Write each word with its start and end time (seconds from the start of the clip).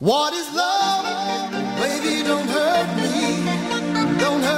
What 0.00 0.32
is 0.32 0.50
love? 0.54 1.50
Baby, 1.76 2.22
don't 2.24 2.48
hurt 2.48 2.96
me. 2.96 3.44
Don't 4.18 4.42
hurt 4.42 4.49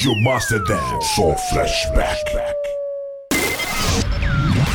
Rádio. 0.00 1.02
Só 1.14 1.36
flashback. 1.50 2.30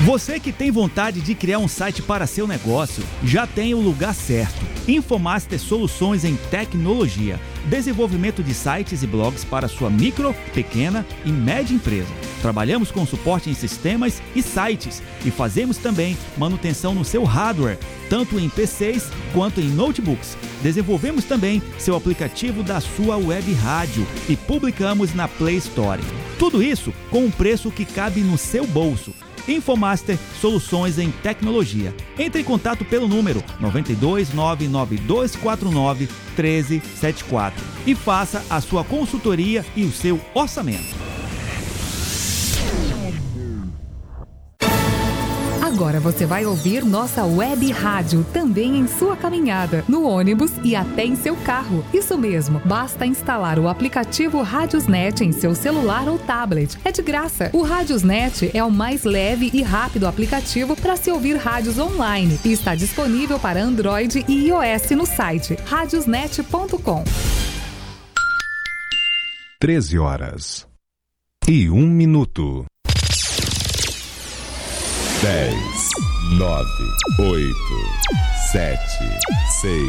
Você 0.04 0.40
que 0.40 0.52
tem 0.52 0.70
vontade 0.70 1.20
de 1.20 1.34
criar 1.34 1.58
um 1.58 1.68
site 1.68 2.04
para 2.04 2.28
seu 2.28 2.46
negócio, 2.46 3.04
já 3.24 3.48
tem 3.48 3.74
o 3.74 3.80
lugar 3.80 4.14
certo. 4.14 4.64
Infomaster 4.88 5.60
Soluções 5.60 6.24
em 6.24 6.36
Tecnologia. 6.36 7.40
Desenvolvimento 7.66 8.44
de 8.44 8.54
sites 8.54 9.02
e 9.02 9.08
blogs 9.08 9.44
para 9.44 9.68
sua 9.68 9.90
micro, 9.90 10.36
pequena 10.54 11.04
e 11.26 11.32
média 11.32 11.74
empresa. 11.74 12.14
Trabalhamos 12.40 12.92
com 12.92 13.04
suporte 13.04 13.50
em 13.50 13.56
sistemas 13.56 14.22
e 14.36 14.44
sites 14.44 15.02
e 15.26 15.32
fazemos 15.32 15.78
também 15.78 16.16
manutenção 16.38 16.94
no 16.94 17.04
seu 17.04 17.24
hardware, 17.24 17.80
tanto 18.10 18.40
em 18.40 18.50
PCs 18.50 19.10
quanto 19.34 19.60
em 19.60 19.70
notebooks. 19.70 20.38
Desenvolvemos 20.62 21.26
também 21.26 21.62
seu 21.78 21.96
aplicativo 21.96 22.64
da 22.64 22.80
sua 22.80 23.18
web 23.18 23.54
rádio 23.54 24.06
e 24.28 24.36
publicamos 24.36 25.14
na 25.14 25.28
Play 25.28 25.58
Store. 25.58 26.02
Tudo 26.40 26.62
isso 26.62 26.94
com 27.10 27.26
um 27.26 27.32
preço 27.32 27.72
que 27.72 27.86
cabe 27.86 28.22
no 28.22 28.38
seu 28.38 28.66
bolso. 28.66 29.14
Infomaster 29.48 30.18
Soluções 30.42 30.98
em 30.98 31.12
Tecnologia. 31.12 31.94
Entre 32.18 32.42
em 32.42 32.44
contato 32.44 32.84
pelo 32.84 33.08
número 33.08 33.44
92 33.60 34.34
99249 34.34 36.10
1374 36.36 37.64
e 37.86 37.94
faça 37.94 38.44
a 38.50 38.60
sua 38.60 38.84
consultoria 38.84 39.66
e 39.76 39.84
o 39.84 39.92
seu 39.92 40.20
orçamento. 40.34 41.05
Agora 45.76 46.00
você 46.00 46.26
vai 46.26 46.46
ouvir 46.46 46.86
nossa 46.86 47.26
web 47.26 47.70
rádio 47.70 48.26
também 48.32 48.78
em 48.78 48.88
sua 48.88 49.18
caminhada, 49.18 49.84
no 49.90 50.08
ônibus 50.08 50.50
e 50.64 50.74
até 50.74 51.04
em 51.04 51.18
seu 51.18 51.36
carro. 51.36 51.84
Isso 51.94 52.18
mesmo, 52.18 52.62
basta 52.64 53.06
instalar 53.06 53.60
o 53.60 53.68
aplicativo 53.68 54.42
Radiosnet 54.42 55.22
em 55.22 55.34
seu 55.34 55.54
celular 55.54 56.08
ou 56.08 56.18
tablet. 56.18 56.78
É 56.86 56.94
de 56.94 57.02
graça. 57.02 57.50
O 57.52 57.62
Radiosnet 57.62 58.52
é 58.54 58.64
o 58.64 58.72
mais 58.72 59.04
leve 59.04 59.52
e 59.54 59.62
rápido 59.62 60.08
aplicativo 60.08 60.78
para 60.78 60.96
se 60.96 61.12
ouvir 61.12 61.36
rádios 61.36 61.78
online 61.78 62.40
e 62.46 62.54
está 62.54 62.74
disponível 62.74 63.38
para 63.38 63.62
Android 63.62 64.24
e 64.30 64.48
iOS 64.48 64.92
no 64.92 65.06
site 65.06 65.58
radiosnet.com. 65.66 67.04
13 69.60 70.00
horas 70.00 70.66
e 71.46 71.70
um 71.70 71.86
minuto. 71.86 72.66
10, 75.26 75.56
9, 76.38 76.66
8, 77.18 77.56
7, 78.52 78.80
6, 79.60 79.82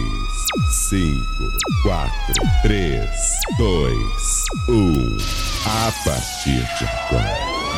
5, 0.89 1.53
4, 1.83 2.11
3, 2.63 3.01
2, 3.59 3.99
1. 4.71 5.17
A 5.67 5.93
partir 6.07 6.65
de 6.79 6.85
agora, 6.87 7.37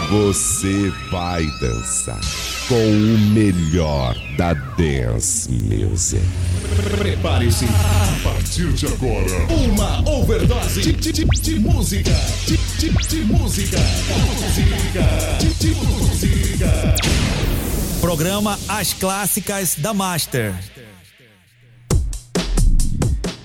você 0.09 0.93
vai 1.11 1.45
dançar 1.61 2.21
com 2.69 2.77
o 2.77 3.19
melhor 3.33 4.15
da 4.37 4.55
Dance 4.55 5.51
Music. 5.51 6.23
Prepare-se. 6.97 7.65
A 7.65 8.21
partir 8.23 8.73
de 8.73 8.87
agora, 8.87 9.47
uma 9.53 10.09
overdose 10.09 10.81
de, 10.81 10.93
de, 10.93 11.13
de, 11.13 11.25
de 11.25 11.59
música. 11.59 12.13
De, 12.47 12.57
de, 12.57 13.09
de 13.09 13.25
música. 13.25 13.79
Música. 13.81 15.03
De 15.59 15.75
música. 15.75 17.48
Programa 18.01 18.57
As 18.69 18.93
Clássicas 18.95 19.75
da 19.77 19.93
Master. 19.93 20.55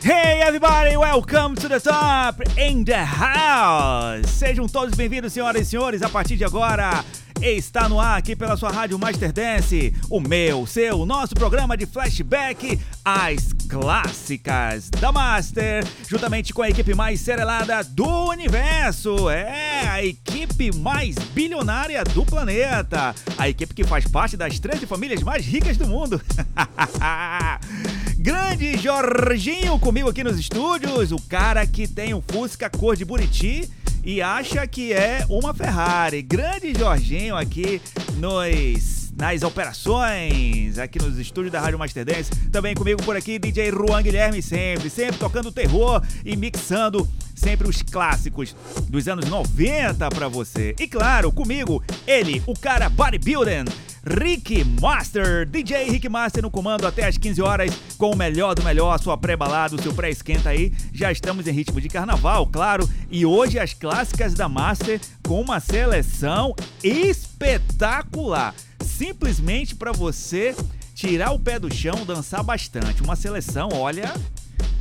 Hey 0.03 0.41
everybody, 0.41 0.95
welcome 0.95 1.55
to 1.55 1.67
the 1.67 1.79
top 1.79 2.41
in 2.57 2.83
the 2.83 3.03
house. 3.03 4.29
Sejam 4.29 4.67
todos 4.67 4.93
bem-vindos, 4.95 5.33
senhoras 5.33 5.61
e 5.61 5.65
senhores. 5.65 6.01
A 6.03 6.09
partir 6.09 6.35
de 6.35 6.43
agora, 6.43 7.03
está 7.43 7.89
no 7.89 7.99
ar 7.99 8.17
aqui 8.17 8.37
pela 8.37 8.55
sua 8.55 8.71
rádio 8.71 8.97
Master 8.97 9.33
Dance, 9.33 9.93
o 10.09 10.21
meu, 10.21 10.65
seu, 10.65 11.05
nosso 11.05 11.35
programa 11.35 11.75
de 11.75 11.85
flashback, 11.85 12.79
as 13.03 13.51
clássicas 13.67 14.89
da 14.89 15.11
Master, 15.11 15.85
juntamente 16.07 16.53
com 16.53 16.61
a 16.61 16.69
equipe 16.69 16.93
mais 16.93 17.19
serelada 17.19 17.83
do 17.83 18.29
universo. 18.29 19.29
É, 19.29 19.87
a 19.87 20.03
equipe 20.03 20.71
mais 20.77 21.15
bilionária 21.33 22.01
do 22.05 22.25
planeta. 22.25 23.13
A 23.37 23.49
equipe 23.49 23.73
que 23.73 23.83
faz 23.83 24.07
parte 24.07 24.37
das 24.37 24.57
13 24.57 24.85
famílias 24.85 25.21
mais 25.21 25.45
ricas 25.45 25.75
do 25.75 25.85
mundo. 25.85 26.21
Grande 28.17 28.77
Jorginho 28.77 29.77
comigo 29.79 30.09
aqui 30.09 30.23
nos 30.23 30.39
estúdios, 30.39 31.11
o 31.11 31.19
cara 31.27 31.67
que 31.67 31.89
tem 31.89 32.13
um 32.13 32.21
Fusca 32.21 32.69
cor 32.69 32.95
de 32.95 33.03
Buriti 33.03 33.69
e 34.03 34.21
acha 34.21 34.65
que 34.67 34.91
é 34.93 35.25
uma 35.29 35.53
Ferrari. 35.53 36.21
Grande 36.21 36.73
Jorginho 36.73 37.35
aqui 37.35 37.81
nos 38.17 39.02
nas 39.15 39.43
operações, 39.43 40.77
aqui 40.77 40.99
nos 40.99 41.17
estúdios 41.17 41.51
da 41.51 41.59
Rádio 41.59 41.79
Master 41.79 42.05
Dance. 42.05 42.31
Também 42.51 42.73
comigo 42.75 43.01
por 43.03 43.15
aqui, 43.15 43.37
DJ 43.37 43.71
Juan 43.71 44.01
Guilherme, 44.01 44.41
sempre, 44.41 44.89
sempre 44.89 45.17
tocando 45.17 45.51
terror 45.51 46.01
e 46.25 46.35
mixando 46.35 47.07
sempre 47.35 47.67
os 47.67 47.81
clássicos 47.81 48.55
dos 48.89 49.07
anos 49.07 49.25
90 49.29 50.09
para 50.09 50.27
você. 50.27 50.75
E 50.79 50.87
claro, 50.87 51.31
comigo, 51.31 51.83
ele, 52.07 52.41
o 52.45 52.53
cara 52.57 52.89
bodybuilding, 52.89 53.65
Rick 54.05 54.65
Master, 54.81 55.45
DJ 55.45 55.89
Rick 55.89 56.09
Master 56.09 56.43
no 56.43 56.51
comando 56.51 56.85
até 56.85 57.07
as 57.07 57.17
15 57.17 57.41
horas 57.41 57.71
com 57.97 58.11
o 58.11 58.17
melhor 58.17 58.53
do 58.53 58.63
melhor, 58.63 58.99
sua 58.99 59.17
pré-balada, 59.17 59.75
o 59.75 59.81
seu 59.81 59.93
pré-esquenta 59.93 60.49
aí. 60.49 60.73
Já 60.93 61.11
estamos 61.11 61.47
em 61.47 61.51
ritmo 61.51 61.79
de 61.79 61.87
carnaval, 61.87 62.45
claro, 62.47 62.89
e 63.09 63.25
hoje 63.25 63.57
as 63.57 63.73
clássicas 63.73 64.33
da 64.33 64.49
Master 64.49 64.99
com 65.25 65.39
uma 65.39 65.59
seleção 65.59 66.53
espetacular 66.83 68.53
simplesmente 68.83 69.75
para 69.75 69.91
você 69.91 70.55
tirar 70.93 71.31
o 71.31 71.39
pé 71.39 71.57
do 71.59 71.73
chão, 71.73 72.05
dançar 72.05 72.43
bastante. 72.43 73.01
Uma 73.01 73.15
seleção, 73.15 73.69
olha, 73.73 74.13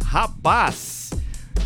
rapaz. 0.04 1.10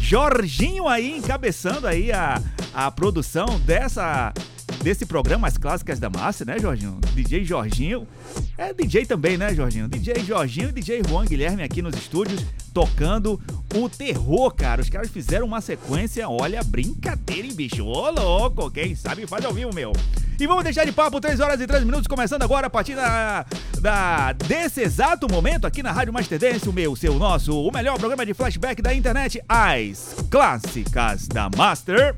Jorginho 0.01 0.87
aí 0.87 1.17
encabeçando 1.17 1.87
aí 1.87 2.13
a, 2.13 2.41
a 2.73 2.91
produção 2.91 3.59
dessa 3.61 4.33
desse 4.83 5.05
programa 5.05 5.49
As 5.49 5.59
Clássicas 5.59 5.99
da 5.99 6.09
Massa, 6.09 6.45
né, 6.45 6.59
Jorginho? 6.59 6.99
DJ 7.15 7.45
Jorginho. 7.45 8.07
É 8.57 8.73
DJ 8.73 9.07
também, 9.07 9.37
né, 9.37 9.55
Jorginho? 9.55 9.89
DJ 9.89 10.25
Jorginho 10.25 10.69
e 10.69 10.73
DJ 10.73 11.03
Juan 11.09 11.25
Guilherme 11.25 11.63
aqui 11.63 11.83
nos 11.83 11.95
estúdios 11.97 12.45
tocando 12.73 13.41
o 13.75 13.89
terror, 13.89 14.55
cara. 14.55 14.83
Os 14.83 14.91
caras 14.91 15.11
fizeram 15.11 15.47
uma 15.47 15.61
sequência, 15.61 16.29
olha, 16.29 16.63
brincadeira, 16.63 17.47
hein, 17.47 17.55
bicho? 17.55 17.85
Ô, 17.85 18.11
louco, 18.11 18.71
quem 18.71 18.95
sabe 18.95 19.27
faz 19.27 19.45
ao 19.45 19.53
vivo, 19.53 19.75
meu. 19.75 19.93
E 20.39 20.47
vamos 20.47 20.65
deixar 20.65 20.85
de 20.85 20.93
papo 20.93 21.19
3 21.19 21.41
horas 21.41 21.61
e 21.61 21.67
3 21.67 21.85
minutos, 21.85 22.07
começando 22.07 22.43
agora 22.43 22.67
a 22.67 22.71
partir 22.71 22.95
da, 22.95 23.47
da, 23.81 24.33
desse 24.33 24.83
exato 24.83 25.27
momento 25.31 25.67
aqui 25.67 25.83
na 25.83 25.91
Rádio 25.91 26.13
Master 26.13 26.39
Dance, 26.39 26.69
o 26.69 26.73
meu, 26.73 26.95
seu, 26.95 27.15
nosso, 27.15 27.59
o 27.59 27.73
melhor 27.73 27.99
programa 27.99 28.27
de 28.27 28.35
flashback 28.35 28.83
da 28.83 28.93
internet, 28.93 29.41
as 29.49 30.15
clássicas 30.31 31.27
da 31.27 31.49
Master. 31.57 32.15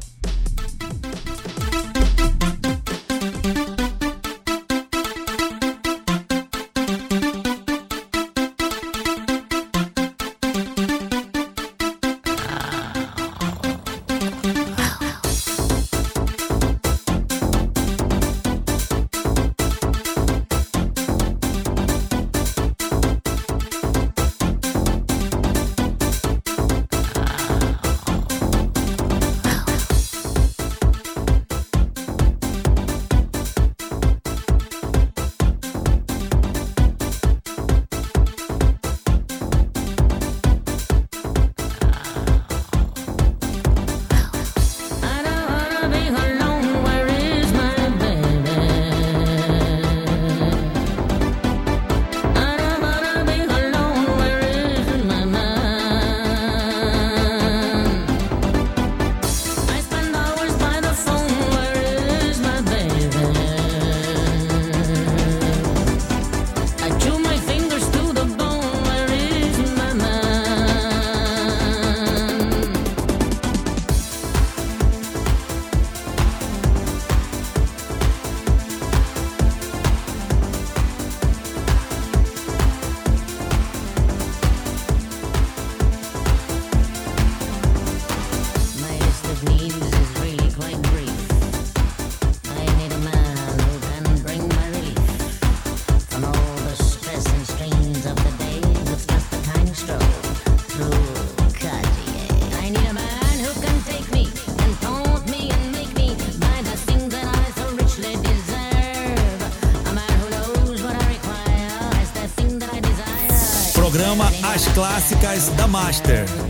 Clássicas 115.18 115.48
da 115.56 115.66
Master. 115.66 116.47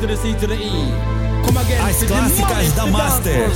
To 0.00 0.06
the 0.06 0.16
C 0.16 0.34
to 0.40 0.46
the 0.46 0.54
E. 0.54 0.92
Come 1.44 1.56
again, 1.58 1.80
As 1.88 2.02
clássicas 2.04 2.72
da 2.74 2.86
Master. 2.86 3.50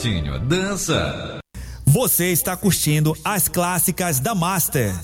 Gatinho, 0.00 0.38
dança. 0.38 1.40
Você 1.84 2.32
está 2.32 2.56
curtindo 2.56 3.14
as 3.22 3.48
clássicas 3.48 4.18
da 4.18 4.34
Master. 4.34 4.94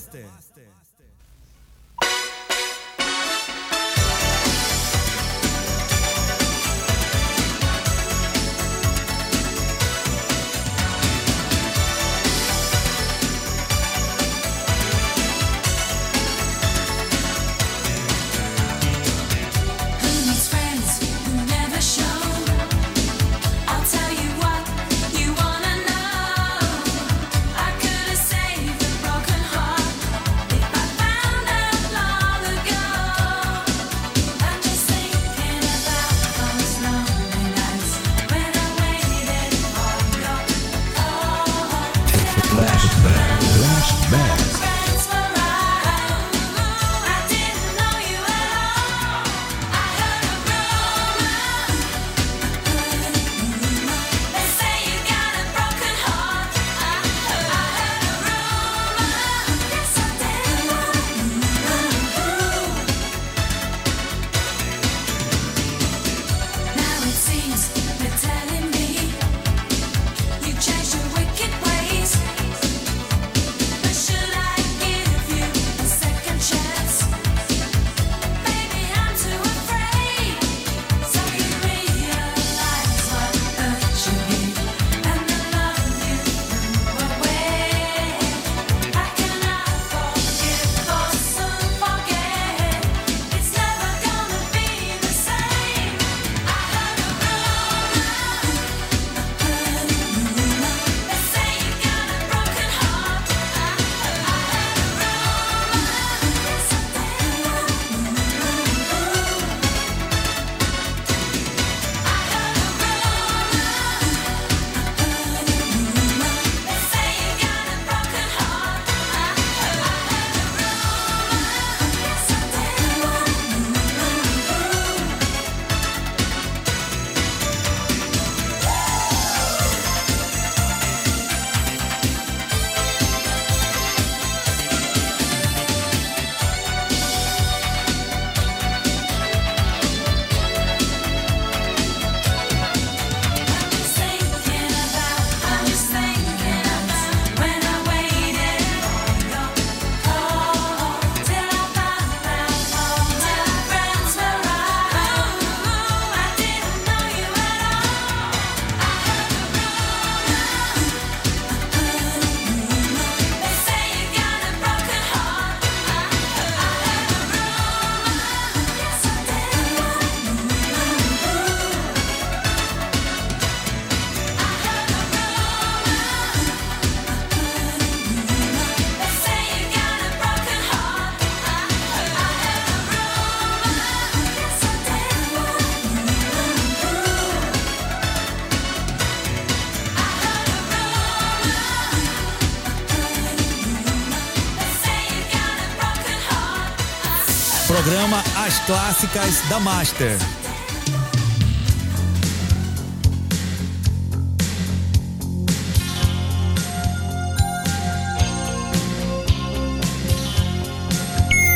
Clássicas 198.64 199.40
da 199.48 199.60
Master. 199.60 200.16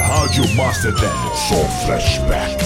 Rádio 0.00 0.54
Master 0.54 0.92
Dance, 0.92 1.48
só 1.48 1.86
flashback. 1.86 2.60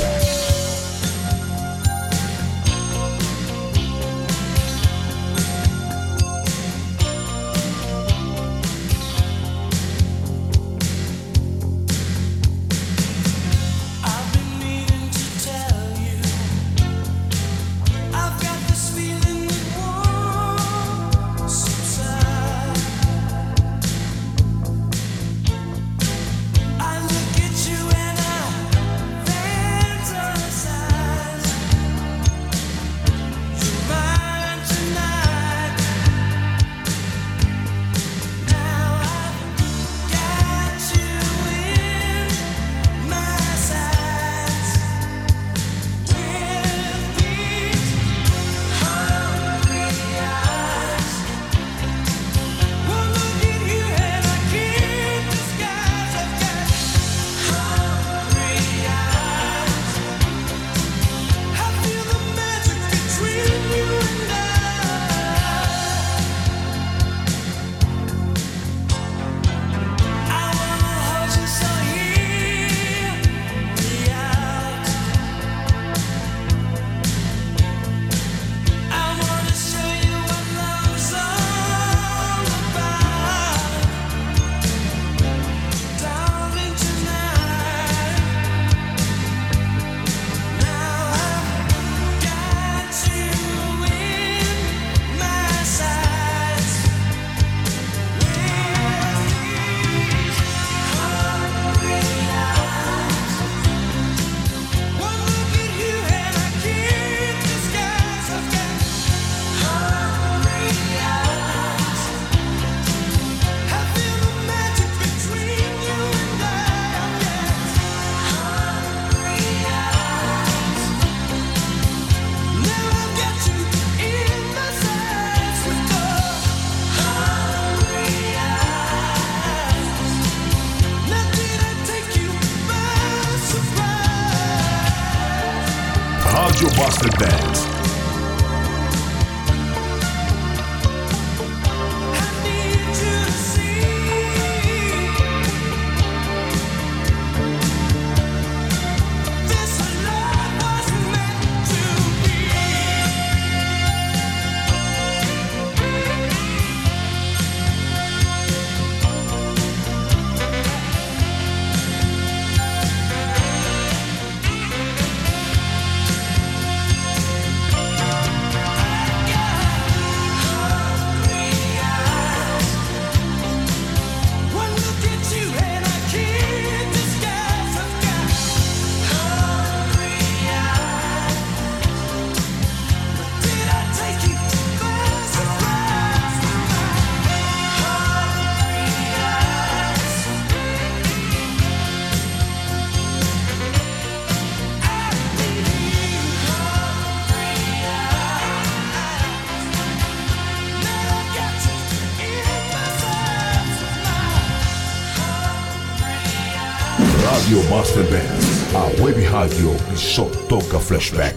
Web 209.05 209.23
rádio 209.27 209.71
só 209.95 210.25
toca 210.49 210.81
flashback. 210.81 211.37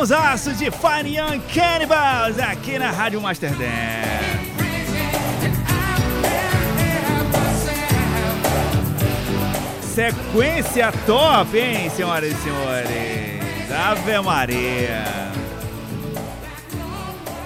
Sonsaço 0.00 0.54
de 0.54 0.70
Fine 0.70 1.18
Young 1.18 1.40
Cannibals 1.52 2.38
aqui 2.38 2.78
na 2.78 2.90
Rádio 2.90 3.20
Master 3.20 3.50
Dance. 3.50 3.68
Sequência 9.82 10.90
top, 11.04 11.58
hein, 11.58 11.90
senhoras 11.90 12.32
e 12.32 12.34
senhores? 12.36 13.70
Ave 13.70 14.20
Maria. 14.20 15.04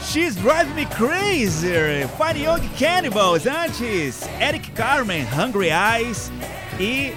She's 0.01 0.37
Drive 0.37 0.73
Me 0.77 0.87
Crazy, 0.87 2.07
Fine 2.17 2.45
Young 2.45 2.69
Cannibals. 2.79 3.49
Antes, 3.49 4.29
Eric 4.39 4.71
Carmen, 4.77 5.27
Hungry 5.27 5.71
Eyes 5.73 6.31
e 6.79 7.15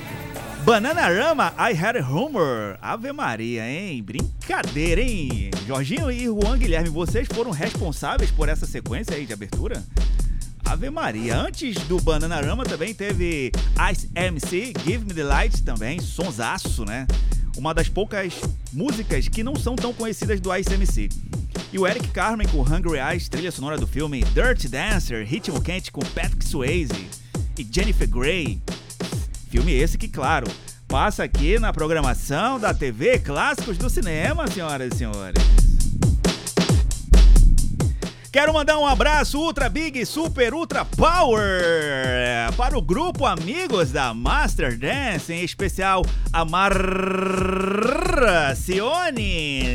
Bananarama, 0.65 1.53
I 1.59 1.73
Had 1.75 1.95
a 1.95 2.01
Rumor. 2.01 2.79
Ave 2.81 3.11
Maria, 3.11 3.61
hein? 3.61 4.03
Brincadeira, 4.47 5.01
hein? 5.01 5.51
Jorginho 5.67 6.09
e 6.09 6.23
Juan 6.23 6.57
Guilherme, 6.57 6.87
vocês 6.87 7.27
foram 7.29 7.51
responsáveis 7.51 8.31
por 8.31 8.47
essa 8.47 8.65
sequência 8.65 9.13
aí 9.13 9.25
de 9.25 9.33
abertura? 9.33 9.83
Ave 10.63 10.89
Maria. 10.89 11.37
Antes 11.37 11.75
do 11.79 11.99
Bananarama 11.99 12.63
também 12.63 12.93
teve 12.93 13.51
Ice 13.91 14.09
MC, 14.15 14.71
Give 14.85 15.03
Me 15.03 15.13
the 15.13 15.25
Light 15.25 15.63
também, 15.63 15.99
sonsaço, 15.99 16.85
né? 16.85 17.05
Uma 17.57 17.73
das 17.73 17.89
poucas 17.89 18.35
músicas 18.71 19.27
que 19.27 19.43
não 19.43 19.53
são 19.53 19.75
tão 19.75 19.91
conhecidas 19.91 20.39
do 20.39 20.55
Ice 20.55 20.73
MC. 20.73 21.09
E 21.73 21.77
o 21.77 21.85
Eric 21.85 22.07
Carmen 22.11 22.47
com 22.47 22.61
Hungry 22.61 22.99
Eyes, 22.99 23.27
trilha 23.27 23.51
sonora 23.51 23.77
do 23.77 23.85
filme 23.85 24.23
Dirty 24.33 24.69
Dancer, 24.69 25.27
ritmo 25.27 25.61
quente 25.61 25.91
com 25.91 25.99
Patrick 25.99 26.45
Swayze 26.45 27.09
e 27.59 27.67
Jennifer 27.69 28.09
Grey. 28.09 28.61
Filme 29.51 29.73
esse 29.73 29.97
que, 29.97 30.07
claro, 30.07 30.47
passa 30.87 31.23
aqui 31.23 31.59
na 31.59 31.73
programação 31.73 32.59
da 32.59 32.73
TV 32.73 33.19
Clássicos 33.19 33.77
do 33.77 33.89
Cinema, 33.89 34.47
senhoras 34.47 34.93
e 34.93 34.97
senhores. 34.97 35.43
Quero 38.31 38.53
mandar 38.53 38.77
um 38.77 38.85
abraço 38.85 39.37
ultra 39.39 39.67
big, 39.67 40.05
super 40.05 40.53
ultra 40.53 40.85
power 40.85 42.53
para 42.55 42.77
o 42.77 42.81
grupo 42.81 43.25
Amigos 43.25 43.91
da 43.91 44.13
Master 44.13 44.77
Dance, 44.77 45.33
em 45.33 45.43
especial 45.43 46.05
a 46.31 46.45
Marcione 46.45 47.01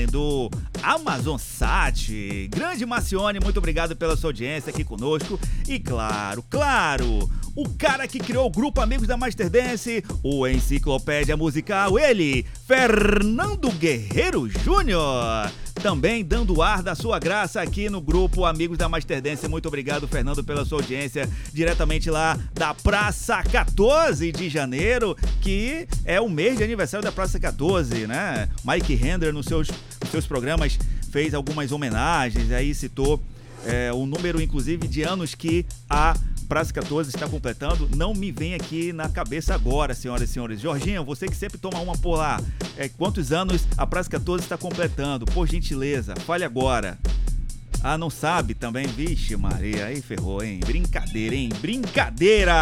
do 0.07 0.49
Amazon 0.83 1.39
Sat. 1.39 2.49
Grande 2.51 2.85
Marcione, 2.85 3.39
muito 3.41 3.59
obrigado 3.59 3.95
pela 3.95 4.17
sua 4.17 4.29
audiência 4.29 4.71
aqui 4.71 4.83
conosco. 4.85 5.39
E 5.69 5.79
claro, 5.79 6.45
claro, 6.51 7.31
o 7.55 7.69
cara 7.69 8.09
que 8.09 8.19
criou 8.19 8.47
o 8.47 8.51
grupo 8.51 8.81
Amigos 8.81 9.07
da 9.07 9.17
Master 9.17 9.49
Dance, 9.49 10.03
o 10.23 10.47
Enciclopédia 10.47 11.37
Musical, 11.37 11.99
ele, 11.99 12.47
Fernando 12.67 13.71
Guerreiro 13.71 14.49
Júnior. 14.49 15.51
Também 15.83 16.25
dando 16.25 16.63
ar 16.63 16.83
da 16.83 16.95
sua 16.95 17.19
graça 17.19 17.61
aqui 17.61 17.91
no 17.91 18.01
grupo 18.01 18.45
Amigos 18.45 18.79
da 18.79 18.89
Master 18.89 19.21
Dance. 19.21 19.49
Muito 19.49 19.67
obrigado, 19.67 20.07
Fernando, 20.07 20.45
pela 20.45 20.65
sua 20.65 20.79
audiência, 20.79 21.29
diretamente 21.53 22.09
lá 22.09 22.39
da 22.55 22.73
Praça 22.73 23.43
14 23.43 24.31
de 24.31 24.49
janeiro, 24.49 25.17
que 25.41 25.89
é 26.05 26.21
o 26.21 26.29
mês 26.29 26.57
de 26.59 26.65
aniversário 26.65 27.05
da 27.05 27.11
Praça 27.11 27.41
14, 27.41 28.07
né? 28.07 28.49
Mike 28.65 28.95
Render, 28.95 29.33
nos 29.33 29.47
seus, 29.47 29.69
seus 30.13 30.27
programas, 30.27 30.79
fez 31.11 31.35
algumas 31.35 31.73
homenagens, 31.73 32.53
aí 32.53 32.75
citou 32.75 33.21
é, 33.67 33.93
o 33.93 34.07
número, 34.07 34.41
inclusive, 34.41 34.87
de 34.87 35.03
anos 35.03 35.35
que 35.35 35.67
a 35.89 36.17
Praça 36.49 36.73
14 36.75 37.09
está 37.09 37.27
completando, 37.27 37.89
não 37.97 38.13
me 38.13 38.31
vem 38.31 38.55
aqui 38.55 38.93
na 38.93 39.09
cabeça 39.09 39.55
agora, 39.55 39.95
senhoras 39.95 40.29
e 40.29 40.33
senhores. 40.33 40.61
Jorginho, 40.61 41.03
você 41.03 41.27
que 41.27 41.35
sempre 41.35 41.57
toma 41.57 41.81
uma 41.81 41.97
por 41.97 42.17
lá, 42.17 42.39
é, 42.77 42.91
quantos 42.91 43.33
anos 43.33 43.67
a 43.77 43.87
Praça 43.87 44.11
14 44.11 44.45
está 44.45 44.59
completando? 44.59 45.25
Por 45.25 45.49
gentileza, 45.49 46.15
fale 46.27 46.45
agora. 46.45 46.99
Ah, 47.83 47.97
não 47.97 48.11
sabe 48.11 48.55
também? 48.55 48.87
Vixe, 48.87 49.35
Maria, 49.35 49.87
aí 49.87 50.03
ferrou, 50.03 50.45
hein? 50.45 50.61
Brincadeira, 50.65 51.35
hein? 51.35 51.49
Brincadeira! 51.61 52.53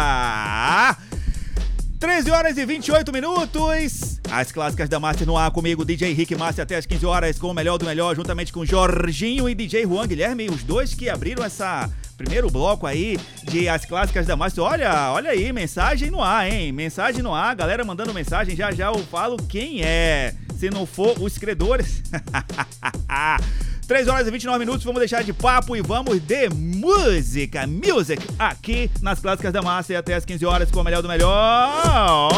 13 2.01 2.31
horas 2.31 2.57
e 2.57 2.65
28 2.65 3.13
minutos. 3.13 4.19
As 4.31 4.51
clássicas 4.51 4.89
da 4.89 4.99
Master 4.99 5.27
no 5.27 5.37
ar 5.37 5.51
comigo, 5.51 5.85
DJ 5.85 6.11
Rick 6.13 6.35
Master, 6.35 6.63
até 6.63 6.75
as 6.75 6.87
15 6.87 7.05
horas, 7.05 7.37
com 7.37 7.45
o 7.45 7.53
melhor 7.53 7.77
do 7.77 7.85
melhor, 7.85 8.15
juntamente 8.15 8.51
com 8.51 8.65
Jorginho 8.65 9.47
e 9.47 9.53
DJ 9.53 9.83
Juan 9.83 10.07
Guilherme, 10.07 10.49
os 10.49 10.63
dois 10.63 10.95
que 10.95 11.07
abriram 11.07 11.45
essa 11.45 11.87
primeiro 12.17 12.49
bloco 12.49 12.87
aí 12.87 13.19
de 13.43 13.69
as 13.69 13.85
clássicas 13.85 14.25
da 14.25 14.35
Master. 14.35 14.63
Olha, 14.63 15.11
olha 15.11 15.29
aí, 15.29 15.53
mensagem 15.53 16.09
no 16.09 16.23
ar, 16.23 16.51
hein? 16.51 16.71
Mensagem 16.71 17.21
no 17.21 17.35
ar, 17.35 17.55
galera 17.55 17.85
mandando 17.85 18.11
mensagem, 18.15 18.55
já 18.55 18.71
já 18.71 18.87
eu 18.87 18.97
falo 19.05 19.37
quem 19.37 19.83
é. 19.83 20.33
Se 20.57 20.71
não 20.71 20.87
for 20.87 21.21
os 21.21 21.37
credores. 21.37 22.01
3 23.91 24.07
horas 24.07 24.25
e 24.25 24.31
29 24.31 24.59
minutos, 24.59 24.85
vamos 24.85 24.99
deixar 24.99 25.21
de 25.21 25.33
papo 25.33 25.75
e 25.75 25.81
vamos 25.81 26.17
de 26.21 26.47
música, 26.49 27.67
music, 27.67 28.25
aqui 28.39 28.89
nas 29.01 29.19
Clássicas 29.19 29.51
da 29.51 29.61
Massa 29.61 29.91
e 29.91 29.97
até 29.97 30.13
as 30.13 30.23
15 30.23 30.45
horas 30.45 30.71
com 30.71 30.79
o 30.79 30.83
melhor 30.85 31.01
do 31.01 31.09
melhor. 31.09 32.31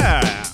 É. 0.00 0.44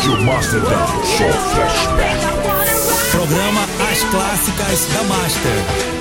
Rádio 0.00 0.22
Master 0.22 0.60
Dance 0.60 1.16
Show 1.16 1.32
Flashback. 1.52 2.20
Programa 3.10 3.62
As 3.90 4.04
Clássicas 4.04 4.86
da 4.92 5.02
Master. 5.04 5.99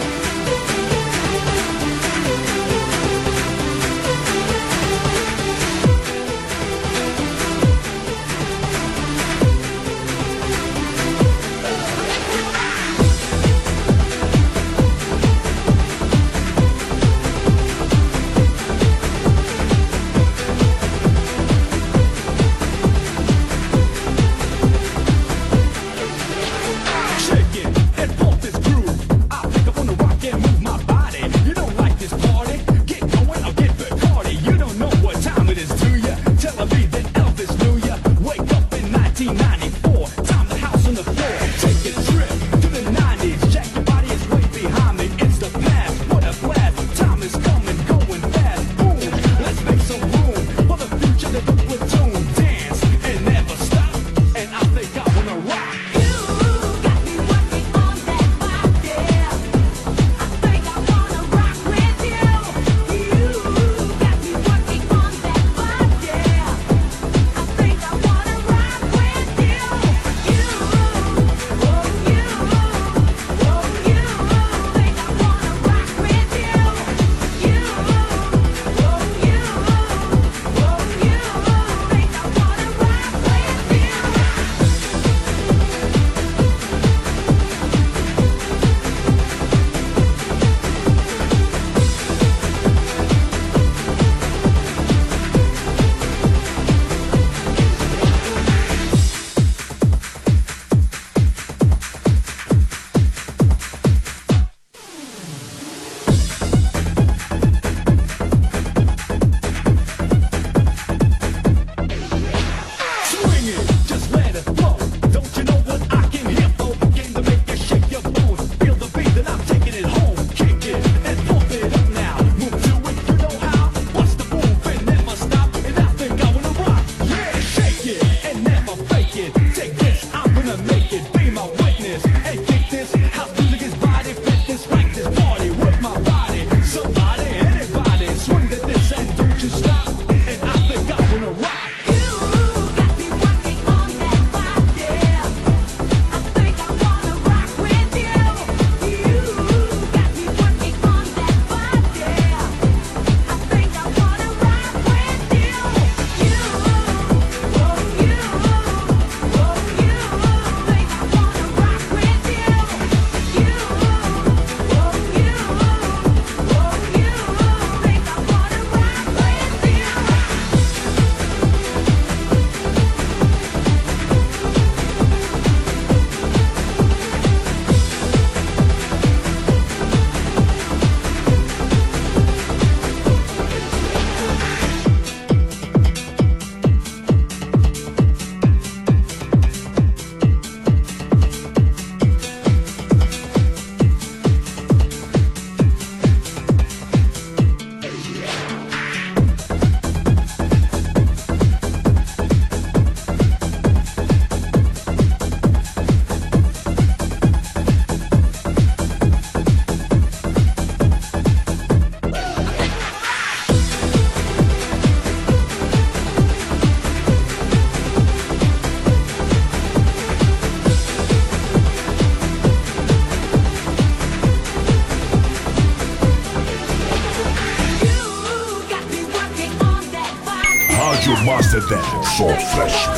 Só 232.20 232.28
flashback. 232.28 232.89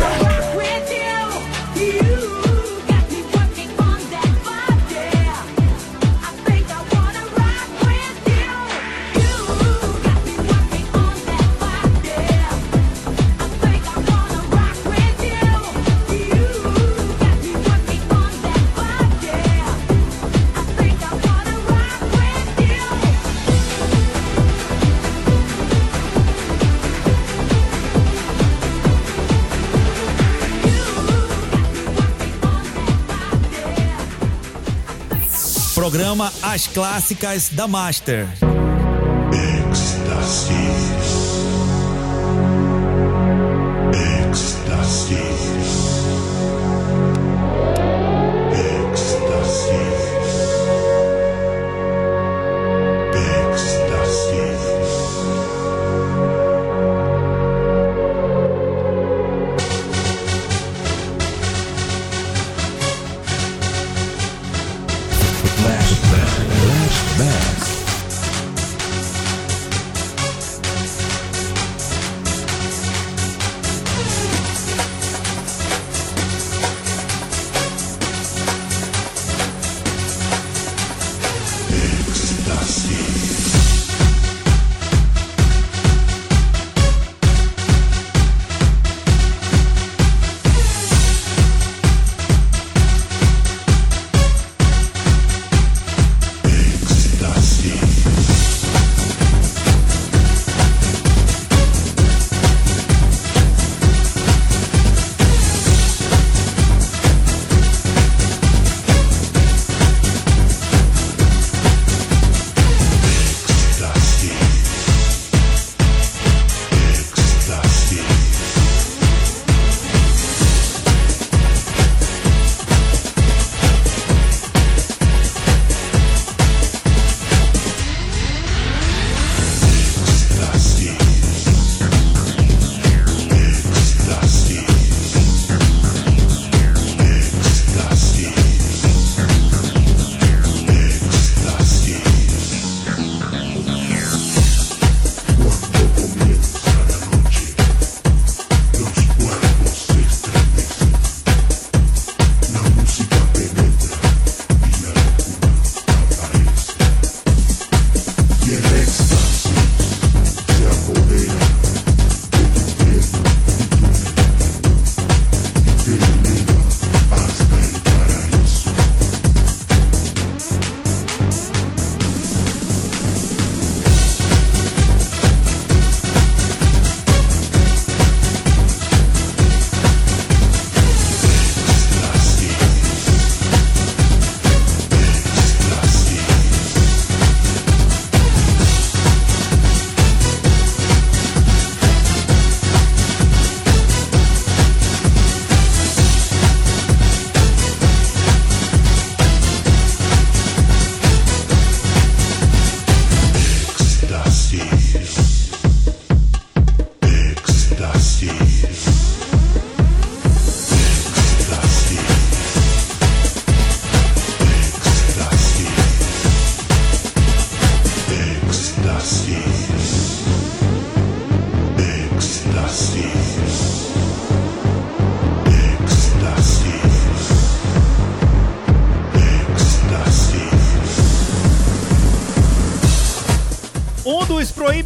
As 36.54 36.68
Clássicas 36.68 37.48
da 37.48 37.66
Master. 37.66 38.51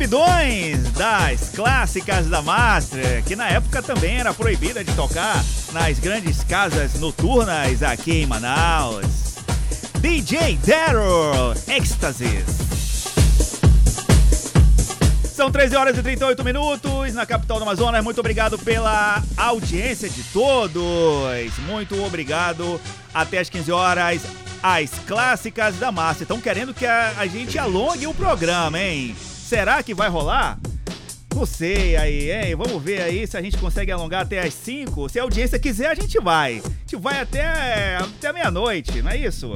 Proibidões 0.05 0.91
das 0.91 1.49
clássicas 1.49 2.27
da 2.27 2.41
Master, 2.41 3.23
que 3.23 3.35
na 3.35 3.49
época 3.49 3.81
também 3.81 4.17
era 4.17 4.33
proibida 4.33 4.83
de 4.83 4.93
tocar 4.93 5.43
nas 5.73 5.97
grandes 5.99 6.43
casas 6.43 6.93
noturnas 6.99 7.81
aqui 7.81 8.21
em 8.21 8.25
Manaus. 8.27 9.35
DJ 9.99 10.59
Daryl 10.63 11.53
Ecstasies. 11.67 12.45
São 15.33 15.51
13 15.51 15.75
horas 15.75 15.97
e 15.97 16.03
38 16.03 16.43
minutos 16.43 17.13
na 17.13 17.25
capital 17.25 17.57
do 17.57 17.63
Amazonas. 17.63 18.03
Muito 18.03 18.19
obrigado 18.19 18.59
pela 18.59 19.23
audiência 19.35 20.07
de 20.07 20.23
todos. 20.25 21.57
Muito 21.67 22.01
obrigado. 22.03 22.79
Até 23.13 23.39
as 23.39 23.49
15 23.49 23.71
horas, 23.71 24.21
as 24.61 24.91
clássicas 25.07 25.75
da 25.77 25.91
massa. 25.91 26.23
Estão 26.23 26.39
querendo 26.39 26.73
que 26.75 26.85
a, 26.85 27.13
a 27.17 27.25
gente 27.25 27.57
alongue 27.57 28.05
o 28.05 28.13
programa, 28.13 28.79
hein? 28.79 29.15
Será 29.45 29.83
que 29.83 29.93
vai 29.93 30.09
rolar? 30.09 30.57
Não 31.35 31.45
sei 31.45 31.95
aí, 31.95 32.31
hein? 32.31 32.55
Vamos 32.55 32.81
ver 32.81 33.03
aí 33.03 33.27
se 33.27 33.37
a 33.37 33.41
gente 33.43 33.55
consegue 33.59 33.91
alongar 33.91 34.23
até 34.23 34.39
as 34.39 34.55
5. 34.55 35.07
Se 35.07 35.19
a 35.19 35.21
audiência 35.21 35.59
quiser, 35.59 35.85
a 35.85 35.93
gente 35.93 36.19
vai. 36.19 36.63
A 36.65 36.79
gente 36.79 36.95
vai 36.95 37.21
até, 37.21 37.95
até 37.97 38.33
meia-noite, 38.33 39.03
não 39.03 39.11
é 39.11 39.17
isso? 39.17 39.53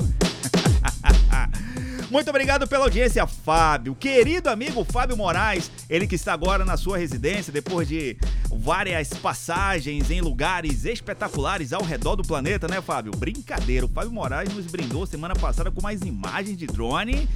Muito 2.12 2.30
obrigado 2.30 2.68
pela 2.68 2.84
audiência, 2.84 3.26
Fábio. 3.26 3.96
Querido 3.96 4.50
amigo 4.50 4.84
Fábio 4.84 5.18
Moraes, 5.18 5.72
ele 5.90 6.06
que 6.06 6.16
está 6.16 6.34
agora 6.34 6.64
na 6.64 6.78
sua 6.78 7.00
residência 7.00 7.52
depois 7.52 7.88
de 7.88 8.16
várias 8.48 9.10
passagens 9.10 10.12
em 10.12 10.22
lugares 10.22 10.86
espetaculares 10.86 11.74
ao 11.74 11.82
redor 11.82 12.16
do 12.16 12.22
planeta, 12.22 12.68
né, 12.68 12.80
Fábio? 12.80 13.12
Brincadeira. 13.18 13.88
O 13.88 13.90
Fábio 13.90 14.12
Moraes 14.12 14.54
nos 14.54 14.68
brindou 14.68 15.08
semana 15.08 15.36
passada 15.36 15.72
com 15.72 15.82
mais 15.82 16.02
imagens 16.02 16.56
de 16.56 16.68
drone 16.68 17.28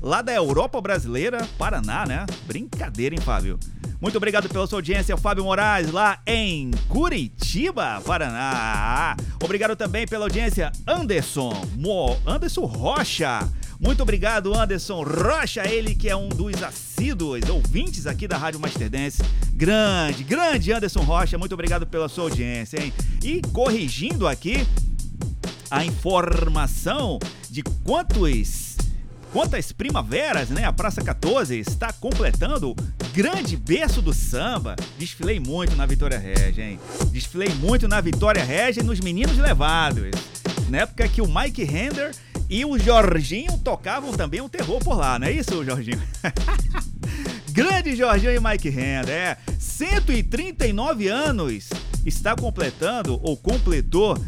lá 0.00 0.22
da 0.22 0.32
Europa 0.32 0.80
Brasileira, 0.80 1.46
Paraná, 1.58 2.04
né? 2.06 2.26
Brincadeira, 2.46 3.14
hein, 3.14 3.20
Fábio? 3.20 3.58
Muito 4.00 4.16
obrigado 4.16 4.48
pela 4.48 4.66
sua 4.66 4.78
audiência, 4.78 5.16
Fábio 5.16 5.44
Moraes, 5.44 5.92
lá 5.92 6.18
em 6.26 6.72
Curitiba, 6.88 8.02
Paraná. 8.04 9.16
Obrigado 9.40 9.76
também 9.76 10.08
pela 10.08 10.24
audiência, 10.24 10.72
Anderson, 10.88 11.52
Mo, 11.76 12.18
Anderson 12.26 12.64
Rocha. 12.64 13.48
Muito 13.78 14.02
obrigado, 14.02 14.54
Anderson 14.58 15.02
Rocha, 15.02 15.68
ele 15.68 15.94
que 15.94 16.08
é 16.08 16.16
um 16.16 16.28
dos 16.28 16.62
assíduos 16.62 17.48
ouvintes 17.48 18.06
aqui 18.06 18.26
da 18.26 18.36
Rádio 18.36 18.58
Master 18.58 18.90
Dance. 18.90 19.22
Grande, 19.52 20.24
grande 20.24 20.72
Anderson 20.72 21.02
Rocha, 21.02 21.38
muito 21.38 21.52
obrigado 21.52 21.86
pela 21.86 22.08
sua 22.08 22.24
audiência, 22.24 22.82
hein? 22.82 22.92
E 23.22 23.40
corrigindo 23.52 24.26
aqui 24.26 24.66
a 25.70 25.84
informação 25.84 27.18
de 27.48 27.62
quantos 27.84 28.71
quantas 29.32 29.72
primaveras, 29.72 30.50
né? 30.50 30.64
A 30.64 30.72
Praça 30.72 31.02
14 31.02 31.58
está 31.58 31.92
completando 31.92 32.76
grande 33.12 33.56
berço 33.56 34.02
do 34.02 34.12
samba. 34.12 34.76
Desfilei 34.98 35.40
muito 35.40 35.74
na 35.74 35.86
Vitória 35.86 36.18
Regia, 36.18 36.64
hein? 36.64 36.78
Desfilei 37.10 37.48
muito 37.48 37.88
na 37.88 38.00
Vitória 38.00 38.44
Regia 38.44 38.82
e 38.82 38.86
nos 38.86 39.00
Meninos 39.00 39.38
Levados. 39.38 40.10
Na 40.68 40.78
época 40.78 41.08
que 41.08 41.22
o 41.22 41.26
Mike 41.26 41.64
Render 41.64 42.12
e 42.48 42.64
o 42.64 42.78
Jorginho 42.78 43.56
tocavam 43.58 44.12
também 44.12 44.40
o 44.42 44.48
terror 44.48 44.78
por 44.80 44.96
lá, 44.96 45.18
não 45.18 45.26
é 45.26 45.32
isso, 45.32 45.64
Jorginho? 45.64 46.00
Grande 47.50 47.96
Jorginho 47.96 48.34
e 48.34 48.40
Mike 48.40 48.68
Renda, 48.68 49.10
é. 49.10 49.36
139 49.58 51.08
anos 51.08 51.68
está 52.04 52.34
completando 52.34 53.18
ou 53.22 53.36
completou 53.36 54.18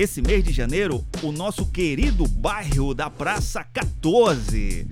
esse 0.00 0.22
mês 0.22 0.42
de 0.42 0.50
janeiro 0.50 1.04
o 1.22 1.30
nosso 1.30 1.66
querido 1.66 2.26
bairro 2.26 2.94
da 2.94 3.10
Praça 3.10 3.62
14. 3.62 4.88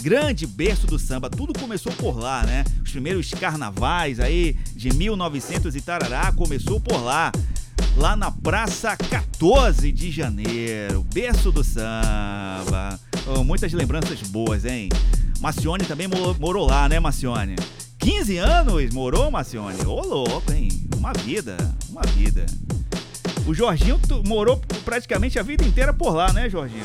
Grande 0.00 0.46
berço 0.46 0.86
do 0.86 1.00
samba, 1.00 1.28
tudo 1.28 1.52
começou 1.58 1.90
por 1.94 2.16
lá, 2.16 2.44
né? 2.44 2.62
Os 2.80 2.92
primeiros 2.92 3.28
carnavais 3.30 4.20
aí 4.20 4.56
de 4.76 4.94
1900 4.94 5.74
e 5.74 5.80
tarará 5.80 6.30
começou 6.30 6.78
por 6.78 7.02
lá 7.02 7.32
lá 7.96 8.14
na 8.14 8.30
Praça 8.30 8.96
14 8.96 9.90
de 9.90 10.12
Janeiro, 10.12 11.04
berço 11.12 11.50
do 11.50 11.64
samba. 11.64 13.00
Oh, 13.26 13.42
muitas 13.42 13.72
lembranças 13.72 14.22
boas, 14.22 14.64
hein? 14.64 14.90
Macione 15.40 15.84
também 15.86 16.06
morou 16.38 16.64
lá, 16.64 16.88
né, 16.88 17.00
Macione? 17.00 17.56
15 17.98 18.36
anos 18.36 18.94
morou, 18.94 19.28
Macione? 19.28 19.84
Ô, 19.84 20.00
oh, 20.00 20.06
louco, 20.06 20.52
hein? 20.52 20.68
Uma 20.96 21.12
vida, 21.12 21.56
uma 21.90 22.02
vida. 22.02 22.46
O 23.46 23.54
Jorginho 23.54 24.00
morou 24.26 24.60
praticamente 24.84 25.38
a 25.38 25.42
vida 25.42 25.64
inteira 25.64 25.92
por 25.92 26.14
lá, 26.14 26.32
né, 26.32 26.48
Jorginho? 26.48 26.84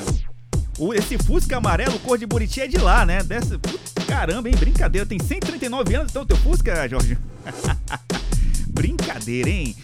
O, 0.78 0.94
esse 0.94 1.18
Fusca 1.18 1.58
amarelo 1.58 1.98
cor 2.00 2.18
de 2.18 2.26
Buriti 2.26 2.62
é 2.62 2.68
de 2.68 2.78
lá, 2.78 3.06
né? 3.06 3.24
Dessa, 3.24 3.60
caramba, 4.08 4.50
hein? 4.50 4.56
Brincadeira. 4.56 5.06
Tem 5.06 5.20
139 5.20 5.96
anos 5.96 6.12
então 6.12 6.26
teu 6.26 6.38
Fusca, 6.38 6.88
Jorginho? 6.88 7.18
Brincadeira, 8.70 9.50
hein? 9.50 9.76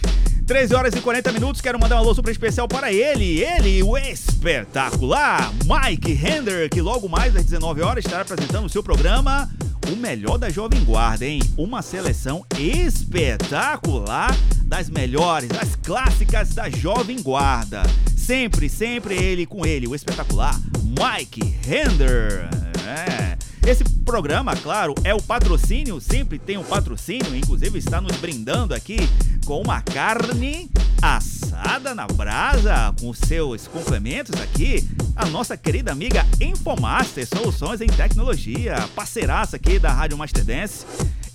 13 0.46 0.76
horas 0.76 0.94
e 0.94 1.00
40 1.00 1.32
minutos, 1.32 1.62
quero 1.62 1.80
mandar 1.80 1.96
um 1.96 2.00
alô 2.00 2.14
super 2.14 2.32
especial 2.32 2.68
para 2.68 2.91
ele, 2.91 3.41
ele, 3.41 3.82
o 3.82 3.98
espetacular 3.98 5.54
Mike 5.64 6.12
Hender, 6.12 6.70
que 6.70 6.82
logo 6.82 7.08
mais 7.08 7.34
às 7.34 7.46
19 7.46 7.82
horas 7.82 8.04
estará 8.04 8.24
apresentando 8.24 8.66
o 8.66 8.70
seu 8.70 8.84
programa 8.84 9.50
O 9.89 9.96
Melhor 9.96 10.38
da 10.38 10.50
Jovem 10.50 10.84
Guarda, 10.84 11.26
hein? 11.26 11.41
Uma 11.58 11.82
seleção 11.82 12.46
espetacular 12.60 14.36
das 14.66 14.89
melhores, 14.89 15.48
das 15.48 15.78
clássicas 15.78 16.50
da 16.50 16.70
Jovem 16.70 17.22
Guarda. 17.22 17.84
Sempre, 18.18 18.68
sempre 18.68 19.16
ele 19.16 19.46
com 19.46 19.66
ele, 19.66 19.88
o 19.88 19.96
espetacular 19.96 20.60
Mike 20.84 21.56
Hender. 21.66 22.50
É. 22.86 23.53
Esse 23.66 23.86
programa, 24.03 24.53
claro, 24.57 24.93
é 25.05 25.14
o 25.14 25.22
patrocínio, 25.22 26.01
sempre 26.01 26.38
tem 26.38 26.57
um 26.57 26.64
patrocínio, 26.64 27.34
inclusive 27.34 27.80
está 27.80 28.01
nos 28.01 28.18
brindando 28.18 28.74
aqui 28.74 28.97
com 29.45 29.61
uma 29.61 29.82
carne 29.82 30.70
assada 31.01 31.95
na 31.95 32.05
brasa, 32.05 32.93
com 32.99 33.14
seus 33.14 33.66
complementos 33.68 34.39
aqui, 34.41 34.86
a 35.16 35.26
nossa 35.28 35.55
querida 35.55 35.93
amiga 35.93 36.26
Infomaster 36.41 37.26
Soluções 37.26 37.80
em 37.80 37.88
Tecnologia, 37.88 38.76
parceiraça 38.93 39.55
aqui 39.55 39.80
da 39.80 39.93
Rádio 39.93 40.18
Master 40.18 40.43
Dance. 40.43 40.86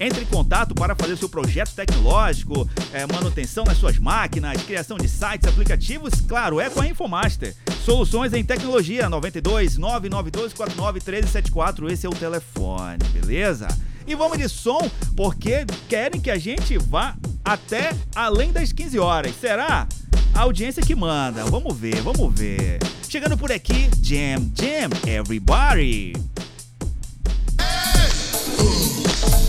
Entre 0.01 0.23
em 0.23 0.27
contato 0.27 0.75
para 0.77 0.95
fazer 0.95 1.17
seu 1.17 1.29
projeto 1.29 1.75
tecnológico, 1.75 2.69
é, 2.93 3.05
manutenção 3.05 3.65
nas 3.65 3.79
suas 3.79 3.99
máquinas, 3.99 4.63
criação 4.63 4.97
de 4.97 5.09
sites, 5.09 5.49
aplicativos, 5.49 6.15
claro, 6.29 6.61
é 6.61 6.71
com 6.71 6.81
a 6.81 6.87
Infomaster. 6.87 7.55
Soluções 7.85 8.33
em 8.33 8.45
tecnologia 8.45 9.09
92 9.09 9.77
992 9.77 10.53
49 10.53 11.01
1374, 11.01 11.91
esse 11.91 12.07
é 12.07 12.09
o 12.09 12.15
telefone, 12.15 12.99
beleza? 13.13 13.67
E 14.07 14.15
vamos 14.15 14.39
de 14.39 14.49
som, 14.49 14.89
porque 15.17 15.67
querem 15.89 16.21
que 16.21 16.31
a 16.31 16.39
gente 16.39 16.79
vá 16.79 17.17
até 17.45 17.91
além 18.15 18.53
das 18.53 18.73
15 18.73 18.99
horas. 19.01 19.35
Será? 19.41 19.89
A 20.33 20.41
audiência 20.43 20.83
que 20.83 20.95
manda. 20.95 21.45
Vamos 21.47 21.77
ver, 21.77 22.01
vamos 22.03 22.33
ver. 22.39 22.79
Chegando 23.09 23.37
por 23.37 23.51
aqui, 23.51 23.91
Jam 24.01 24.51
Jam 24.55 24.91
Everybody. 25.07 26.13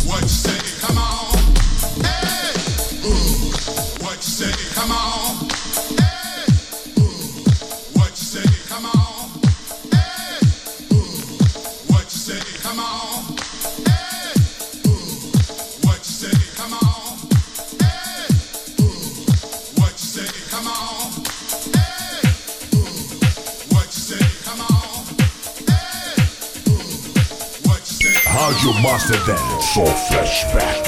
What 0.09 0.23
you 0.23 0.27
say? 0.27 0.57
Come 0.81 0.97
on. 0.97 1.37
Hey. 2.03 3.05
Ooh. 3.05 4.03
What 4.03 4.15
you 4.15 4.21
say? 4.23 4.51
Come 4.73 4.91
on. 4.91 5.28
Rádio 28.49 28.73
Master 28.81 29.23
Dance. 29.25 29.73
Só 29.73 29.85
flashback. 29.85 30.81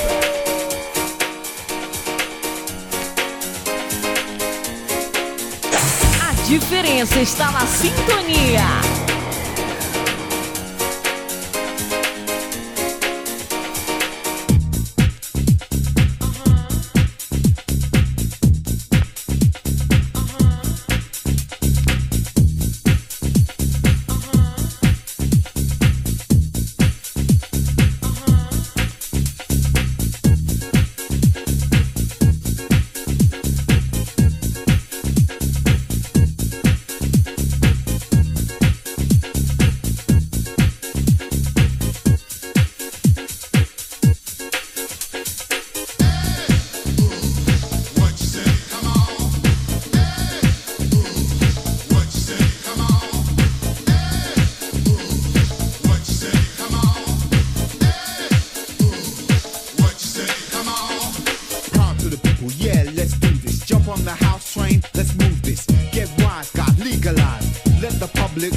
Diferença 6.47 7.19
está 7.19 7.51
na 7.51 7.67
sintonia. 7.67 9.00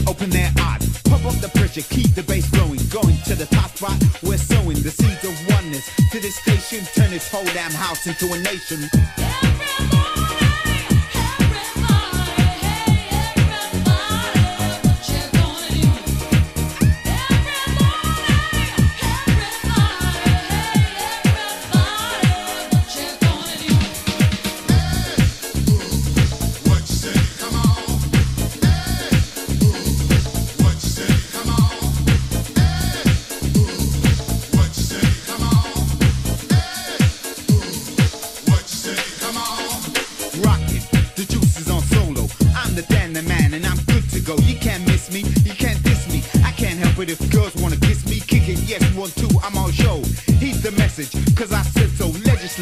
open 0.08 0.30
their 0.30 0.50
eyes, 0.60 1.02
pump 1.02 1.24
up 1.26 1.34
the 1.40 1.48
pressure, 1.48 1.82
keep 1.82 2.14
the 2.14 2.22
bass 2.22 2.46
flowing, 2.46 2.80
going 2.90 3.16
to 3.26 3.34
the 3.34 3.46
top 3.46 3.70
spot. 3.76 3.96
We're 4.22 4.38
sowing 4.38 4.80
the 4.82 4.90
seeds 4.90 5.24
of 5.24 5.34
oneness 5.54 5.88
to 6.12 6.20
this 6.20 6.36
station, 6.36 6.84
turn 6.94 7.10
this 7.10 7.30
whole 7.30 7.44
damn 7.44 7.72
house 7.72 8.06
into 8.06 8.32
a 8.32 8.38
nation. 8.38 8.88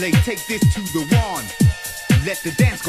Take 0.03 0.45
this 0.47 0.59
to 0.75 0.81
the 0.93 1.07
one. 1.15 1.45
Let 2.27 2.39
the 2.39 2.51
dance 2.61 2.82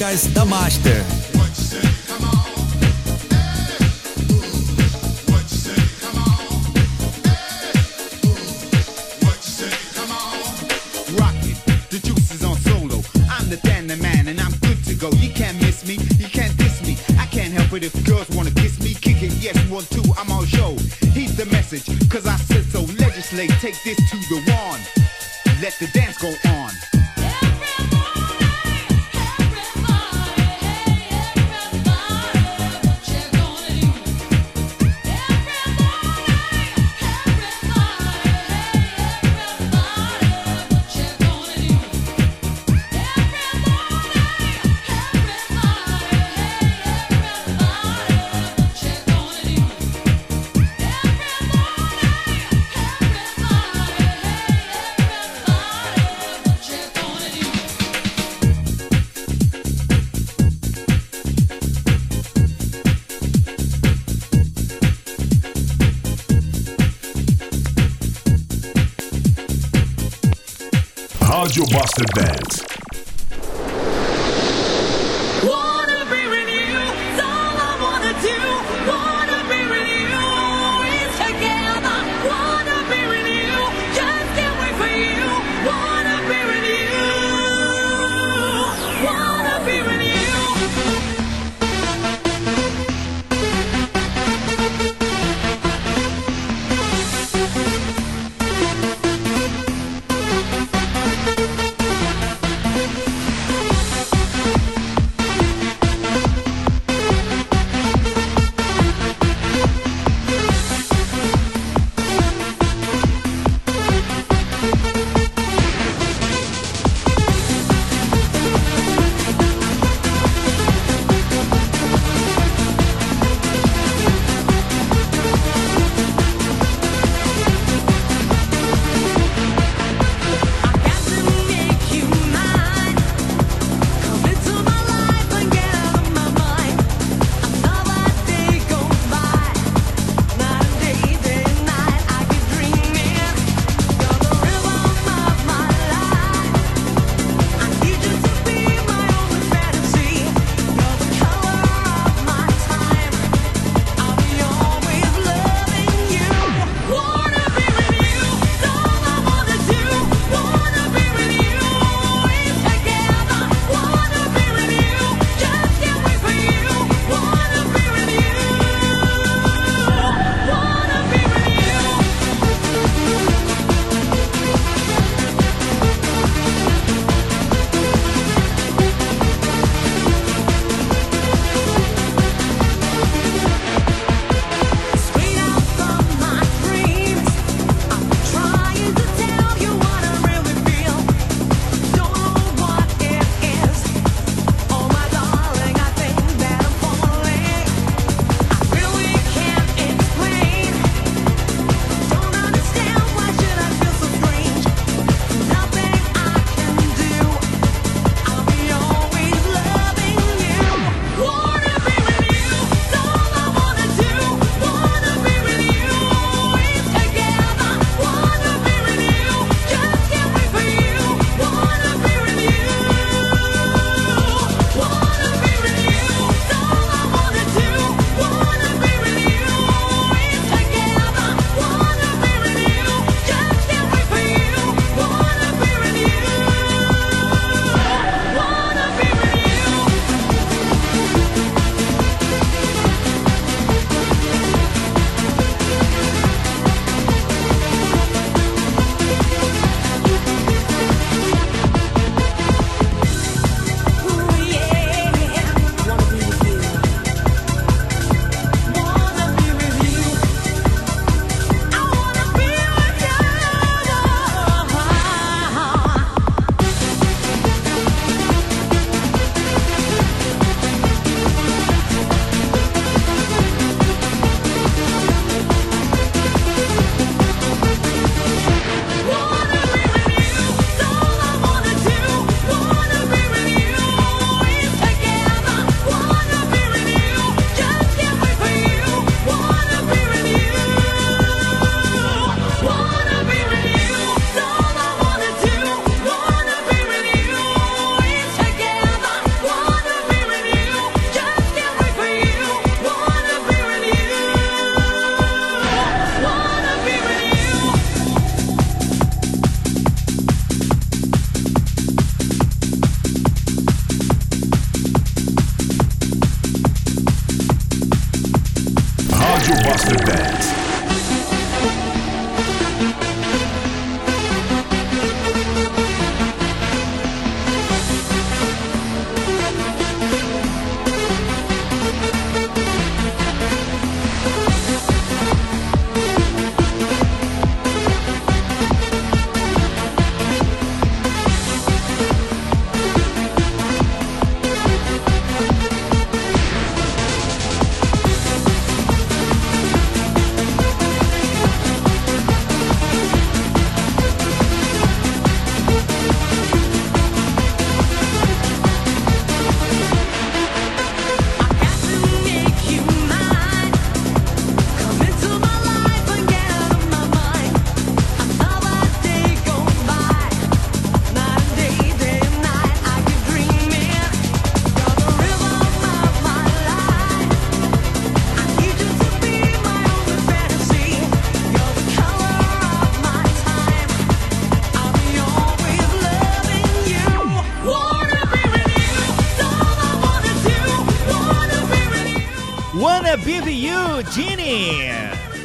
musicais 0.00 0.26
da 0.32 0.46
Master. 0.46 1.19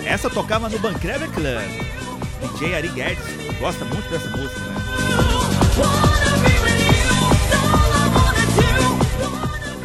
Essa 0.03 0.29
tocava 0.29 0.67
no 0.67 0.79
Bancreve 0.79 1.27
Club. 1.27 1.95
DJ 2.41 2.75
Ari 2.75 2.89
Guedes 2.89 3.23
gosta 3.59 3.85
muito 3.85 4.09
dessa 4.09 4.29
música, 4.35 4.59
né? 4.61 4.75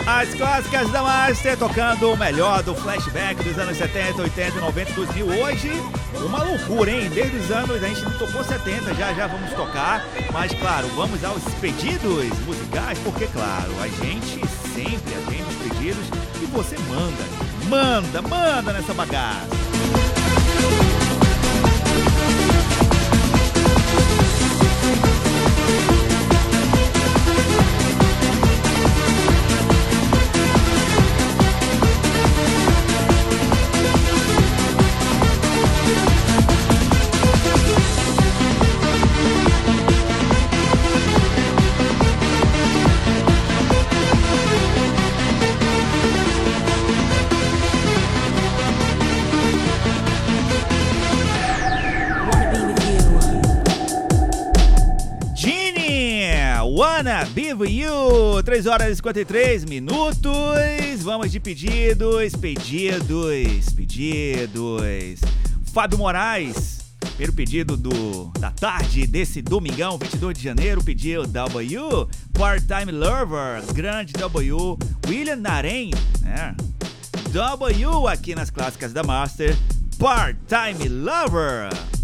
As 0.07 0.35
clássicas 0.35 0.91
da 0.91 1.03
Master 1.03 1.57
tocando 1.57 2.13
o 2.13 2.17
melhor 2.17 2.63
do 2.63 2.75
flashback 2.75 3.45
dos 3.45 3.59
anos 3.59 3.77
70, 3.77 4.23
80, 4.23 4.61
90 4.61 4.91
e 4.91 4.95
2000. 4.95 5.27
Hoje, 5.27 5.71
uma 6.25 6.43
loucura, 6.43 6.91
hein? 6.91 7.11
Desde 7.11 7.37
os 7.37 7.51
anos, 7.51 7.83
a 7.83 7.89
gente 7.89 8.03
não 8.03 8.19
tocou 8.19 8.43
70, 8.43 8.95
já 8.95 9.15
já 9.15 9.27
vamos 9.27 9.53
tocar. 9.53 10.05
Mas, 10.33 10.53
claro, 10.55 10.89
vamos 10.97 11.23
aos 11.25 11.43
pedidos 11.61 12.39
musicais, 12.47 12.99
porque, 13.05 13.27
claro, 13.27 13.71
a 13.81 13.89
gente 14.03 14.41
sempre 14.75 15.15
atende 15.15 15.43
os 15.43 15.57
pedidos 15.57 16.07
e 16.43 16.47
você 16.47 16.77
manda, 16.89 17.40
manda, 17.71 18.21
manda 18.21 18.73
nessa 18.73 18.93
bagaça. 18.93 19.61
3 58.51 58.67
horas 58.67 58.89
e 58.91 58.97
53 58.97 59.65
minutos. 59.65 60.25
Vamos 61.03 61.31
de 61.31 61.39
pedidos, 61.39 62.35
pedidos, 62.35 63.73
pedidos. 63.77 65.21
Fábio 65.73 65.97
Moraes, 65.99 66.81
primeiro 66.99 67.33
pedido 67.33 67.77
do, 67.77 68.33
da 68.41 68.51
tarde 68.51 69.07
desse 69.07 69.41
domingão, 69.41 69.97
22 69.97 70.37
de 70.37 70.43
janeiro, 70.43 70.83
pediu 70.83 71.25
W, 71.29 72.09
Part-Time 72.33 72.91
Lover, 72.91 73.63
grande 73.73 74.15
W, 74.15 74.77
William 75.07 75.37
Naren, 75.37 75.93
né? 76.21 76.57
W 77.31 78.09
aqui 78.09 78.35
nas 78.35 78.51
clássicas 78.51 78.93
da 78.93 79.05
Master, 79.05 79.57
Part-Time 79.97 80.89
Lover. 80.89 82.00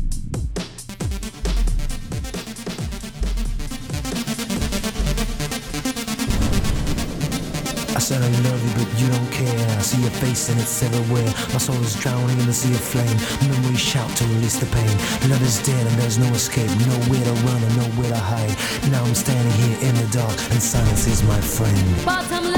I 7.97 7.99
said 7.99 8.21
I 8.21 8.29
love 8.29 8.61
you, 8.61 8.85
but 8.85 9.01
you 9.01 9.09
don't 9.09 9.33
care. 9.33 9.57
I 9.71 9.81
see 9.81 10.03
your 10.03 10.11
face 10.11 10.51
and 10.51 10.61
it's 10.61 10.83
everywhere. 10.83 11.25
My 11.55 11.57
soul 11.57 11.81
is 11.81 11.97
drowning 11.97 12.39
in 12.39 12.45
the 12.45 12.53
sea 12.53 12.75
of 12.75 12.81
flame. 12.81 13.17
Memories 13.49 13.81
shout 13.81 14.11
to 14.19 14.25
release 14.37 14.59
the 14.61 14.67
pain. 14.67 14.97
Love 15.31 15.41
is 15.41 15.65
dead 15.65 15.87
and 15.87 15.97
there's 15.97 16.19
no 16.19 16.27
escape. 16.35 16.69
Nowhere 16.85 17.25
to 17.25 17.33
run 17.49 17.57
and 17.57 17.77
nowhere 17.79 18.11
to 18.11 18.19
hide. 18.21 18.53
Now 18.93 19.03
I'm 19.03 19.15
standing 19.15 19.51
here 19.65 19.89
in 19.89 19.95
the 19.97 20.09
dark 20.13 20.37
and 20.53 20.61
silence 20.61 21.07
is 21.07 21.23
my 21.23 21.41
friend. 21.41 22.05
Bottom 22.05 22.56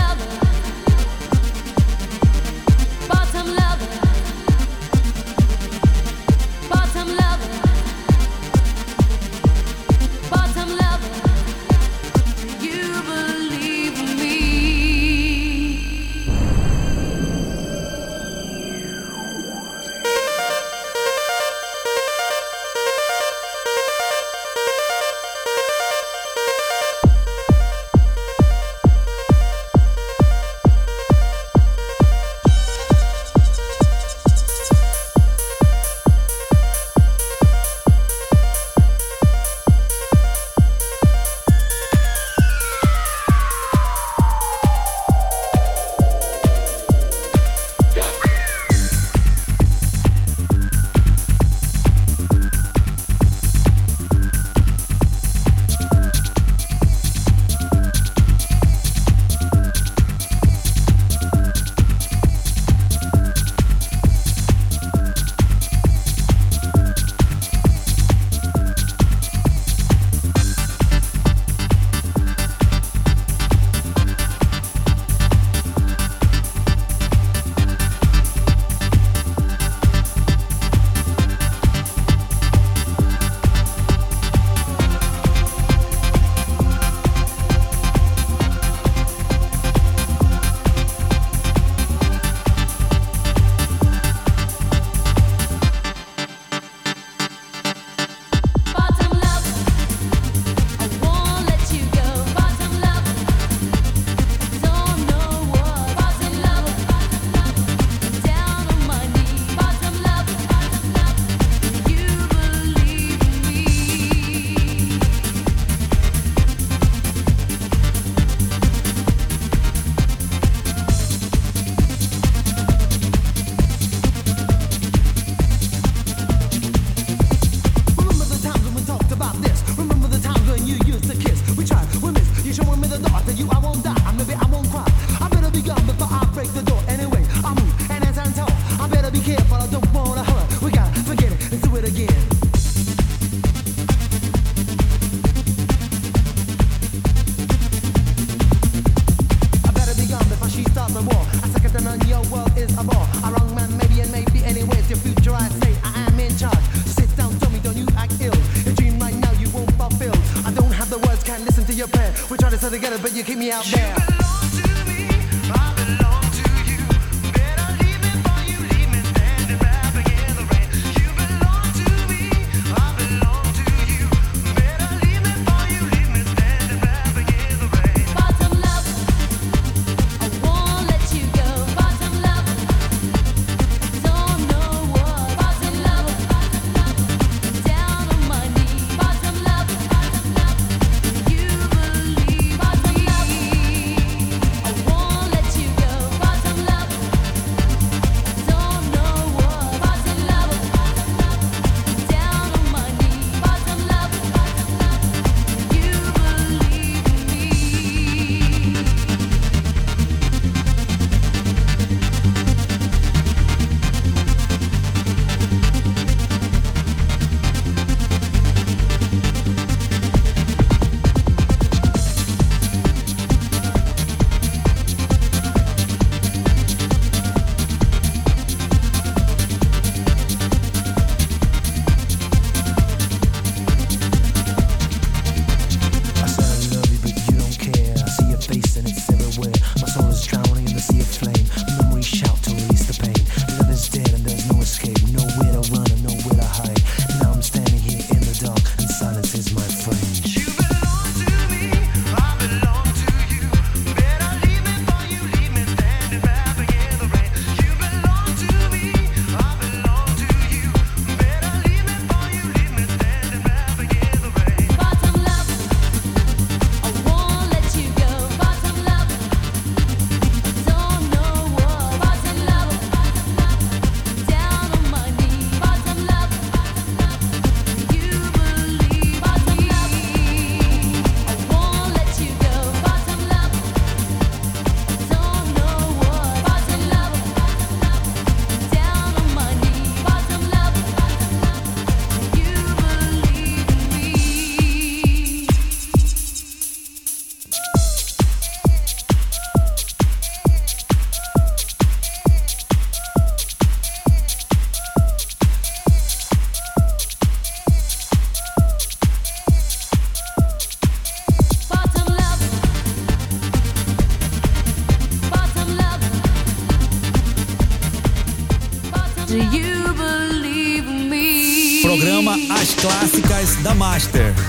Master. 323.99 324.48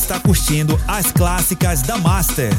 Está 0.00 0.18
curtindo 0.18 0.80
as 0.88 1.12
clássicas 1.12 1.82
da 1.82 1.98
Master. 1.98 2.50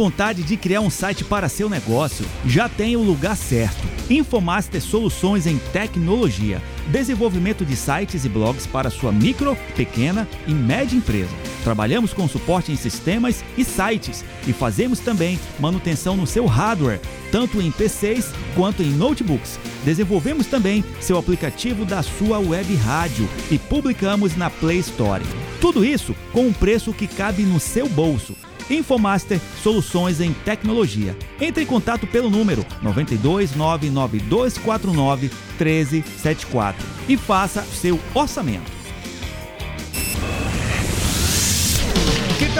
Vontade 0.00 0.42
de 0.42 0.56
criar 0.56 0.80
um 0.80 0.88
site 0.88 1.22
para 1.22 1.46
seu 1.46 1.68
negócio, 1.68 2.24
já 2.46 2.70
tem 2.70 2.96
o 2.96 3.02
lugar 3.02 3.36
certo. 3.36 3.86
Infomaster 4.08 4.80
Soluções 4.80 5.46
em 5.46 5.58
Tecnologia. 5.74 6.62
Desenvolvimento 6.86 7.66
de 7.66 7.76
sites 7.76 8.24
e 8.24 8.28
blogs 8.30 8.66
para 8.66 8.88
sua 8.88 9.12
micro, 9.12 9.54
pequena 9.76 10.26
e 10.46 10.54
média 10.54 10.96
empresa. 10.96 11.28
Trabalhamos 11.62 12.14
com 12.14 12.26
suporte 12.26 12.72
em 12.72 12.76
sistemas 12.76 13.44
e 13.58 13.62
sites 13.62 14.24
e 14.48 14.54
fazemos 14.54 15.00
também 15.00 15.38
manutenção 15.58 16.16
no 16.16 16.26
seu 16.26 16.46
hardware, 16.46 17.00
tanto 17.30 17.60
em 17.60 17.70
PCs 17.70 18.32
quanto 18.56 18.82
em 18.82 18.90
notebooks. 18.90 19.60
Desenvolvemos 19.84 20.46
também 20.46 20.82
seu 20.98 21.18
aplicativo 21.18 21.84
da 21.84 22.02
sua 22.02 22.38
web 22.38 22.74
rádio 22.76 23.28
e 23.50 23.58
publicamos 23.58 24.34
na 24.34 24.48
Play 24.48 24.78
Store. 24.78 25.22
Tudo 25.60 25.84
isso 25.84 26.16
com 26.32 26.46
um 26.46 26.54
preço 26.54 26.90
que 26.94 27.06
cabe 27.06 27.42
no 27.42 27.60
seu 27.60 27.86
bolso. 27.86 28.34
Infomaster 28.70 29.40
Soluções 29.62 30.20
em 30.20 30.32
Tecnologia. 30.32 31.16
Entre 31.40 31.64
em 31.64 31.66
contato 31.66 32.06
pelo 32.06 32.30
número 32.30 32.64
92 32.80 33.54
99249 33.54 35.30
1374 35.58 36.86
e 37.08 37.16
faça 37.16 37.62
seu 37.62 37.98
orçamento. 38.14 38.80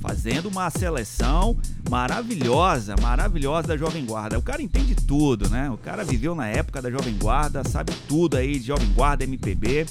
fazendo 0.00 0.48
uma 0.50 0.68
seleção 0.68 1.56
maravilhosa, 1.88 2.94
maravilhosa 3.00 3.68
da 3.68 3.76
Jovem 3.76 4.04
Guarda. 4.04 4.38
O 4.38 4.42
cara 4.42 4.60
entende 4.60 4.94
tudo, 4.94 5.48
né? 5.48 5.70
O 5.70 5.78
cara 5.78 6.04
viveu 6.04 6.34
na 6.34 6.46
época 6.46 6.82
da 6.82 6.90
Jovem 6.90 7.16
Guarda, 7.16 7.64
sabe 7.64 7.90
tudo 8.06 8.36
aí 8.36 8.58
de 8.58 8.66
Jovem 8.66 8.88
Guarda, 8.88 9.24
MPB. 9.24 9.86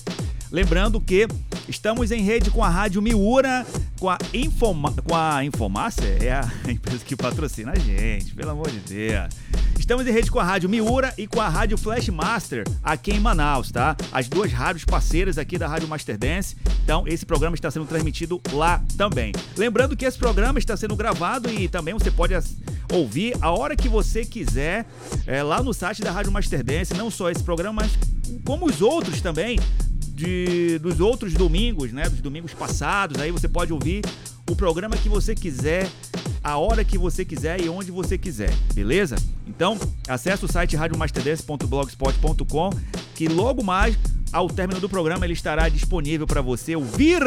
Lembrando 0.53 1.01
que 1.01 1.27
estamos 1.67 2.11
em 2.11 2.21
rede 2.21 2.51
com 2.51 2.63
a 2.63 2.69
Rádio 2.69 3.01
Miura, 3.01 3.65
com 3.99 4.07
a, 4.07 4.19
Infoma, 4.31 4.93
com 5.03 5.15
a 5.15 5.43
Infomaster, 5.43 6.21
é 6.21 6.31
a 6.31 6.47
empresa 6.69 7.03
que 7.03 7.15
patrocina 7.15 7.71
a 7.71 7.79
gente, 7.79 8.35
pelo 8.35 8.51
amor 8.51 8.69
de 8.69 8.77
Deus. 8.77 9.33
Estamos 9.79 10.05
em 10.05 10.11
rede 10.11 10.29
com 10.29 10.39
a 10.39 10.43
Rádio 10.43 10.69
Miura 10.69 11.11
e 11.17 11.25
com 11.25 11.41
a 11.41 11.49
Rádio 11.49 11.75
Flashmaster 11.75 12.65
aqui 12.83 13.09
em 13.13 13.19
Manaus, 13.19 13.71
tá? 13.71 13.97
As 14.11 14.27
duas 14.27 14.53
rádios 14.53 14.85
parceiras 14.85 15.39
aqui 15.39 15.57
da 15.57 15.67
Rádio 15.67 15.87
Master 15.87 16.19
Dance. 16.19 16.55
Então, 16.83 17.03
esse 17.07 17.25
programa 17.25 17.55
está 17.55 17.71
sendo 17.71 17.87
transmitido 17.87 18.39
lá 18.51 18.79
também. 18.95 19.31
Lembrando 19.57 19.97
que 19.97 20.05
esse 20.05 20.19
programa 20.19 20.59
está 20.59 20.77
sendo 20.77 20.95
gravado 20.95 21.49
e 21.49 21.67
também 21.67 21.95
você 21.95 22.11
pode 22.11 22.35
ouvir 22.93 23.35
a 23.41 23.49
hora 23.49 23.75
que 23.75 23.89
você 23.89 24.23
quiser 24.23 24.85
é, 25.25 25.41
lá 25.41 25.63
no 25.63 25.73
site 25.73 26.03
da 26.03 26.11
Rádio 26.11 26.31
Master 26.31 26.63
Dance. 26.63 26.93
Não 26.93 27.09
só 27.09 27.31
esse 27.31 27.41
programa, 27.41 27.81
mas 27.81 27.97
como 28.45 28.67
os 28.67 28.83
outros 28.83 29.19
também 29.19 29.57
de, 30.13 30.77
dos 30.79 30.99
outros 30.99 31.33
domingos, 31.33 31.91
né? 31.91 32.07
Dos 32.07 32.21
domingos 32.21 32.53
passados. 32.53 33.19
Aí 33.19 33.31
você 33.31 33.47
pode 33.47 33.73
ouvir 33.73 34.03
o 34.49 34.55
programa 34.55 34.95
que 34.95 35.09
você 35.09 35.33
quiser, 35.33 35.89
a 36.43 36.57
hora 36.57 36.83
que 36.83 36.97
você 36.97 37.23
quiser 37.25 37.61
e 37.61 37.69
onde 37.69 37.91
você 37.91 38.17
quiser, 38.17 38.53
beleza? 38.73 39.15
Então, 39.47 39.79
acesse 40.07 40.43
o 40.45 40.47
site 40.47 40.75
radiomasterdance.blogspot.com 40.75 42.69
que 43.15 43.27
logo 43.27 43.63
mais 43.63 43.97
ao 44.31 44.47
término 44.47 44.79
do 44.79 44.89
programa 44.89 45.25
ele 45.25 45.33
estará 45.33 45.69
disponível 45.69 46.25
para 46.27 46.41
você 46.41 46.75
ouvir, 46.75 47.21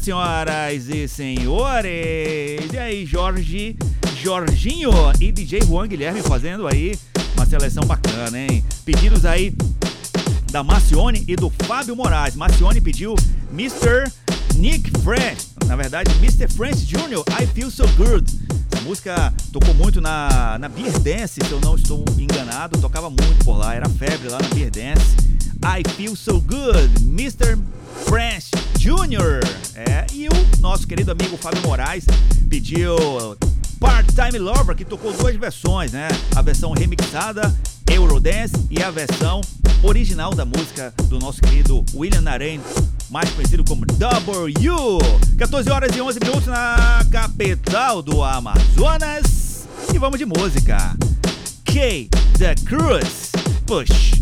senhoras 0.00 0.88
e 0.88 1.08
senhores. 1.08 2.72
E 2.72 2.78
aí, 2.78 3.04
Jorge, 3.06 3.76
Jorginho 4.22 4.90
e 5.20 5.32
DJ 5.32 5.62
Juan 5.62 5.88
Guilherme 5.88 6.22
fazendo 6.22 6.68
aí 6.68 6.96
uma 7.34 7.46
seleção 7.46 7.84
bacana, 7.84 8.38
hein? 8.38 8.64
Pedidos 8.84 9.24
aí 9.24 9.54
da 10.52 10.62
Macione 10.62 11.24
e 11.26 11.34
do 11.34 11.48
Fábio 11.66 11.96
Moraes. 11.96 12.36
Macione 12.36 12.78
pediu 12.78 13.14
Mr. 13.50 14.12
Nick 14.54 14.90
Fresh, 15.00 15.48
na 15.66 15.74
verdade, 15.74 16.14
Mr. 16.18 16.46
French 16.46 16.84
Jr., 16.84 17.24
I 17.42 17.46
Feel 17.46 17.70
So 17.70 17.88
Good. 17.96 18.30
Essa 18.70 18.82
música 18.82 19.34
tocou 19.50 19.72
muito 19.72 19.98
na, 19.98 20.58
na 20.58 20.68
Beer 20.68 20.92
Dance, 21.00 21.40
se 21.42 21.50
eu 21.50 21.58
não 21.60 21.74
estou 21.74 22.04
enganado, 22.18 22.78
tocava 22.78 23.08
muito 23.08 23.44
por 23.46 23.56
lá, 23.56 23.74
era 23.74 23.88
febre 23.88 24.28
lá 24.28 24.38
na 24.38 24.48
Beer 24.48 24.70
Dance. 24.70 25.16
I 25.64 25.88
Feel 25.96 26.14
So 26.14 26.38
Good, 26.42 27.02
Mr. 27.02 27.56
French 28.04 28.50
Jr. 28.78 29.40
É, 29.74 30.06
e 30.12 30.28
o 30.28 30.60
nosso 30.60 30.86
querido 30.86 31.12
amigo 31.12 31.38
Fábio 31.38 31.62
Moraes 31.62 32.04
pediu 32.50 32.94
Part-Time 33.80 34.38
Lover, 34.38 34.76
que 34.76 34.84
tocou 34.84 35.14
duas 35.14 35.34
versões, 35.34 35.92
né? 35.92 36.08
A 36.36 36.42
versão 36.42 36.72
remixada 36.72 37.54
Eurodance 37.90 38.54
e 38.70 38.82
a 38.82 38.90
versão 38.90 39.40
original 39.82 40.34
da 40.34 40.44
música 40.44 40.92
do 41.08 41.18
nosso 41.18 41.40
querido 41.40 41.84
William 41.94 42.20
Naren, 42.20 42.60
mais 43.10 43.30
conhecido 43.30 43.64
como 43.64 43.84
W. 43.84 44.98
14 45.36 45.70
horas 45.70 45.96
e 45.96 46.00
11 46.00 46.20
minutos 46.20 46.46
na 46.46 47.04
capital 47.10 48.02
do 48.02 48.22
Amazonas. 48.22 49.66
E 49.92 49.98
vamos 49.98 50.18
de 50.18 50.24
música. 50.24 50.96
K 51.64 52.08
The 52.38 52.54
Cruz 52.64 53.32
Push. 53.66 54.21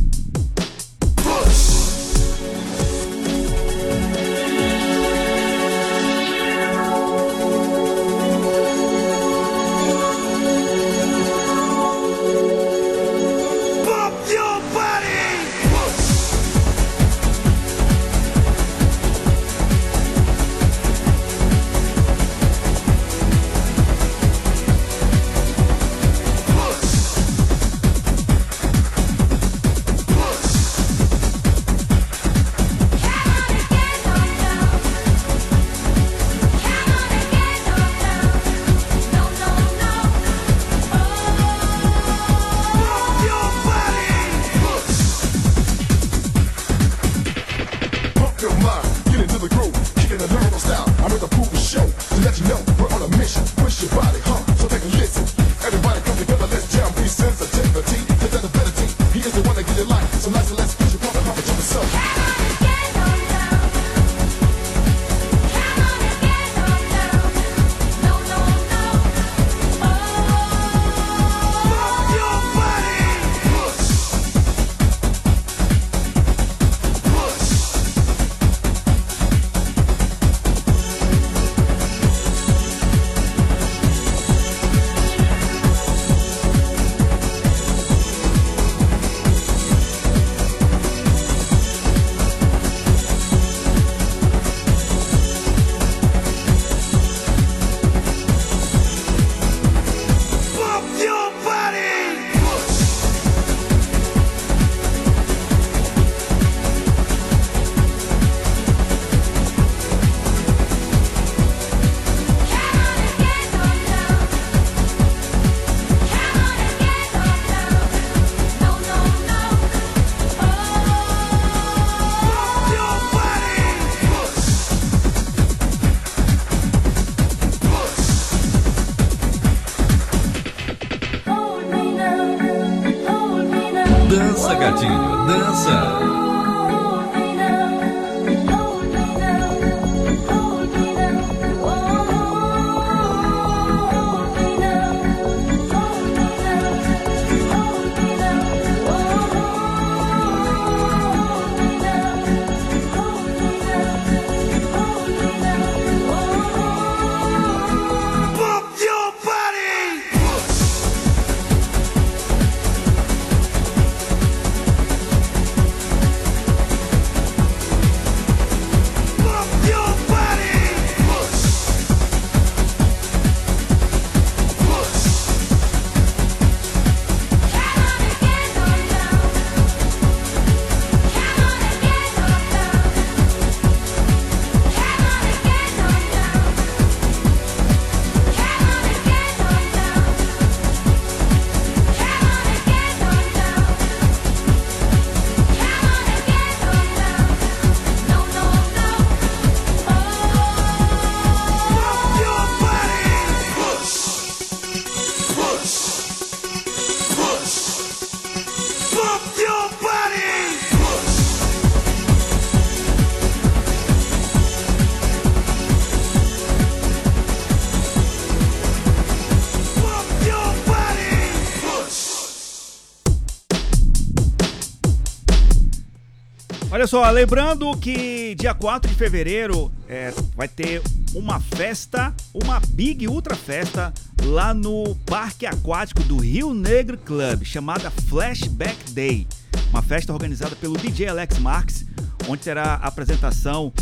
Só, 226.91 227.09
lembrando 227.09 227.71
que 227.77 228.35
dia 228.35 228.53
4 228.53 228.91
de 228.91 228.97
fevereiro 228.97 229.71
é, 229.89 230.12
vai 230.35 230.49
ter 230.49 230.83
uma 231.15 231.39
festa, 231.39 232.12
uma 232.35 232.59
big 232.71 233.07
ultra 233.07 233.37
festa 233.37 233.95
lá 234.25 234.53
no 234.53 234.97
Parque 235.07 235.47
Aquático 235.47 236.03
do 236.03 236.17
Rio 236.17 236.53
Negro 236.53 236.99
Club, 236.99 237.45
chamada 237.45 237.93
Flashback 237.93 238.91
Day. 238.91 239.25
Uma 239.71 239.83
festa 239.83 240.12
organizada 240.12 240.57
pelo 240.57 240.77
DJ 240.77 241.07
Alex 241.07 241.39
Marques, 241.39 241.87
onde 242.27 242.43
terá 242.43 242.75
apresentação 242.83 243.73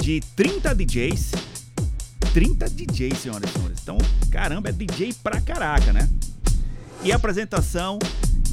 de 0.00 0.20
30 0.36 0.72
DJs. 0.72 1.32
30 2.32 2.70
DJs, 2.70 3.18
senhoras 3.18 3.50
e 3.50 3.52
senhores. 3.54 3.78
Então, 3.82 3.98
caramba, 4.30 4.68
é 4.68 4.72
DJ 4.72 5.14
pra 5.20 5.40
caraca, 5.40 5.92
né? 5.92 6.08
E 7.02 7.10
apresentação 7.10 7.98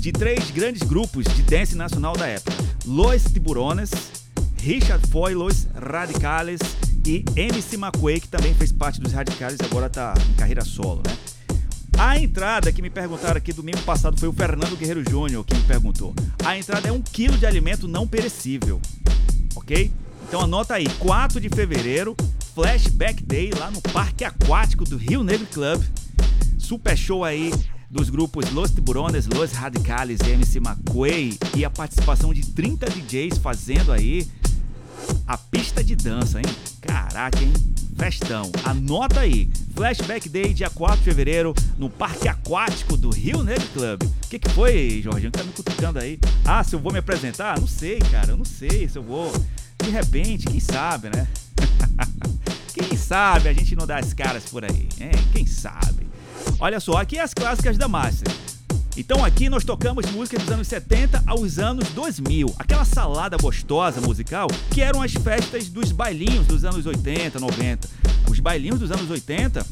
de 0.03 0.11
três 0.11 0.51
grandes 0.51 0.83
grupos 0.83 1.23
de 1.33 1.41
dance 1.43 1.77
nacional 1.77 2.13
da 2.17 2.27
época: 2.27 2.51
Los 2.85 3.23
Tiburones, 3.23 3.89
Richard 4.61 5.07
Foy, 5.07 5.33
Los 5.33 5.65
Radicales 5.73 6.59
e 7.05 7.23
MC 7.37 7.77
McQuay, 7.77 8.19
que 8.19 8.27
também 8.27 8.53
fez 8.53 8.73
parte 8.73 8.99
dos 8.99 9.13
Radicales 9.13 9.57
e 9.61 9.63
agora 9.63 9.89
tá 9.89 10.13
em 10.29 10.33
carreira 10.33 10.65
solo, 10.65 11.01
né? 11.07 11.15
A 11.97 12.19
entrada 12.19 12.69
que 12.73 12.81
me 12.81 12.89
perguntaram 12.89 13.37
aqui 13.37 13.53
domingo 13.53 13.81
passado 13.83 14.19
foi 14.19 14.27
o 14.27 14.33
Fernando 14.33 14.75
Guerreiro 14.75 15.09
Júnior 15.09 15.45
que 15.45 15.55
me 15.55 15.63
perguntou. 15.63 16.13
A 16.43 16.57
entrada 16.57 16.89
é 16.89 16.91
um 16.91 17.01
quilo 17.01 17.37
de 17.37 17.45
alimento 17.45 17.87
não 17.87 18.05
perecível, 18.05 18.81
ok? 19.55 19.89
Então 20.27 20.41
anota 20.41 20.73
aí, 20.73 20.87
4 20.99 21.39
de 21.39 21.47
fevereiro, 21.47 22.13
Flashback 22.53 23.23
Day 23.23 23.51
lá 23.57 23.71
no 23.71 23.81
Parque 23.81 24.25
Aquático 24.25 24.83
do 24.83 24.97
Rio 24.97 25.23
Negro 25.23 25.47
Club. 25.47 25.81
Super 26.57 26.97
show 26.97 27.23
aí 27.23 27.53
dos 27.93 28.09
grupos 28.09 28.51
Los 28.51 28.71
Tiburones, 28.71 29.27
Los 29.27 29.51
Radicales 29.51 30.19
e 30.21 30.31
MC 30.31 30.57
McQuay 30.57 31.37
e 31.55 31.63
a 31.63 31.69
participação 31.69 32.33
de 32.33 32.43
30 32.43 32.87
DJs 32.89 33.37
fazendo 33.37 33.91
aí 33.91 34.27
a 35.27 35.37
pista 35.37 35.83
de 35.83 35.95
dança, 35.95 36.39
hein? 36.39 36.45
Caraca, 36.81 37.39
hein? 37.39 37.53
Festão. 37.95 38.51
Anota 38.63 39.19
aí. 39.19 39.47
Flashback 39.75 40.27
Day, 40.27 40.55
dia 40.55 40.71
4 40.71 40.97
de 40.97 41.03
fevereiro, 41.03 41.53
no 41.77 41.87
Parque 41.87 42.27
Aquático 42.27 42.97
do 42.97 43.11
Rio 43.11 43.43
Negro 43.43 43.67
Club. 43.73 44.03
O 44.03 44.27
que, 44.27 44.39
que 44.39 44.49
foi, 44.49 44.99
Jorginho? 45.03 45.31
Tá 45.31 45.43
me 45.43 45.51
cutucando 45.51 45.99
aí? 45.99 46.19
Ah, 46.43 46.63
se 46.63 46.75
eu 46.75 46.79
vou 46.79 46.91
me 46.91 46.97
apresentar? 46.97 47.59
Não 47.59 47.67
sei, 47.67 47.99
cara. 47.99 48.31
Eu 48.31 48.37
não 48.37 48.45
sei 48.45 48.89
se 48.89 48.97
eu 48.97 49.03
vou. 49.03 49.31
De 49.83 49.91
repente, 49.91 50.47
quem 50.47 50.59
sabe, 50.59 51.09
né? 51.15 51.27
quem 52.73 52.97
sabe 52.97 53.49
a 53.49 53.53
gente 53.53 53.75
não 53.75 53.85
dá 53.85 53.99
as 53.99 54.13
caras 54.13 54.45
por 54.45 54.65
aí, 54.65 54.89
hein? 54.99 55.11
Quem 55.31 55.45
sabe? 55.45 56.12
Olha 56.59 56.79
só, 56.79 56.97
aqui 56.97 57.17
é 57.17 57.21
as 57.21 57.33
clássicas 57.33 57.77
da 57.77 57.87
Master. 57.87 58.31
Então 58.95 59.25
aqui 59.25 59.49
nós 59.49 59.63
tocamos 59.63 60.09
músicas 60.11 60.43
dos 60.43 60.51
anos 60.51 60.67
70 60.67 61.23
aos 61.25 61.57
anos 61.57 61.89
2000, 61.89 62.53
aquela 62.59 62.85
salada 62.85 63.37
gostosa 63.37 63.99
musical 63.99 64.47
que 64.69 64.81
eram 64.81 65.01
as 65.01 65.13
festas 65.13 65.67
dos 65.67 65.91
bailinhos 65.91 66.45
dos 66.45 66.63
anos 66.63 66.85
80, 66.85 67.39
90. 67.39 67.89
Os 68.29 68.39
bailinhos 68.39 68.79
dos 68.79 68.91
anos 68.91 69.09
80 69.09 69.65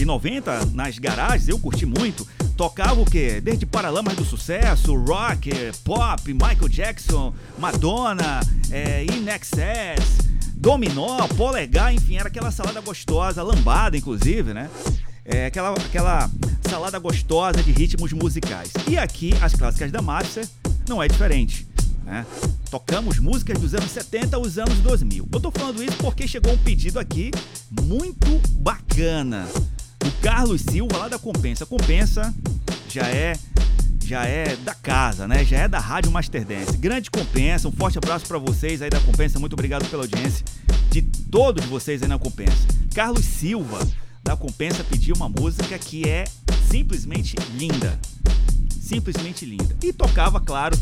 e 0.00 0.04
90 0.04 0.66
nas 0.66 0.98
garagens, 0.98 1.48
eu 1.48 1.58
curti 1.58 1.84
muito. 1.84 2.26
Tocava 2.56 3.00
o 3.00 3.04
quê? 3.04 3.40
Desde 3.40 3.66
Paralamas 3.66 4.14
do 4.14 4.24
Sucesso, 4.24 4.94
rock, 4.94 5.50
pop, 5.84 6.32
Michael 6.32 6.68
Jackson, 6.68 7.34
Madonna, 7.58 8.40
é, 8.70 9.04
In 9.04 9.28
Excess, 9.28 10.18
Dominó, 10.54 11.26
Polegar, 11.36 11.92
enfim, 11.92 12.16
era 12.16 12.28
aquela 12.28 12.52
salada 12.52 12.80
gostosa, 12.80 13.42
lambada 13.42 13.96
inclusive, 13.96 14.54
né? 14.54 14.70
É 15.30 15.44
aquela, 15.44 15.74
aquela 15.74 16.30
salada 16.68 16.98
gostosa 16.98 17.62
de 17.62 17.70
ritmos 17.70 18.14
musicais. 18.14 18.70
E 18.88 18.96
aqui, 18.96 19.34
as 19.42 19.54
clássicas 19.54 19.92
da 19.92 20.00
Master, 20.00 20.48
não 20.88 21.02
é 21.02 21.06
diferente. 21.06 21.68
Né? 22.02 22.24
Tocamos 22.70 23.18
músicas 23.18 23.58
dos 23.58 23.74
anos 23.74 23.90
70 23.90 24.34
aos 24.36 24.56
anos 24.56 24.78
2000. 24.78 25.28
Eu 25.30 25.38
tô 25.38 25.50
falando 25.50 25.84
isso 25.84 25.98
porque 25.98 26.26
chegou 26.26 26.54
um 26.54 26.56
pedido 26.56 26.98
aqui 26.98 27.30
muito 27.82 28.40
bacana. 28.54 29.46
Do 30.00 30.10
Carlos 30.22 30.62
Silva, 30.62 30.96
lá 30.96 31.08
da 31.08 31.18
Compensa. 31.18 31.66
Compensa 31.66 32.34
já 32.88 33.06
é 33.06 33.34
já 34.02 34.24
é 34.24 34.56
da 34.56 34.74
casa, 34.74 35.28
né? 35.28 35.44
Já 35.44 35.58
é 35.58 35.68
da 35.68 35.78
Rádio 35.78 36.10
Master 36.10 36.42
Dance. 36.42 36.78
Grande 36.78 37.10
Compensa, 37.10 37.68
um 37.68 37.72
forte 37.72 37.98
abraço 37.98 38.26
para 38.26 38.38
vocês 38.38 38.80
aí 38.80 38.88
da 38.88 39.00
Compensa. 39.00 39.38
Muito 39.38 39.52
obrigado 39.52 39.84
pela 39.90 40.04
audiência 40.04 40.42
de 40.90 41.02
todos 41.02 41.66
vocês 41.66 42.02
aí 42.02 42.08
na 42.08 42.18
Compensa. 42.18 42.66
Carlos 42.94 43.26
Silva 43.26 43.78
da 44.28 44.36
Compensa 44.36 44.84
pediu 44.84 45.14
uma 45.16 45.26
música 45.26 45.78
que 45.78 46.06
é 46.06 46.24
simplesmente 46.70 47.34
linda. 47.54 47.98
Simplesmente 48.78 49.46
linda. 49.46 49.74
E 49.82 49.90
tocava, 49.90 50.38
claro, 50.38 50.78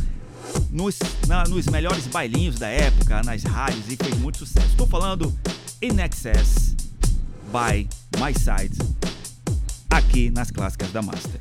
nos, 0.69 0.99
na- 1.29 1.45
nos 1.45 1.67
melhores 1.67 2.09
bailinhos 2.09 2.57
da 2.57 2.67
época, 2.67 3.23
nas 3.23 3.45
rádios 3.45 3.85
e 3.89 3.97
fez 3.97 4.19
muito 4.19 4.39
sucesso. 4.39 4.67
Estou 4.67 4.89
falando 4.89 5.33
In 5.81 6.01
Excess 6.01 6.75
by 7.53 7.89
My 8.21 8.35
Side, 8.35 8.77
aqui 9.91 10.29
nas 10.29 10.51
clássicas 10.51 10.91
da 10.91 11.01
Master. 11.01 11.41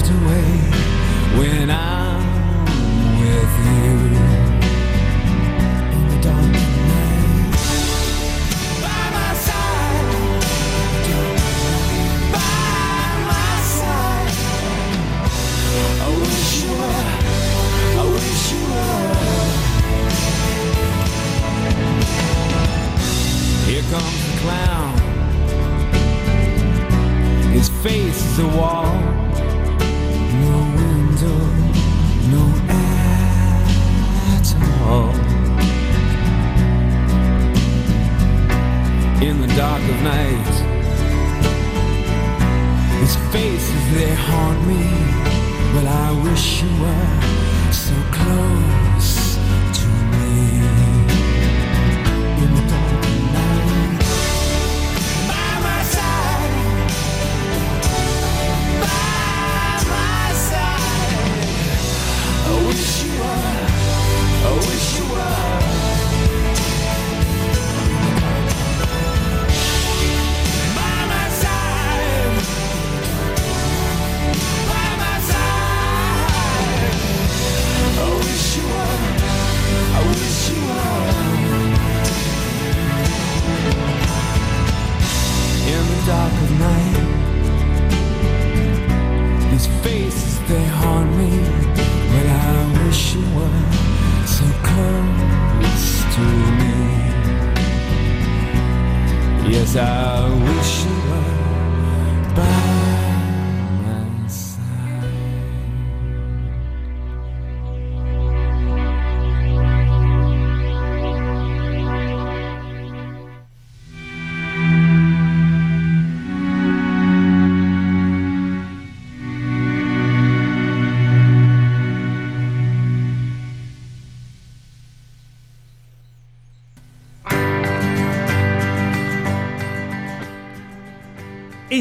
away 0.00 0.50
when 1.38 1.70
I'm 1.70 2.22
with 3.20 3.54
you. 3.66 3.94
In 5.92 6.02
the 6.08 6.18
dark 6.22 6.52
night, 6.90 7.52
by 8.82 9.02
my 9.18 9.32
side. 9.46 10.10
By 12.32 13.02
my 13.32 13.52
side. 13.76 14.36
I 16.00 16.08
wish 16.20 16.48
you 16.62 16.70
were. 16.80 17.06
I 18.00 18.04
wish 18.16 18.44
you 18.52 18.62
were. 18.72 19.12
Here 23.66 23.84
comes 23.90 24.20
the 24.26 24.34
clown. 24.42 24.92
His 27.52 27.68
face 27.68 28.20
is 28.24 28.38
a 28.38 28.48
wall. 28.56 29.31
Dark 39.56 39.82
of 39.82 40.02
night. 40.02 40.54
His 43.00 43.16
faces, 43.32 43.94
they 43.94 44.14
haunt 44.14 44.66
me. 44.66 44.84
Well, 45.74 45.88
I 45.88 46.10
wish 46.22 46.62
you 46.62 46.68
were 46.80 47.72
so 47.72 47.94
close 48.12 48.81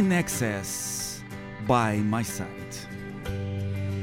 In 0.02 0.12
Excess 0.14 1.24
by 1.68 1.96
My 2.02 2.26
Side. 2.26 2.90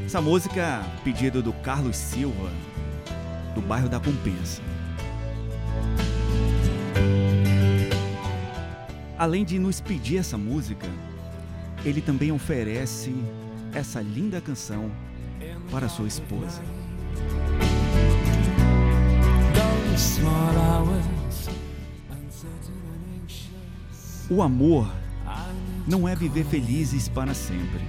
Essa 0.07 0.21
música, 0.21 0.81
pedido 1.03 1.43
do 1.43 1.53
Carlos 1.53 1.97
Silva, 1.97 2.53
do 3.53 3.61
bairro 3.61 3.89
da 3.89 3.99
Compensa. 3.99 4.63
Além 9.19 9.45
de 9.45 9.59
nos 9.59 9.81
pedir 9.81 10.19
essa 10.19 10.39
música, 10.39 10.87
ele 11.85 12.01
também 12.01 12.31
oferece 12.31 13.13
essa 13.75 14.01
linda 14.01 14.41
canção 14.41 14.93
para 15.69 15.89
sua 15.89 16.07
esposa. 16.07 16.63
O 24.31 24.41
amor 24.43 24.98
não 25.89 26.07
é 26.07 26.15
viver 26.15 26.45
felizes 26.45 27.09
para 27.09 27.33
sempre. 27.33 27.81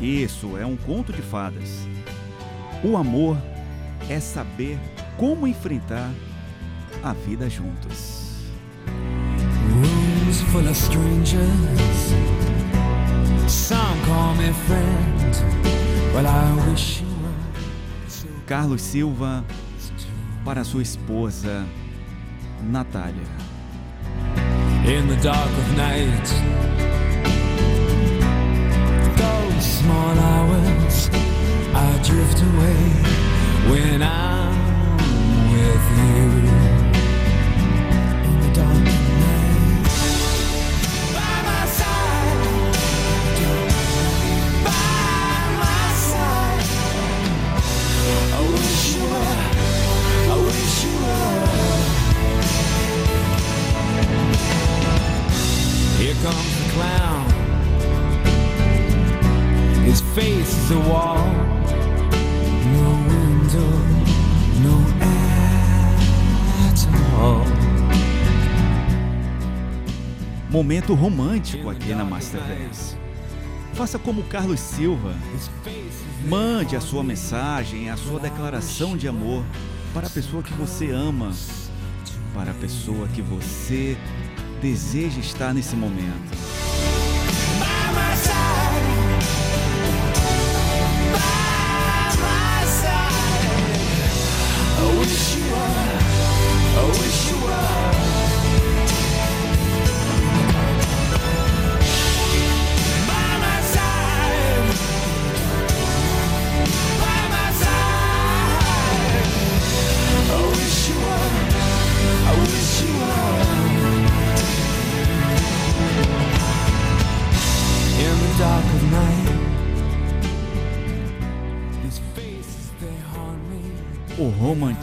Isso 0.00 0.56
é 0.56 0.64
um 0.64 0.76
conto 0.76 1.12
de 1.12 1.20
fadas. 1.20 1.86
O 2.82 2.96
amor 2.96 3.36
é 4.08 4.18
saber 4.18 4.78
como 5.18 5.46
enfrentar 5.46 6.10
a 7.02 7.12
vida 7.12 7.50
juntos. 7.50 8.30
Rooms 9.74 10.40
full 10.50 10.66
of 10.66 10.72
strangers. 10.72 12.14
Some 13.46 14.00
call 14.06 14.34
me 14.36 14.52
friend. 14.66 15.36
Well, 16.14 16.26
I 16.26 16.70
wish 16.70 17.02
you 17.02 17.08
were 17.08 18.44
Carlos 18.46 18.80
Silva 18.80 19.44
para 20.44 20.64
sua 20.64 20.82
esposa 20.82 21.66
Natália. 22.62 23.49
In 24.84 25.06
the 25.06 25.16
dark 25.16 25.50
of 25.50 25.76
night. 25.76 26.26
Those 29.16 29.64
small 29.64 30.18
hours, 30.18 31.10
I 31.74 32.00
drift 32.02 32.40
away 32.42 32.80
when 33.70 34.02
I'm 34.02 34.96
with 35.52 36.64
you. 36.64 36.69
Momento 70.50 70.94
romântico 70.94 71.70
aqui 71.70 71.94
na 71.94 72.04
Master 72.04 72.42
10. 72.42 72.96
Faça 73.74 74.00
como 74.00 74.24
Carlos 74.24 74.58
Silva. 74.58 75.14
Mande 76.28 76.74
a 76.74 76.80
sua 76.80 77.04
mensagem, 77.04 77.88
a 77.88 77.96
sua 77.96 78.18
declaração 78.18 78.96
de 78.96 79.06
amor 79.06 79.44
para 79.94 80.08
a 80.08 80.10
pessoa 80.10 80.42
que 80.42 80.52
você 80.54 80.90
ama, 80.90 81.30
para 82.34 82.50
a 82.50 82.54
pessoa 82.54 83.06
que 83.14 83.22
você 83.22 83.96
deseja 84.60 85.20
estar 85.20 85.54
nesse 85.54 85.76
momento. 85.76 86.36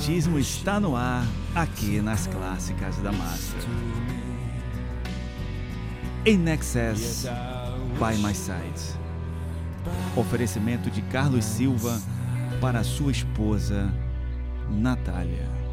Romantismo 0.07 0.39
está 0.39 0.79
no 0.79 0.95
ar 0.95 1.25
aqui 1.53 1.99
nas 1.99 2.27
clássicas 2.27 2.95
da 2.99 3.11
Master. 3.11 3.61
In 6.25 6.47
Excess 6.47 7.25
by 7.99 8.15
My 8.17 8.33
Side. 8.33 8.97
Oferecimento 10.15 10.89
de 10.89 11.01
Carlos 11.01 11.43
Silva 11.43 12.01
para 12.61 12.85
sua 12.85 13.11
esposa 13.11 13.93
Natália. 14.69 15.66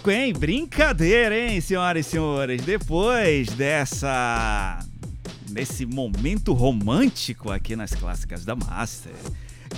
Louco, 0.00 0.10
hein? 0.10 0.32
Brincadeira, 0.32 1.36
hein, 1.36 1.60
senhoras 1.60 2.06
e 2.06 2.10
senhores? 2.10 2.62
Depois 2.62 3.48
dessa. 3.48 4.78
desse 5.50 5.84
momento 5.84 6.54
romântico 6.54 7.50
aqui 7.50 7.76
nas 7.76 7.92
clássicas 7.92 8.44
da 8.44 8.56
Master. 8.56 9.12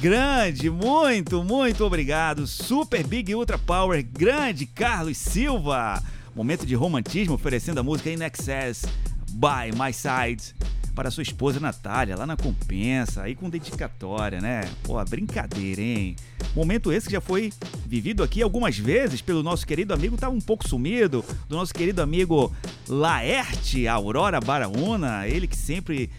Grande, 0.00 0.70
muito, 0.70 1.42
muito 1.42 1.84
obrigado. 1.84 2.46
Super 2.46 3.04
Big 3.04 3.34
Ultra 3.34 3.58
Power, 3.58 4.04
grande 4.04 4.64
Carlos 4.64 5.18
Silva. 5.18 6.02
Momento 6.34 6.64
de 6.64 6.74
romantismo 6.74 7.34
oferecendo 7.34 7.80
a 7.80 7.82
música 7.82 8.10
In 8.10 8.22
Excess 8.22 8.84
by 9.32 9.76
My 9.76 9.92
Side 9.92 10.54
para 10.94 11.10
sua 11.10 11.22
esposa 11.22 11.58
Natália, 11.58 12.16
lá 12.16 12.26
na 12.26 12.36
Compensa, 12.36 13.22
aí 13.22 13.34
com 13.34 13.48
dedicatória, 13.48 14.40
né? 14.40 14.68
Pô, 14.82 15.02
brincadeira, 15.04 15.80
hein? 15.80 16.16
Momento 16.54 16.92
esse 16.92 17.06
que 17.06 17.12
já 17.12 17.20
foi 17.20 17.52
vivido 17.86 18.22
aqui 18.22 18.42
algumas 18.42 18.78
vezes 18.78 19.20
pelo 19.20 19.42
nosso 19.42 19.66
querido 19.66 19.94
amigo, 19.94 20.16
tá 20.16 20.28
um 20.28 20.40
pouco 20.40 20.68
sumido, 20.68 21.24
do 21.48 21.56
nosso 21.56 21.72
querido 21.72 22.02
amigo 22.02 22.52
Laerte 22.88 23.88
Aurora 23.88 24.40
Baraúna, 24.40 25.26
ele 25.26 25.46
que 25.46 25.56
sempre 25.56 26.10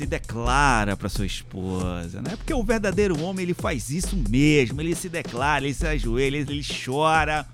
se 0.00 0.06
declara 0.06 0.96
para 0.96 1.10
sua 1.10 1.26
esposa, 1.26 2.22
né? 2.22 2.34
Porque 2.36 2.54
o 2.54 2.62
verdadeiro 2.62 3.20
homem 3.20 3.42
ele 3.42 3.52
faz 3.52 3.90
isso 3.90 4.16
mesmo, 4.30 4.80
ele 4.80 4.94
se 4.94 5.10
declara, 5.10 5.64
ele 5.64 5.74
se 5.74 5.86
ajoelha, 5.86 6.38
ele 6.38 6.64
chora. 6.64 7.46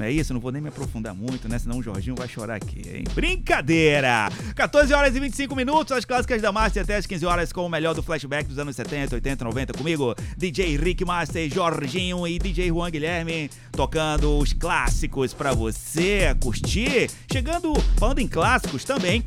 Não 0.00 0.06
é 0.06 0.10
isso? 0.10 0.32
Não 0.32 0.40
vou 0.40 0.50
nem 0.50 0.62
me 0.62 0.68
aprofundar 0.68 1.14
muito, 1.14 1.46
né? 1.46 1.58
Senão 1.58 1.76
o 1.76 1.82
Jorginho 1.82 2.16
vai 2.16 2.26
chorar 2.26 2.54
aqui, 2.54 2.80
hein? 2.90 3.04
Brincadeira! 3.14 4.30
14 4.56 4.94
horas 4.94 5.14
e 5.14 5.20
25 5.20 5.54
minutos, 5.54 5.92
as 5.92 6.06
clássicas 6.06 6.40
da 6.40 6.50
Master 6.50 6.82
até 6.82 6.96
as 6.96 7.04
15 7.04 7.26
horas 7.26 7.52
com 7.52 7.66
o 7.66 7.68
melhor 7.68 7.94
do 7.94 8.02
flashback 8.02 8.48
dos 8.48 8.58
anos 8.58 8.74
70, 8.76 9.16
80, 9.16 9.44
90 9.44 9.74
comigo, 9.74 10.14
DJ 10.38 10.78
Rick 10.78 11.04
Master, 11.04 11.46
Jorginho 11.52 12.26
e 12.26 12.38
DJ 12.38 12.68
Juan 12.68 12.90
Guilherme 12.90 13.50
tocando 13.72 14.38
os 14.38 14.54
clássicos 14.54 15.34
pra 15.34 15.52
você 15.52 16.34
curtir. 16.42 17.10
Chegando, 17.30 17.74
falando 17.98 18.20
em 18.20 18.26
clássicos 18.26 18.84
também, 18.84 19.22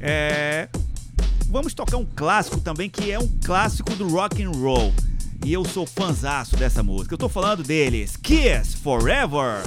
é, 0.00 0.68
vamos 1.48 1.72
tocar 1.72 1.96
um 1.96 2.04
clássico 2.04 2.60
também 2.60 2.90
que 2.90 3.10
é 3.10 3.18
um 3.18 3.28
clássico 3.42 3.94
do 3.94 4.06
rock 4.06 4.42
and 4.42 4.50
roll. 4.50 4.92
E 5.48 5.52
eu 5.54 5.64
sou 5.64 5.86
fanzaço 5.86 6.58
dessa 6.58 6.82
música. 6.82 7.14
Eu 7.14 7.18
tô 7.18 7.26
falando 7.26 7.62
deles. 7.62 8.18
Kiss 8.18 8.76
Forever. 8.76 9.62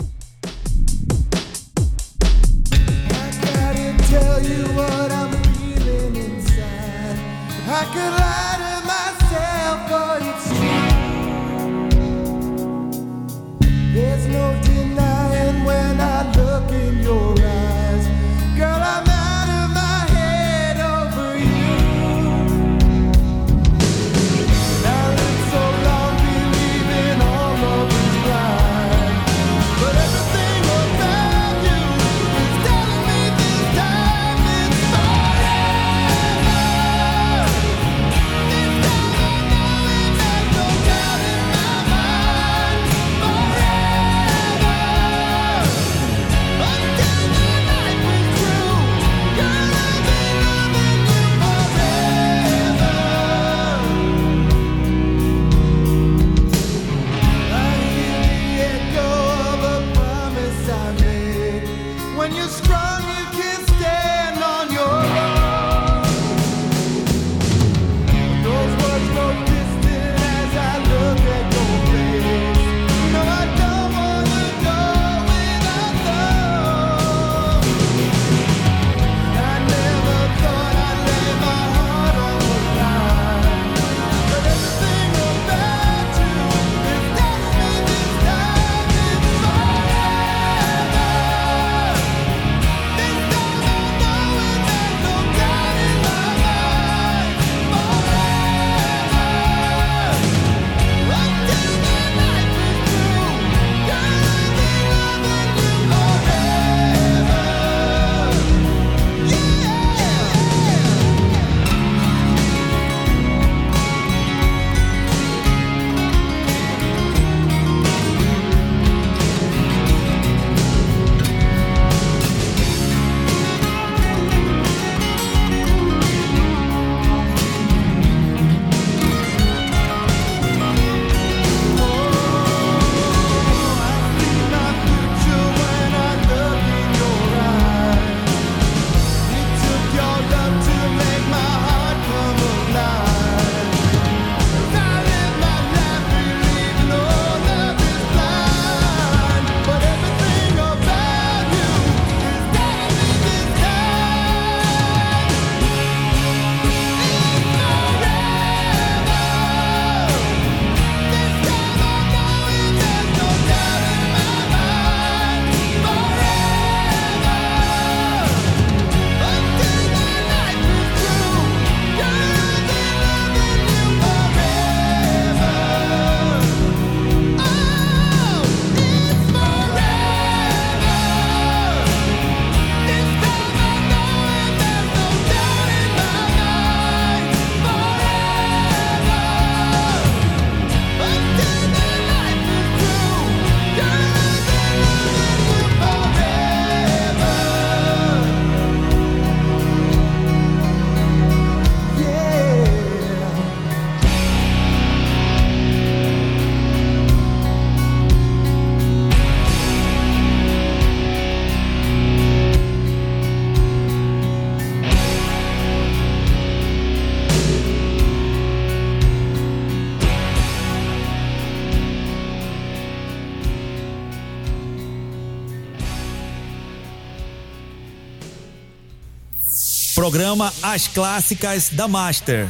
programa 230.12 230.52
As 230.62 230.90
Clássicas 230.90 231.70
da 231.70 231.88
Master. 231.88 232.50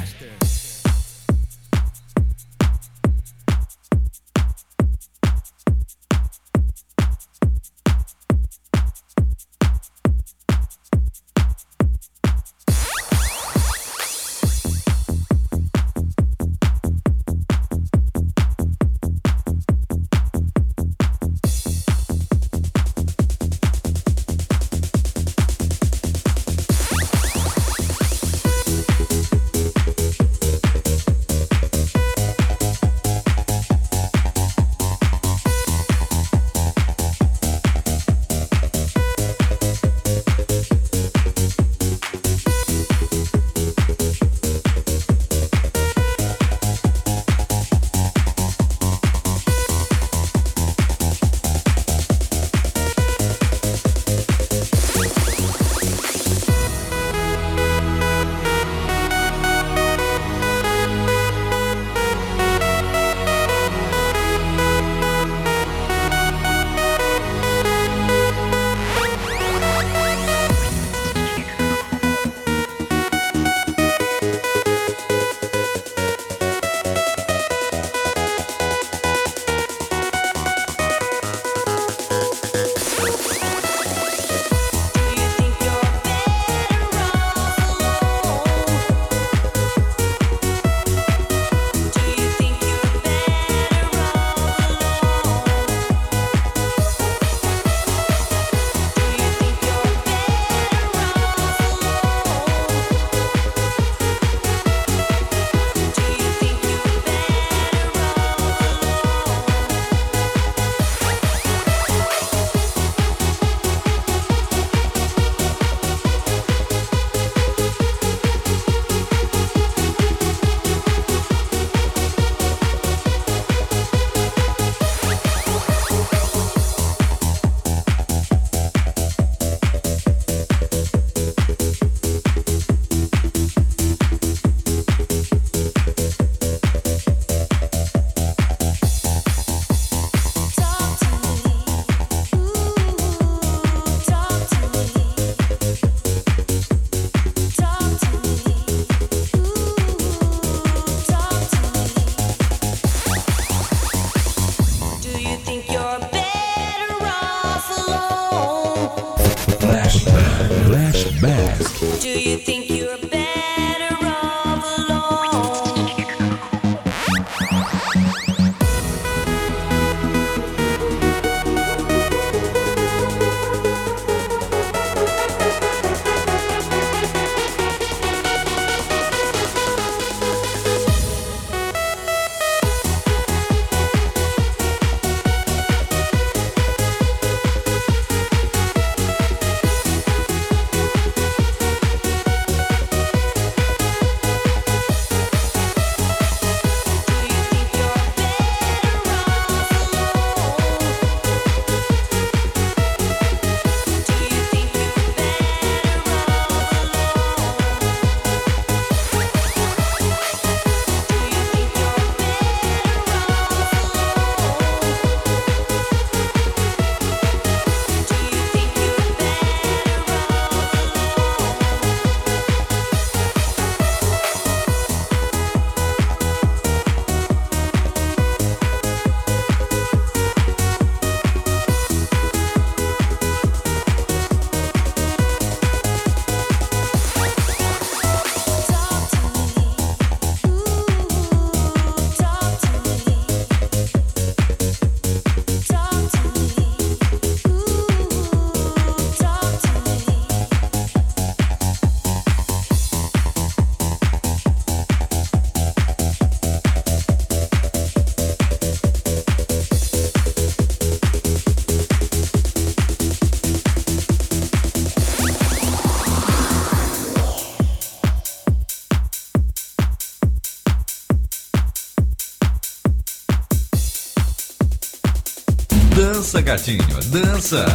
Dança, 276.41 276.43
gatinho, 276.43 276.83
dança. 277.05 277.65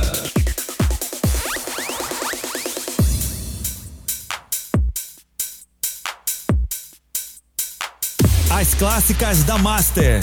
As 8.51 8.75
clássicas 8.75 9.45
da 9.45 9.59
Master. 9.59 10.21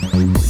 Bye. 0.00 0.49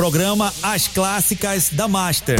Programa 0.00 0.50
As 0.62 0.88
Clássicas 0.88 1.68
da 1.68 1.86
Master. 1.86 2.38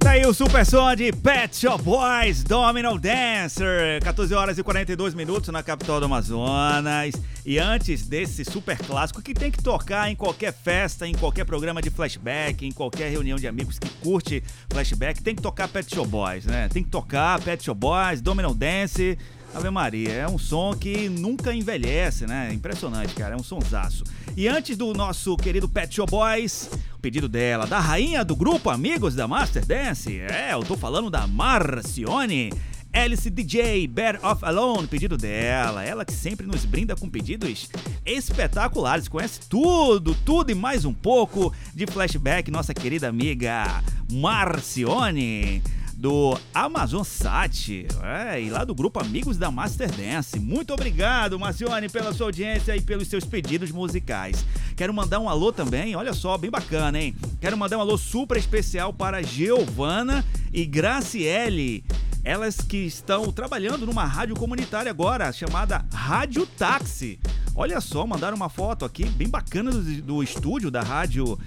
Tá 0.00 0.10
aí 0.10 0.26
o 0.26 0.34
super 0.34 0.66
som 0.66 0.92
de 0.96 1.12
Pet 1.12 1.56
Shop 1.56 1.80
Boys 1.80 2.42
Domino 2.42 2.98
Dancer. 2.98 4.02
14 4.02 4.34
horas 4.34 4.58
e 4.58 4.64
42 4.64 5.14
minutos 5.14 5.48
na 5.50 5.62
capital 5.62 6.00
do 6.00 6.06
Amazonas. 6.06 7.14
E 7.44 7.60
antes 7.60 8.04
desse 8.04 8.44
super 8.44 8.76
clássico 8.76 9.22
que 9.22 9.32
tem 9.32 9.48
que 9.48 9.62
tocar 9.62 10.10
em 10.10 10.16
qualquer 10.16 10.52
festa, 10.52 11.06
em 11.06 11.14
qualquer 11.14 11.44
programa 11.44 11.80
de 11.80 11.88
flashback, 11.88 12.66
em 12.66 12.72
qualquer 12.72 13.08
reunião 13.08 13.38
de 13.38 13.46
amigos 13.46 13.78
que 13.78 13.88
curte 14.02 14.42
flashback, 14.68 15.22
tem 15.22 15.36
que 15.36 15.42
tocar 15.42 15.68
Pet 15.68 15.94
Shop 15.94 16.08
Boys, 16.08 16.46
né? 16.46 16.68
Tem 16.68 16.82
que 16.82 16.90
tocar 16.90 17.40
Pet 17.40 17.62
Shop 17.62 17.78
Boys, 17.78 18.20
Domino 18.20 18.52
Dance 18.52 19.16
Ave 19.56 19.70
Maria, 19.70 20.12
é 20.12 20.28
um 20.28 20.36
som 20.36 20.74
que 20.74 21.08
nunca 21.08 21.54
envelhece, 21.54 22.26
né? 22.26 22.52
Impressionante, 22.52 23.14
cara, 23.14 23.34
é 23.34 23.36
um 23.38 23.42
sonsaço. 23.42 24.04
E 24.36 24.46
antes 24.46 24.76
do 24.76 24.92
nosso 24.92 25.34
querido 25.34 25.66
Pet 25.66 25.94
Show 25.94 26.04
Boys, 26.04 26.68
o 26.94 26.98
pedido 26.98 27.26
dela, 27.26 27.66
da 27.66 27.80
rainha 27.80 28.22
do 28.22 28.36
grupo 28.36 28.68
Amigos 28.68 29.14
da 29.14 29.26
Master 29.26 29.64
Dance, 29.64 30.20
é, 30.20 30.52
eu 30.52 30.60
tô 30.60 30.76
falando 30.76 31.08
da 31.08 31.26
Marcione. 31.26 32.52
Alice 32.92 33.30
DJ, 33.30 33.86
Bear 33.86 34.20
Off 34.22 34.44
Alone, 34.44 34.86
pedido 34.88 35.16
dela. 35.16 35.82
Ela 35.82 36.04
que 36.04 36.12
sempre 36.12 36.46
nos 36.46 36.66
brinda 36.66 36.94
com 36.94 37.08
pedidos 37.08 37.70
espetaculares. 38.04 39.08
Conhece 39.08 39.40
tudo, 39.48 40.14
tudo 40.14 40.50
e 40.50 40.54
mais 40.54 40.84
um 40.84 40.92
pouco 40.92 41.50
de 41.74 41.86
flashback, 41.86 42.50
nossa 42.50 42.74
querida 42.74 43.08
amiga 43.08 43.82
Marcione 44.12 45.62
do 45.96 46.38
Amazon 46.54 47.02
Sat 47.02 47.86
é, 48.02 48.40
e 48.42 48.50
lá 48.50 48.64
do 48.64 48.74
grupo 48.74 49.00
Amigos 49.00 49.38
da 49.38 49.50
Master 49.50 49.90
Dance. 49.90 50.38
Muito 50.38 50.74
obrigado, 50.74 51.38
Marcione, 51.38 51.88
pela 51.88 52.12
sua 52.12 52.26
audiência 52.26 52.76
e 52.76 52.80
pelos 52.82 53.08
seus 53.08 53.24
pedidos 53.24 53.70
musicais. 53.70 54.44
Quero 54.76 54.92
mandar 54.92 55.18
um 55.18 55.28
alô 55.28 55.52
também, 55.52 55.96
olha 55.96 56.12
só, 56.12 56.36
bem 56.36 56.50
bacana, 56.50 57.00
hein? 57.00 57.16
Quero 57.40 57.56
mandar 57.56 57.78
um 57.78 57.80
alô 57.80 57.96
super 57.96 58.36
especial 58.36 58.92
para 58.92 59.22
Giovana 59.22 60.22
e 60.52 60.66
Graciele. 60.66 61.82
Elas 62.22 62.56
que 62.56 62.78
estão 62.78 63.32
trabalhando 63.32 63.86
numa 63.86 64.04
rádio 64.04 64.34
comunitária 64.36 64.90
agora, 64.90 65.32
chamada 65.32 65.84
Rádio 65.92 66.44
Táxi. 66.44 67.18
Olha 67.54 67.80
só, 67.80 68.06
mandaram 68.06 68.36
uma 68.36 68.50
foto 68.50 68.84
aqui 68.84 69.06
bem 69.06 69.28
bacana 69.28 69.70
do, 69.70 70.02
do 70.02 70.22
estúdio 70.22 70.70
da 70.70 70.82
rádio 70.82 71.38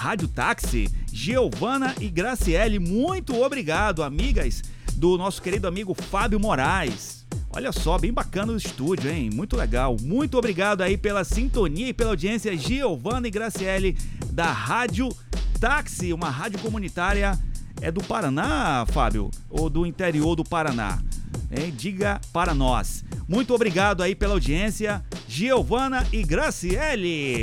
Rádio 0.00 0.28
Táxi. 0.28 0.88
Giovana 1.12 1.94
e 2.00 2.08
Graciele, 2.08 2.78
muito 2.78 3.38
obrigado, 3.42 4.02
amigas 4.02 4.62
do 4.94 5.18
nosso 5.18 5.42
querido 5.42 5.68
amigo 5.68 5.92
Fábio 5.92 6.40
Moraes. 6.40 7.26
Olha 7.50 7.70
só, 7.70 7.98
bem 7.98 8.10
bacana 8.10 8.54
o 8.54 8.56
estúdio, 8.56 9.10
hein? 9.10 9.28
Muito 9.30 9.58
legal. 9.58 9.98
Muito 10.00 10.38
obrigado 10.38 10.80
aí 10.80 10.96
pela 10.96 11.22
sintonia 11.22 11.88
e 11.88 11.92
pela 11.92 12.10
audiência, 12.10 12.56
Giovana 12.56 13.28
e 13.28 13.30
Graciele, 13.30 13.94
da 14.32 14.50
Rádio 14.50 15.10
Táxi, 15.60 16.14
uma 16.14 16.30
rádio 16.30 16.60
comunitária. 16.60 17.38
É 17.80 17.90
do 17.90 18.02
Paraná, 18.02 18.84
Fábio? 18.90 19.30
Ou 19.48 19.70
do 19.70 19.86
interior 19.86 20.36
do 20.36 20.44
Paraná? 20.44 20.98
Hein? 21.50 21.72
Diga 21.76 22.20
para 22.32 22.54
nós. 22.54 23.04
Muito 23.26 23.54
obrigado 23.54 24.02
aí 24.02 24.14
pela 24.14 24.34
audiência, 24.34 25.02
Giovana 25.28 26.06
e 26.12 26.22
Graciele, 26.22 27.38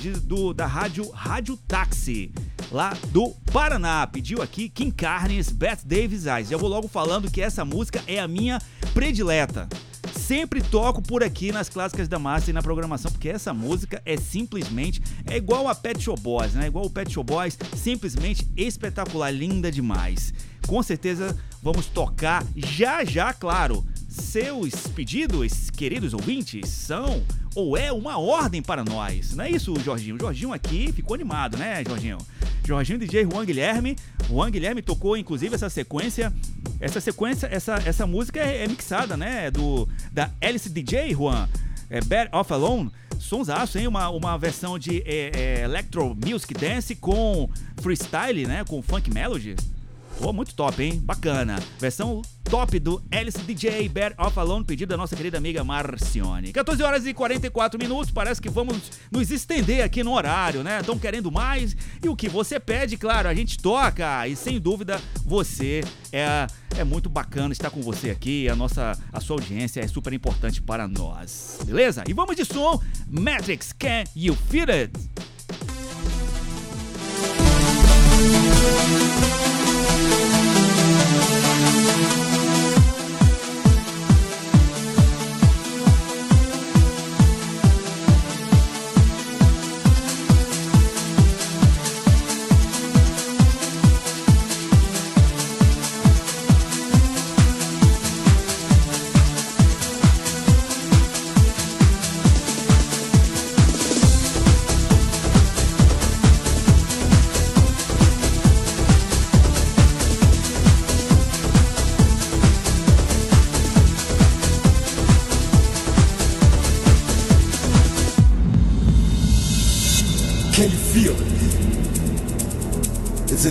de- 0.00 0.12
do, 0.20 0.52
da 0.54 0.66
rádio 0.66 1.10
Rádio 1.10 1.56
Táxi, 1.68 2.32
lá 2.70 2.94
do 3.10 3.30
Paraná. 3.52 4.06
Pediu 4.06 4.40
aqui 4.40 4.68
Kim 4.68 4.90
Carnes, 4.90 5.50
Beth 5.50 5.80
Davis 5.84 6.26
Eyes. 6.26 6.50
Eu 6.50 6.58
vou 6.58 6.68
logo 6.68 6.88
falando 6.88 7.30
que 7.30 7.40
essa 7.42 7.64
música 7.64 8.02
é 8.06 8.18
a 8.18 8.28
minha 8.28 8.58
predileta. 8.94 9.68
Sempre 10.10 10.60
toco 10.60 11.00
por 11.00 11.22
aqui 11.22 11.52
nas 11.52 11.68
clássicas 11.68 12.08
da 12.08 12.18
massa 12.18 12.50
e 12.50 12.52
na 12.52 12.62
programação, 12.62 13.10
porque 13.10 13.28
essa 13.28 13.54
música 13.54 14.02
é 14.04 14.16
simplesmente 14.16 15.00
é 15.26 15.36
igual 15.36 15.68
a 15.68 15.74
Pet 15.74 16.02
Shop 16.02 16.20
Boys, 16.20 16.54
né? 16.54 16.66
Igual 16.66 16.86
o 16.86 16.90
Pet 16.90 17.12
Shop 17.12 17.26
Boys, 17.30 17.56
simplesmente 17.76 18.46
espetacular, 18.56 19.30
linda 19.30 19.70
demais. 19.70 20.34
Com 20.66 20.82
certeza 20.82 21.36
vamos 21.62 21.86
tocar 21.86 22.44
já 22.56 23.04
já, 23.04 23.32
claro. 23.32 23.84
Seus 24.12 24.74
pedidos, 24.88 25.70
queridos 25.70 26.12
ouvintes, 26.12 26.68
são 26.68 27.22
ou 27.54 27.78
é 27.78 27.90
uma 27.90 28.18
ordem 28.18 28.60
para 28.60 28.84
nós. 28.84 29.34
Não 29.34 29.42
é 29.42 29.50
isso, 29.50 29.74
Jorginho? 29.80 30.16
O 30.16 30.18
Jorginho 30.18 30.52
aqui 30.52 30.92
ficou 30.92 31.14
animado, 31.14 31.56
né, 31.56 31.82
Jorginho? 31.82 32.18
Jorginho 32.62 32.98
DJ 32.98 33.24
Juan 33.24 33.46
Guilherme. 33.46 33.96
Juan 34.28 34.50
Guilherme 34.50 34.82
tocou, 34.82 35.16
inclusive, 35.16 35.54
essa 35.54 35.70
sequência. 35.70 36.30
Essa 36.78 37.00
sequência, 37.00 37.46
essa, 37.46 37.76
essa 37.86 38.06
música 38.06 38.38
é, 38.38 38.64
é 38.64 38.68
mixada, 38.68 39.16
né? 39.16 39.50
Do, 39.50 39.88
da 40.12 40.30
Alice 40.42 40.68
DJ, 40.68 41.14
Juan. 41.14 41.48
É 41.88 42.02
Bad 42.02 42.28
Off 42.32 42.52
Alone. 42.52 42.90
Sonsaço, 43.18 43.78
hein? 43.78 43.86
Uma, 43.86 44.10
uma 44.10 44.36
versão 44.36 44.78
de 44.78 45.02
é, 45.06 45.30
é, 45.34 45.64
Electro 45.64 46.14
Music 46.14 46.52
Dance 46.52 46.94
com 46.96 47.48
freestyle, 47.80 48.46
né? 48.46 48.62
Com 48.68 48.82
funk 48.82 49.10
melody. 49.10 49.56
Pô, 50.18 50.32
muito 50.32 50.54
top, 50.54 50.82
hein? 50.82 51.00
Bacana. 51.02 51.60
Versão 51.78 52.22
top 52.44 52.78
do 52.78 53.02
Alice 53.10 53.38
DJ 53.38 53.88
Bad 53.88 54.14
Off 54.18 54.38
Alone, 54.38 54.64
pedido 54.64 54.90
da 54.90 54.96
nossa 54.96 55.16
querida 55.16 55.38
amiga 55.38 55.64
Marcione. 55.64 56.52
14 56.52 56.82
horas 56.82 57.06
e 57.06 57.14
44 57.14 57.78
minutos, 57.78 58.10
parece 58.10 58.42
que 58.42 58.50
vamos 58.50 58.90
nos 59.10 59.30
estender 59.30 59.82
aqui 59.82 60.04
no 60.04 60.12
horário, 60.12 60.62
né? 60.62 60.80
Estão 60.80 60.98
querendo 60.98 61.32
mais 61.32 61.74
e 62.02 62.08
o 62.08 62.14
que 62.14 62.28
você 62.28 62.60
pede, 62.60 62.96
claro, 62.96 63.28
a 63.28 63.34
gente 63.34 63.58
toca 63.58 64.28
e 64.28 64.36
sem 64.36 64.60
dúvida 64.60 65.00
você 65.24 65.82
é, 66.12 66.46
é 66.76 66.84
muito 66.84 67.08
bacana 67.08 67.52
estar 67.52 67.70
com 67.70 67.80
você 67.80 68.10
aqui, 68.10 68.48
a 68.48 68.54
nossa 68.54 68.92
a 69.12 69.20
sua 69.20 69.36
audiência 69.36 69.80
é 69.80 69.88
super 69.88 70.12
importante 70.12 70.60
para 70.60 70.86
nós, 70.86 71.58
beleza? 71.64 72.04
E 72.06 72.12
vamos 72.12 72.36
de 72.36 72.44
som, 72.44 72.80
Matrix, 73.08 73.72
Can 73.72 74.04
You 74.14 74.36
Feel 74.36 74.70
It? 74.70 74.92
Can 81.62 82.11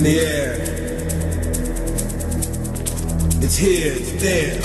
in 0.01 0.05
the 0.05 0.19
air. 0.19 0.55
It's 3.43 3.57
here, 3.57 3.93
it's 3.95 4.11
there. 4.21 4.55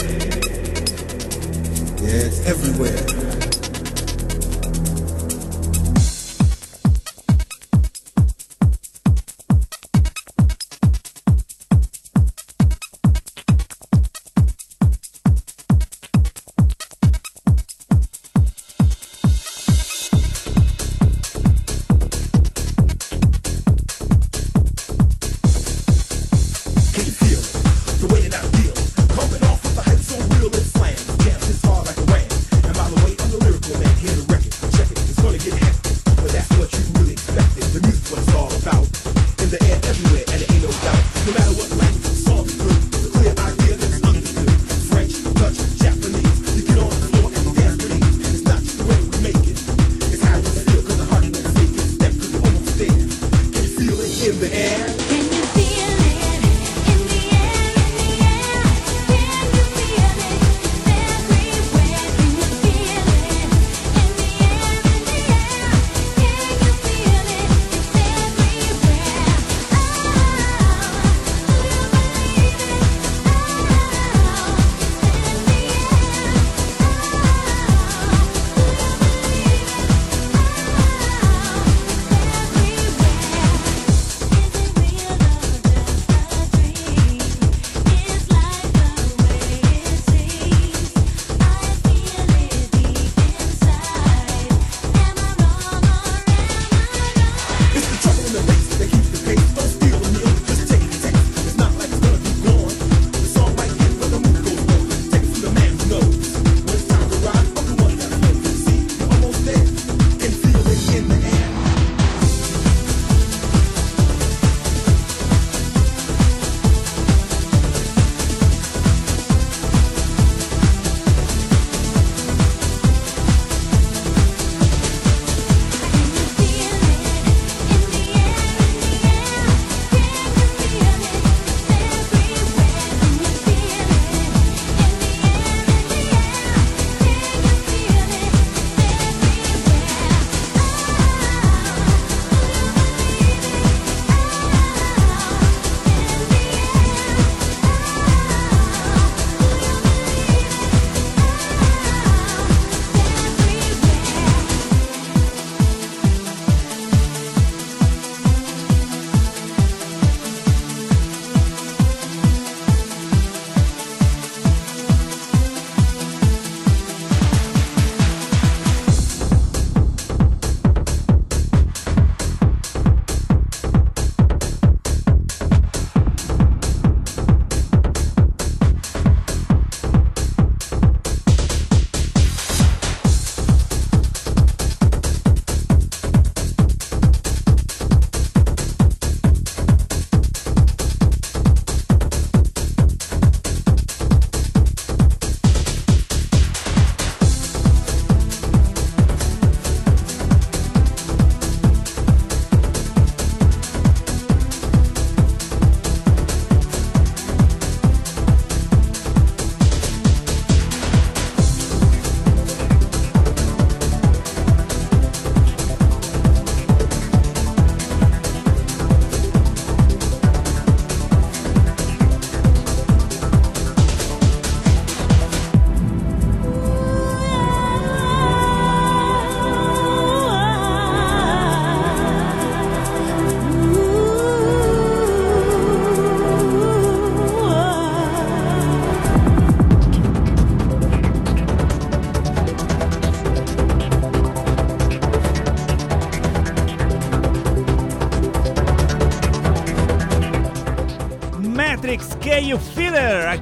Yeah, 2.00 2.26
it's 2.26 2.46
everywhere. 2.46 3.25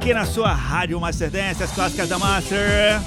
Aqui 0.04 0.12
na 0.12 0.26
sua 0.26 0.52
Rádio 0.52 1.00
Master 1.00 1.30
Dance, 1.30 1.62
as 1.62 1.72
clássicas 1.72 2.06
da 2.10 2.18
Master. 2.18 3.00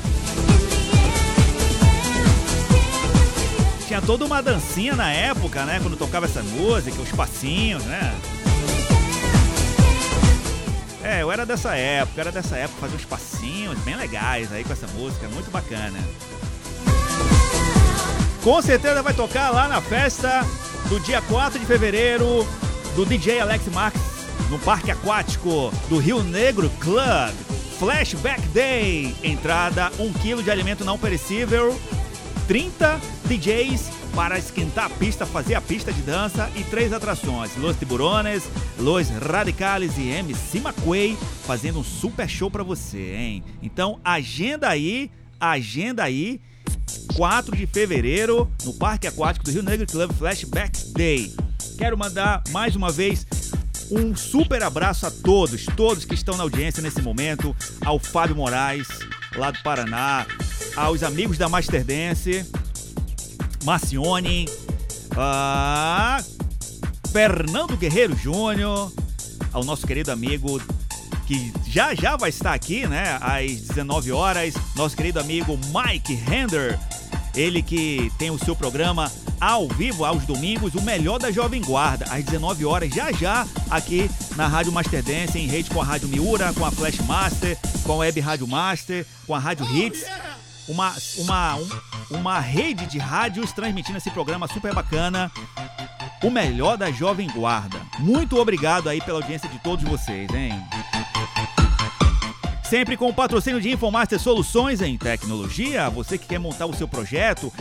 Tinha 3.88 4.02
toda 4.02 4.26
uma 4.26 4.41
dancinha 4.41 4.95
na 4.95 5.14
época, 5.14 5.64
né? 5.64 5.80
Quando 5.80 5.95
tocava 5.95 6.26
essa 6.26 6.41
música, 6.41 6.99
os 6.99 7.11
passinhos, 7.11 7.84
né? 7.84 8.15
É, 11.03 11.22
eu 11.22 11.32
era 11.32 11.45
dessa 11.45 11.76
época, 11.76 12.19
era 12.19 12.32
dessa 12.32 12.57
época, 12.57 12.82
fazia 12.82 12.95
uns 12.95 13.06
passinhos 13.06 13.78
bem 13.82 13.95
legais 13.95 14.52
aí 14.52 14.64
com 14.64 14.74
essa 14.74 14.88
música, 14.88 15.28
muito 15.30 15.52
bacana. 15.52 15.99
Com 18.44 18.60
certeza 18.60 19.03
vai 19.03 19.14
tocar 19.14 19.52
lá 19.52 19.68
na 19.68 19.82
festa 19.82 20.44
do 20.90 20.99
dia 21.02 21.22
4 21.22 21.60
de 21.60 21.65
fevereiro 21.68 22.48
do 22.95 23.06
DJ 23.06 23.40
Alex 23.40 23.68
Marques 23.68 24.06
no 24.49 24.60
Parque 24.60 24.91
Aquático 24.91 25.72
do 25.90 25.98
Rio 25.98 26.24
Negro 26.24 26.69
Club. 26.80 27.36
Flashback 27.78 28.41
Day. 28.49 29.15
Entrada 29.24 29.91
1 29.99 30.14
kg 30.14 30.44
de 30.44 30.49
alimento 30.49 30.84
não 30.84 30.98
perecível, 30.98 31.80
30 32.48 32.99
DJs 33.26 33.90
para 34.15 34.40
esquentar 34.40 34.86
a 34.86 34.90
pista, 34.90 35.28
fazer 35.28 35.53
a 35.53 35.61
pista 35.61 35.94
de 35.94 36.02
dança 36.02 36.49
e 36.56 36.64
três 36.64 36.91
atrações: 36.91 37.56
Los 37.57 37.78
Tiburones, 37.78 38.49
Los 38.80 39.10
Radicales 39.10 39.98
e 39.98 40.10
MC 40.10 40.57
McQuay 40.57 41.15
fazendo 41.45 41.80
um 41.80 41.84
super 41.84 42.28
show 42.28 42.49
para 42.49 42.64
você, 42.64 43.15
hein? 43.15 43.44
Então, 43.61 43.99
agenda 44.03 44.69
aí, 44.69 45.11
agenda 45.40 46.03
aí. 46.03 46.41
4 47.15 47.56
de 47.56 47.65
fevereiro, 47.68 48.49
no 48.64 48.74
Parque 48.74 49.07
Aquático 49.07 49.44
do 49.45 49.52
Rio 49.52 49.64
Negro 49.64 49.86
Club 49.86 50.11
Flashback 50.14 50.94
Day. 50.94 51.34
Quero 51.78 51.98
mandar 51.98 52.41
mais 52.49 52.76
uma 52.76 52.91
vez 52.91 53.26
um 53.91 54.15
super 54.15 54.64
abraço 54.64 55.05
a 55.05 55.11
todos, 55.11 55.65
todos 55.76 56.05
que 56.05 56.14
estão 56.14 56.35
na 56.35 56.43
audiência 56.43 56.81
nesse 56.81 57.01
momento, 57.01 57.55
ao 57.85 57.99
Fábio 57.99 58.35
Moraes, 58.35 58.88
lá 59.35 59.51
do 59.51 59.61
Paraná, 59.64 60.26
aos 60.76 61.03
amigos 61.03 61.38
da 61.38 61.47
Master 61.47 61.84
Dance, 61.84 62.45
Marcione, 63.64 64.47
a 65.15 66.23
Fernando 67.11 67.77
Guerreiro 67.77 68.15
Júnior, 68.15 68.91
ao 69.53 69.64
nosso 69.64 69.88
querido 69.88 70.11
amigo 70.11 70.61
que 71.26 71.51
já 71.68 71.93
já 71.93 72.15
vai 72.15 72.30
estar 72.30 72.53
aqui, 72.53 72.88
né, 72.88 73.18
às 73.22 73.61
19 73.61 74.11
horas, 74.11 74.53
nosso 74.76 74.95
querido 74.95 75.19
amigo 75.19 75.59
Mike 75.73 76.14
Hender, 76.14 76.80
ele 77.35 77.61
que 77.61 78.11
tem 78.18 78.31
o 78.31 78.39
seu 78.39 78.55
programa 78.55 79.11
ao 79.39 79.68
vivo 79.68 80.03
aos 80.05 80.26
domingos, 80.26 80.73
o 80.76 80.81
melhor 80.81 81.19
da 81.19 81.31
Jovem 81.31 81.61
Guarda, 81.61 82.05
às 82.09 82.23
19 82.23 82.65
horas, 82.65 82.89
já 82.93 83.11
já 83.11 83.45
aqui 83.69 84.09
na 84.35 84.47
Rádio 84.47 84.72
Master 84.72 85.03
Dance, 85.03 85.38
em 85.38 85.47
rede 85.47 85.69
com 85.69 85.81
a 85.81 85.85
Rádio 85.85 86.07
Miura, 86.07 86.51
com 86.53 86.65
a 86.65 86.72
Flash 86.72 86.99
Master, 86.99 87.57
com 87.84 87.91
a 87.93 87.95
Web 87.97 88.19
Rádio 88.19 88.47
Master, 88.47 89.05
com 89.26 89.35
a 89.35 89.39
Rádio 89.39 89.65
Hits. 89.76 90.03
Uma, 90.68 90.93
uma, 91.19 91.55
um- 91.55 91.69
uma 92.09 92.39
rede 92.39 92.85
de 92.88 92.97
rádios 92.97 93.51
transmitindo 93.53 93.97
esse 93.97 94.09
programa 94.11 94.47
super 94.47 94.73
bacana. 94.73 95.31
O 96.23 96.30
melhor 96.30 96.77
da 96.77 96.91
Jovem 96.91 97.30
Guarda. 97.30 97.80
Muito 97.99 98.38
obrigado 98.38 98.89
aí 98.89 98.99
pela 98.99 99.19
audiência 99.19 99.47
de 99.47 99.59
todos 99.59 99.85
vocês, 99.88 100.30
hein? 100.34 100.51
Sempre 102.69 102.97
com 102.97 103.07
o 103.07 103.14
patrocínio 103.14 103.61
de 103.61 103.69
Infomaster 103.72 104.19
Soluções 104.19 104.81
em 104.81 104.97
Tecnologia. 104.97 105.89
Você 105.89 106.18
que 106.18 106.27
quer 106.27 106.39
montar 106.39 106.65
o 106.65 106.76
seu 106.76 106.85
projeto, 106.88 107.51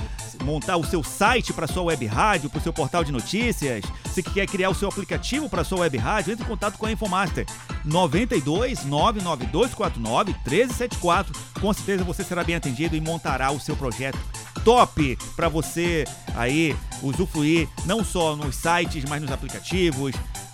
montar 0.42 0.76
o 0.76 0.84
seu 0.84 1.02
site 1.02 1.52
para 1.52 1.66
sua 1.66 1.84
web 1.84 2.06
rádio, 2.06 2.50
para 2.50 2.58
o 2.58 2.62
seu 2.62 2.72
portal 2.72 3.04
de 3.04 3.12
notícias, 3.12 3.84
que 4.14 4.22
quer 4.22 4.46
criar 4.46 4.70
o 4.70 4.74
seu 4.74 4.88
aplicativo 4.88 5.48
para 5.48 5.64
sua 5.64 5.80
web 5.80 5.96
rádio, 5.96 6.32
entre 6.32 6.44
em 6.44 6.48
contato 6.48 6.78
com 6.78 6.86
a 6.86 6.92
Infomaster 6.92 7.46
92 7.84 8.84
99249 8.84 10.32
1374. 10.32 11.32
Com 11.60 11.72
certeza 11.72 12.04
você 12.04 12.24
será 12.24 12.42
bem 12.42 12.56
atendido 12.56 12.96
e 12.96 13.00
montará 13.00 13.50
o 13.50 13.60
seu 13.60 13.76
projeto 13.76 14.18
top 14.64 15.16
para 15.36 15.48
você 15.48 16.04
aí 16.34 16.74
usufruir 17.02 17.68
não 17.84 18.04
só 18.04 18.34
nos 18.34 18.56
sites, 18.56 19.04
mas 19.08 19.22
nos 19.22 19.30
aplicativos, 19.30 20.12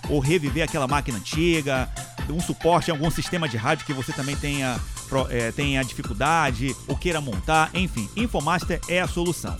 ou 0.09 0.19
reviver 0.19 0.63
aquela 0.63 0.87
máquina 0.87 1.17
antiga, 1.17 1.89
um 2.29 2.39
suporte 2.39 2.89
em 2.89 2.91
algum 2.91 3.09
sistema 3.09 3.49
de 3.49 3.57
rádio 3.57 3.85
que 3.85 3.93
você 3.93 4.11
também 4.13 4.35
tenha, 4.35 4.79
eh, 5.29 5.51
tenha 5.51 5.83
dificuldade 5.83 6.75
ou 6.87 6.97
queira 6.97 7.21
montar, 7.21 7.69
enfim, 7.73 8.09
Infomaster 8.15 8.79
é 8.87 9.01
a 9.01 9.07
solução. 9.07 9.57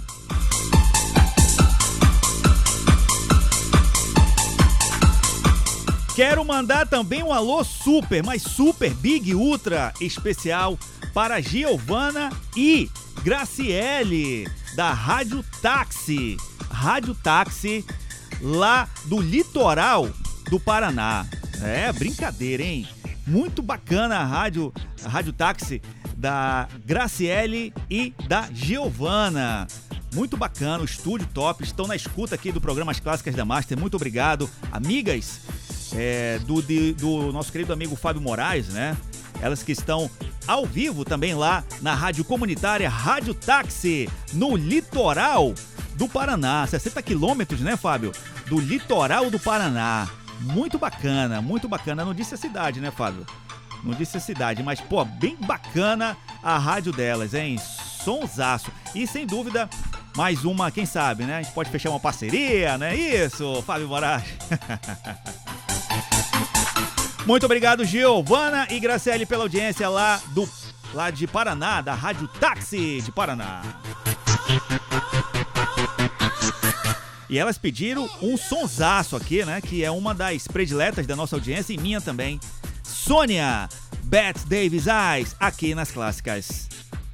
Quero 6.15 6.45
mandar 6.45 6.87
também 6.87 7.23
um 7.23 7.33
alô 7.33 7.63
super, 7.63 8.23
mas 8.23 8.43
super 8.43 8.93
big 8.93 9.33
ultra 9.33 9.91
especial 9.99 10.77
para 11.11 11.41
Giovana 11.41 12.31
e 12.55 12.89
Graciele 13.23 14.47
da 14.75 14.93
Rádio 14.93 15.43
Táxi. 15.61 16.37
Rádio 16.69 17.15
Táxi 17.15 17.83
lá 18.41 18.87
do 19.05 19.19
litoral 19.19 20.07
do 20.49 20.59
Paraná. 20.59 21.25
É 21.61 21.91
brincadeira, 21.91 22.61
hein? 22.61 22.87
Muito 23.25 23.61
bacana 23.61 24.17
a 24.17 24.23
rádio, 24.25 24.73
a 25.03 25.09
rádio 25.09 25.31
Táxi 25.33 25.81
da 26.17 26.67
Graciele 26.85 27.73
e 27.89 28.13
da 28.27 28.47
Giovana. 28.51 29.67
Muito 30.13 30.37
bacana, 30.37 30.81
o 30.83 30.85
estúdio 30.85 31.27
top, 31.33 31.63
estão 31.63 31.87
na 31.87 31.95
escuta 31.95 32.35
aqui 32.35 32.51
do 32.51 32.61
programa 32.61 32.91
As 32.91 32.99
Clássicas 32.99 33.33
da 33.33 33.43
Master. 33.43 33.77
Muito 33.79 33.95
obrigado, 33.95 34.47
amigas 34.71 35.39
é, 35.95 36.39
do, 36.39 36.61
de- 36.61 36.93
do 36.93 37.31
nosso 37.31 37.51
querido 37.51 37.73
amigo 37.73 37.95
Fábio 37.95 38.21
Moraes, 38.21 38.67
né? 38.69 38.95
Elas 39.41 39.63
que 39.63 39.71
estão 39.71 40.09
ao 40.45 40.65
vivo 40.65 41.03
também 41.03 41.33
lá 41.33 41.63
na 41.81 41.95
rádio 41.95 42.23
comunitária 42.23 42.87
Rádio 42.89 43.33
Táxi, 43.33 44.07
no 44.33 44.55
litoral 44.55 45.53
do 45.95 46.07
Paraná. 46.07 46.67
60 46.67 47.01
quilômetros, 47.01 47.61
né, 47.61 47.75
Fábio? 47.75 48.11
Do 48.47 48.59
litoral 48.59 49.31
do 49.31 49.39
Paraná. 49.39 50.07
Muito 50.43 50.77
bacana, 50.77 51.41
muito 51.41 51.67
bacana. 51.67 52.05
Não 52.05 52.13
disse 52.13 52.35
a 52.35 52.37
cidade, 52.37 52.79
né, 52.79 52.91
Fábio? 52.91 53.25
Não 53.83 53.93
disse 53.93 54.17
a 54.17 54.19
cidade, 54.19 54.63
mas, 54.63 54.79
pô, 54.79 55.03
bem 55.03 55.35
bacana 55.35 56.15
a 56.41 56.57
rádio 56.57 56.91
delas, 56.91 57.33
hein? 57.33 57.57
Sonsaço. 57.57 58.71
E 58.93 59.07
sem 59.07 59.25
dúvida, 59.25 59.69
mais 60.15 60.45
uma, 60.45 60.71
quem 60.71 60.85
sabe, 60.85 61.23
né? 61.23 61.37
A 61.37 61.41
gente 61.41 61.53
pode 61.53 61.69
fechar 61.69 61.89
uma 61.89 61.99
parceria, 61.99 62.77
não 62.77 62.87
é 62.87 62.95
isso, 62.95 63.61
Fábio 63.63 63.87
Moraes? 63.87 64.23
Muito 67.25 67.45
obrigado, 67.45 67.85
Giovana 67.85 68.67
e 68.69 68.79
Graciele, 68.79 69.25
pela 69.25 69.43
audiência 69.43 69.87
lá 69.89 70.21
do 70.29 70.47
lá 70.93 71.09
de 71.09 71.25
Paraná, 71.25 71.81
da 71.81 71.93
Rádio 71.93 72.27
Táxi 72.27 73.01
de 73.01 73.11
Paraná. 73.11 73.61
E 77.33 77.39
elas 77.39 77.57
pediram 77.57 78.07
um 78.21 78.37
sonsaço 78.37 79.15
aqui, 79.15 79.43
né? 79.43 79.59
Que 79.59 79.83
é 79.83 79.89
uma 79.89 80.13
das 80.13 80.47
prediletas 80.47 81.07
da 81.07 81.15
nossa 81.15 81.35
audiência 81.35 81.73
e 81.73 81.79
minha 81.79 81.99
também. 81.99 82.39
Sônia 82.83 83.67
Beth 84.03 84.45
Davis 84.45 84.85
Eyes, 84.85 85.35
aqui 85.39 85.73
nas 85.73 85.89
clássicas 85.89 86.69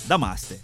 da 0.08 0.18
Master. 0.18 0.60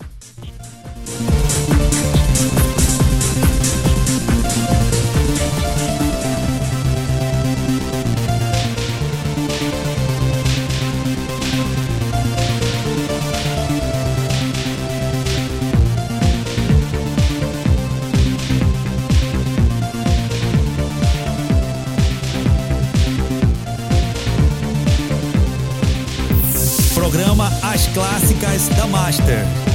Clássicas 27.94 28.68
da 28.70 28.88
Master. 28.88 29.75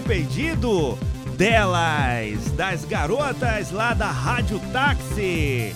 Super 0.00 0.02
pedido 0.02 0.98
delas, 1.36 2.50
das 2.56 2.84
garotas 2.84 3.70
lá 3.70 3.94
da 3.94 4.10
Rádio 4.10 4.60
Táxi, 4.72 5.74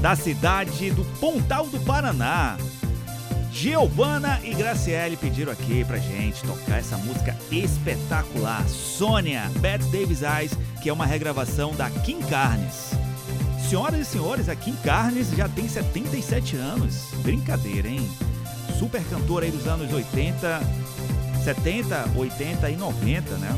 da 0.00 0.14
cidade 0.14 0.90
do 0.90 1.04
Pontal 1.18 1.66
do 1.66 1.80
Paraná. 1.80 2.56
Giovana 3.50 4.40
e 4.42 4.54
Graciele 4.54 5.16
pediram 5.16 5.52
aqui 5.52 5.84
pra 5.84 5.98
gente 5.98 6.42
tocar 6.42 6.78
essa 6.78 6.96
música 6.98 7.36
espetacular, 7.50 8.66
Sônia, 8.68 9.50
Bette 9.60 9.84
Davis 9.86 10.22
Eyes, 10.22 10.52
que 10.82 10.88
é 10.88 10.92
uma 10.92 11.06
regravação 11.06 11.72
da 11.74 11.88
Kim 11.90 12.20
Carnes. 12.20 12.90
Senhoras 13.68 14.00
e 14.00 14.04
senhores, 14.04 14.48
a 14.48 14.56
Kim 14.56 14.74
Carnes 14.76 15.30
já 15.30 15.48
tem 15.48 15.68
77 15.68 16.56
anos. 16.56 17.08
Brincadeira, 17.22 17.88
hein? 17.88 18.08
Super 18.78 19.02
cantora 19.04 19.44
aí 19.44 19.50
dos 19.50 19.66
anos 19.66 19.92
80, 19.92 20.60
70, 21.44 22.12
80 22.16 22.70
e 22.70 22.76
90, 22.76 23.36
né? 23.36 23.54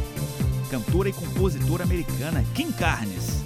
Cantora 0.69 1.09
e 1.09 1.13
compositora 1.13 1.85
americana 1.85 2.45
Kim 2.53 2.73
Carnes. 2.73 3.45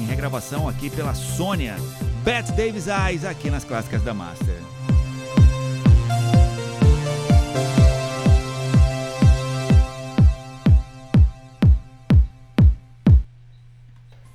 Em 0.00 0.04
regravação 0.04 0.68
aqui 0.68 0.90
pela 0.90 1.14
Sônia. 1.14 1.76
Bette 2.24 2.50
Davis 2.50 2.88
Eyes 2.88 3.24
aqui 3.24 3.48
nas 3.48 3.62
clássicas 3.62 4.02
da 4.02 4.12
Master. 4.12 4.56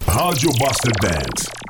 Rádio 0.07 0.49
Buster 0.57 0.93
Band. 1.01 1.64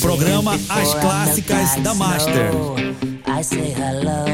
Programa 0.00 0.54
As 0.68 0.94
Clássicas 0.94 1.74
da 1.82 1.94
Master. 1.94 2.50
I 3.26 3.42
say 3.42 3.72
hello, 3.72 4.29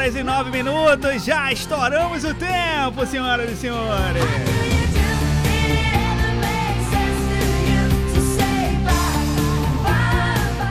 horas 0.00 0.16
e 0.16 0.22
9 0.22 0.50
minutos, 0.50 1.24
já 1.26 1.52
estouramos 1.52 2.24
o 2.24 2.34
tempo, 2.34 3.04
senhoras 3.06 3.50
e 3.50 3.56
senhores. 3.56 4.22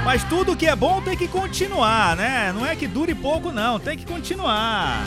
Mas 0.03 0.23
tudo 0.23 0.55
que 0.55 0.65
é 0.65 0.75
bom 0.75 0.99
tem 0.99 1.15
que 1.15 1.27
continuar, 1.27 2.15
né? 2.15 2.51
Não 2.51 2.65
é 2.65 2.75
que 2.75 2.87
dure 2.87 3.13
pouco, 3.13 3.51
não, 3.51 3.79
tem 3.79 3.95
que 3.95 4.05
continuar. 4.05 5.03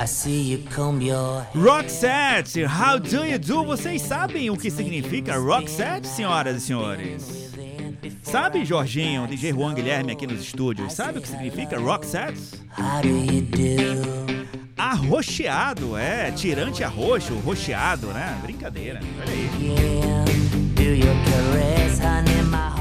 Hair. 0.00 1.46
Roxette, 1.54 2.64
how 2.64 2.98
do 2.98 3.24
you 3.24 3.38
do? 3.38 3.64
Vocês 3.64 4.02
sabem 4.02 4.50
o 4.50 4.56
que 4.56 4.68
significa 4.70 5.36
Roxette, 5.36 6.08
senhoras 6.08 6.56
e 6.56 6.60
senhores? 6.66 7.43
Sabe, 8.24 8.64
Jorginho, 8.64 9.26
DJ 9.26 9.52
Juan 9.52 9.74
Guilherme 9.74 10.10
aqui 10.10 10.26
nos 10.26 10.40
estúdios, 10.40 10.92
sabe 10.94 11.18
o 11.18 11.22
que 11.22 11.28
significa 11.28 11.76
you 11.76 13.42
do? 13.42 14.44
Arroxeado, 14.76 15.96
é, 15.96 16.32
tirante 16.32 16.82
a 16.82 16.88
roxo, 16.88 17.34
roxeado, 17.34 18.08
né? 18.08 18.36
Brincadeira, 18.42 19.00
olha 19.20 19.32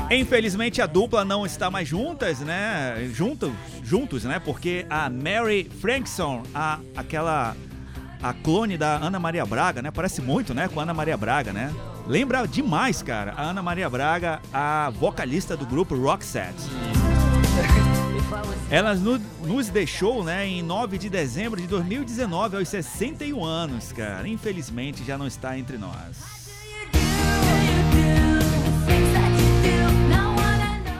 aí. 0.09 0.19
Infelizmente 0.19 0.81
a 0.81 0.85
dupla 0.85 1.23
não 1.25 1.45
está 1.45 1.69
mais 1.69 1.87
juntas, 1.87 2.39
né? 2.39 3.09
Juntos, 3.13 3.51
juntos, 3.83 4.23
né? 4.23 4.39
Porque 4.39 4.85
a 4.89 5.09
Mary 5.09 5.69
Frankson, 5.81 6.43
a, 6.55 6.79
aquela 6.95 7.55
a 8.21 8.33
clone 8.33 8.77
da 8.77 8.95
Ana 8.95 9.19
Maria 9.19 9.45
Braga, 9.45 9.81
né? 9.81 9.91
Parece 9.91 10.21
muito, 10.21 10.53
né, 10.53 10.69
com 10.69 10.79
a 10.79 10.83
Ana 10.83 10.93
Maria 10.93 11.17
Braga, 11.17 11.51
né? 11.51 11.73
Lembra 12.07 12.45
demais, 12.47 13.01
cara, 13.01 13.33
a 13.37 13.43
Ana 13.43 13.61
Maria 13.63 13.89
Braga, 13.89 14.41
a 14.53 14.91
vocalista 14.99 15.55
do 15.55 15.65
grupo 15.65 15.95
Roxette. 15.95 16.63
Ela 18.69 18.95
no- 18.95 19.19
nos 19.41 19.69
deixou, 19.69 20.23
né, 20.23 20.47
em 20.47 20.61
9 20.61 20.97
de 20.97 21.09
dezembro 21.09 21.61
de 21.61 21.67
2019, 21.67 22.57
aos 22.57 22.67
61 22.67 23.43
anos, 23.45 23.91
cara. 23.91 24.27
Infelizmente 24.27 25.03
já 25.05 25.17
não 25.17 25.27
está 25.27 25.57
entre 25.57 25.77
nós. 25.77 26.43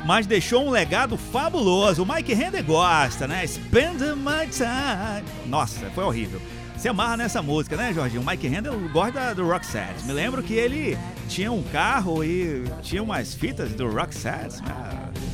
mas 0.06 0.28
deixou 0.28 0.68
um 0.68 0.70
legado 0.70 1.16
fabuloso. 1.18 2.04
O 2.04 2.06
Mike 2.06 2.34
Render 2.34 2.62
gosta, 2.62 3.26
né? 3.26 3.48
Spend 3.48 4.00
my 4.18 4.46
time. 4.52 5.24
Nossa, 5.46 5.90
foi 5.96 6.04
horrível. 6.04 6.42
Se 6.84 6.90
amarra 6.90 7.16
nessa 7.16 7.42
música, 7.42 7.78
né, 7.78 7.94
Jorginho? 7.94 8.22
O 8.22 8.26
Mike 8.26 8.46
Render 8.46 8.74
gosta 8.92 9.34
do 9.34 9.48
Roxette. 9.48 10.04
Me 10.04 10.12
lembro 10.12 10.44
que 10.44 10.54
ele 10.54 10.98
tinha 11.30 11.50
um 11.50 11.64
carro 11.64 12.26
e 12.26 12.66
tinha 12.82 13.02
umas 13.02 13.34
fitas 13.34 13.72
do 13.72 13.90
Roxette. 13.90 14.62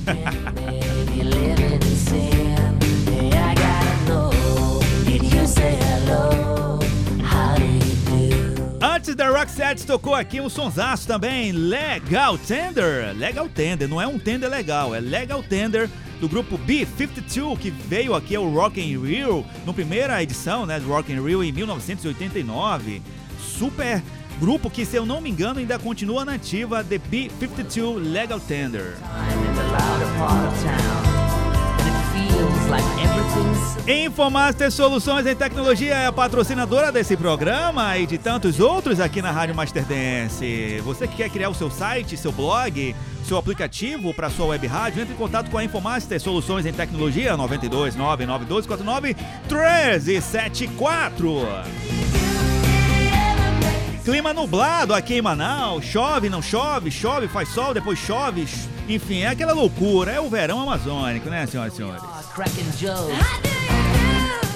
Ah. 0.05 0.79
Antes 8.81 9.13
da 9.13 9.29
Roxette 9.29 9.85
tocou 9.85 10.15
aqui 10.15 10.39
um 10.39 10.47
sonsaço 10.47 11.05
também, 11.05 11.51
Legal 11.51 12.37
Tender. 12.37 13.13
Legal 13.13 13.49
Tender, 13.49 13.89
não 13.89 14.01
é 14.01 14.07
um 14.07 14.17
tender 14.17 14.49
legal, 14.49 14.95
é 14.95 15.01
Legal 15.01 15.43
Tender 15.43 15.89
do 16.21 16.29
grupo 16.29 16.57
B52 16.57 17.57
que 17.57 17.69
veio 17.69 18.15
aqui 18.15 18.37
ao 18.37 18.49
Rock 18.49 18.79
in 18.79 18.97
Rio, 18.97 19.45
na 19.65 19.73
primeira 19.73 20.23
edição, 20.23 20.65
né, 20.65 20.79
do 20.79 20.87
Rock 20.87 21.11
in 21.11 21.21
Rio 21.21 21.43
em 21.43 21.51
1989. 21.51 23.01
Super 23.37 24.01
grupo 24.39 24.69
que, 24.69 24.85
se 24.85 24.95
eu 24.95 25.05
não 25.05 25.19
me 25.19 25.29
engano, 25.29 25.59
ainda 25.59 25.77
continua 25.77 26.23
na 26.23 26.35
ativa, 26.35 26.81
The 26.81 26.99
B52 26.99 27.97
Legal 28.11 28.39
Tender. 28.39 28.95
I'm 29.01 29.45
in 29.45 29.55
the 29.55 31.18
Infomaster 33.87 34.71
Soluções 34.71 35.25
em 35.25 35.35
Tecnologia 35.35 35.95
é 35.95 36.05
a 36.05 36.11
patrocinadora 36.11 36.91
desse 36.91 37.17
programa 37.17 37.97
e 37.97 38.05
de 38.05 38.19
tantos 38.19 38.59
outros 38.59 38.99
aqui 38.99 39.19
na 39.21 39.31
Rádio 39.31 39.55
Master 39.55 39.83
Dance. 39.83 40.79
Você 40.83 41.07
que 41.07 41.15
quer 41.15 41.31
criar 41.31 41.49
o 41.49 41.55
seu 41.55 41.71
site, 41.71 42.15
seu 42.15 42.31
blog, 42.31 42.95
seu 43.25 43.37
aplicativo 43.37 44.13
para 44.13 44.29
sua 44.29 44.45
web 44.47 44.67
rádio, 44.67 45.01
entre 45.01 45.15
em 45.15 45.17
contato 45.17 45.49
com 45.49 45.57
a 45.57 45.63
Infomaster 45.63 46.21
Soluções 46.21 46.67
em 46.67 46.73
Tecnologia 46.73 47.35
92 47.35 47.95
99249 47.95 49.15
1374. 49.49 51.47
Clima 54.05 54.31
nublado 54.33 54.93
aqui 54.93 55.15
em 55.15 55.21
Manaus, 55.21 55.85
chove, 55.85 56.29
não 56.29 56.41
chove, 56.41 56.91
chove, 56.91 57.27
faz 57.27 57.49
sol, 57.49 57.73
depois 57.73 57.97
chove, 57.97 58.47
enfim, 58.89 59.21
é 59.21 59.27
aquela 59.27 59.53
loucura, 59.53 60.11
é 60.11 60.19
o 60.19 60.29
verão 60.29 60.61
amazônico, 60.61 61.29
né, 61.29 61.45
senhoras 61.45 61.73
e 61.73 61.77
senhores? 61.77 62.01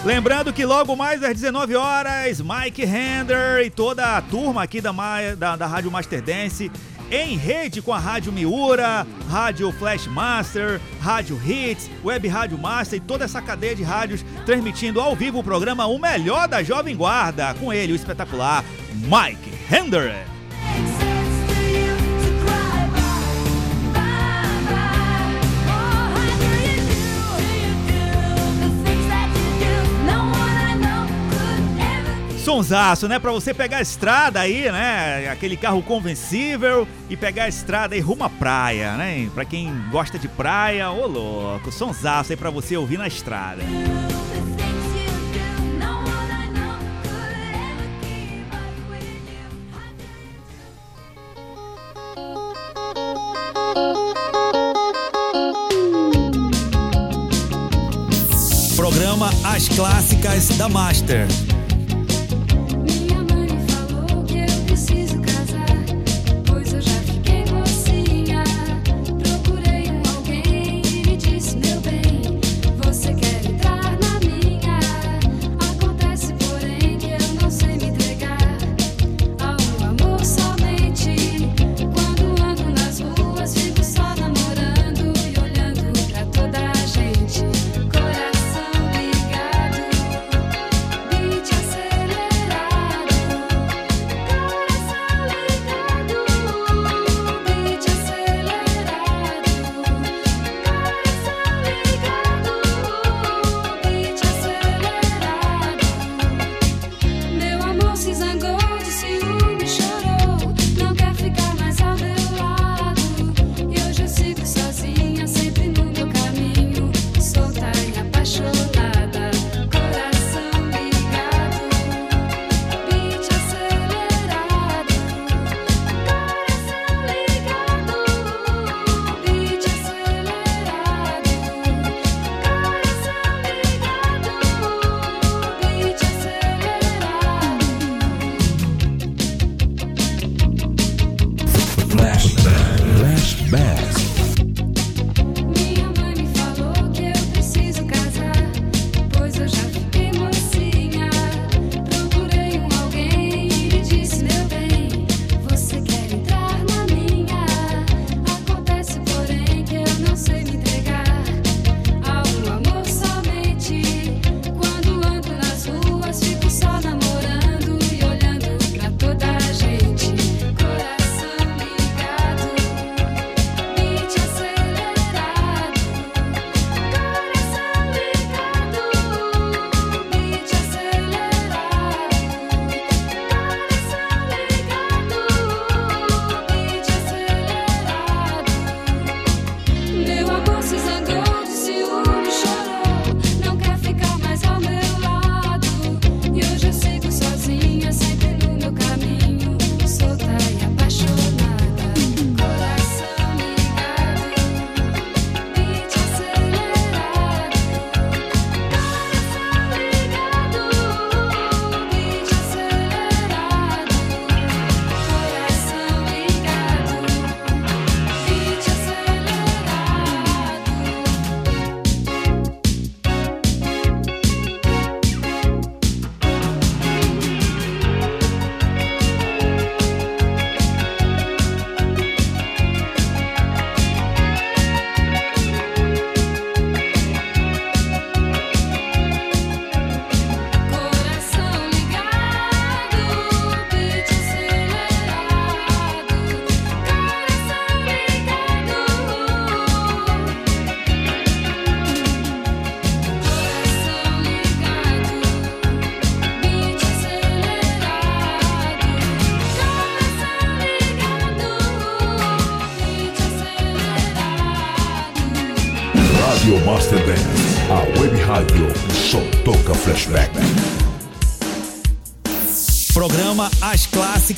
Lembrando 0.04 0.52
que 0.52 0.66
logo 0.66 0.96
mais 0.96 1.24
às 1.24 1.34
19 1.34 1.76
horas, 1.76 2.42
Mike 2.42 2.84
Render 2.84 3.62
e 3.64 3.70
toda 3.70 4.18
a 4.18 4.22
turma 4.22 4.64
aqui 4.64 4.82
da, 4.82 4.92
da, 5.38 5.56
da 5.56 5.66
Rádio 5.66 5.90
Master 5.90 6.22
Dance 6.22 6.70
em 7.10 7.38
rede 7.38 7.82
com 7.82 7.94
a 7.94 8.00
Rádio 8.00 8.34
Miura, 8.34 9.06
Rádio 9.30 9.72
Flash 9.74 10.08
Master, 10.08 10.82
Rádio 11.00 11.40
Hits, 11.46 11.90
Web 12.04 12.28
Rádio 12.28 12.58
Master 12.58 12.98
e 12.98 13.02
toda 13.02 13.24
essa 13.24 13.42
cadeia 13.42 13.76
de 13.76 13.84
rádios 13.84 14.26
transmitindo 14.46 15.00
ao 15.00 15.16
vivo 15.16 15.40
o 15.40 15.44
programa 15.44 15.86
O 15.86 16.00
Melhor 16.00 16.48
da 16.48 16.64
Jovem 16.64 16.96
Guarda, 16.96 17.54
com 17.54 17.72
ele, 17.72 17.94
o 17.94 17.96
espetacular 17.96 18.64
Mike 18.94 19.52
Render. 19.70 20.26
Sonsaço, 32.44 33.08
né? 33.08 33.20
Pra 33.20 33.32
você 33.32 33.54
pegar 33.54 33.78
a 33.78 33.82
estrada 33.82 34.42
aí, 34.42 34.70
né? 34.70 35.30
Aquele 35.32 35.56
carro 35.56 35.82
convencível 35.82 36.86
e 37.10 37.16
pegar 37.16 37.46
a 37.46 37.48
estrada 37.48 37.96
aí 37.96 38.02
rumo 38.02 38.26
à 38.26 38.30
praia, 38.30 38.98
né? 38.98 39.30
Pra 39.34 39.46
quem 39.46 39.74
gosta 39.90 40.20
de 40.20 40.28
praia, 40.28 40.92
ô 40.92 41.08
louco, 41.08 41.72
sonsaço 41.72 42.34
aí 42.34 42.38
pra 42.38 42.50
você 42.50 42.76
ouvir 42.76 42.98
na 42.98 43.08
estrada. 43.08 43.64
Programa 58.76 59.30
As 59.46 59.70
Clássicas 59.70 60.50
da 60.58 60.68
Master. 60.68 61.26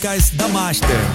da 0.05 0.47
Master. 0.49 1.14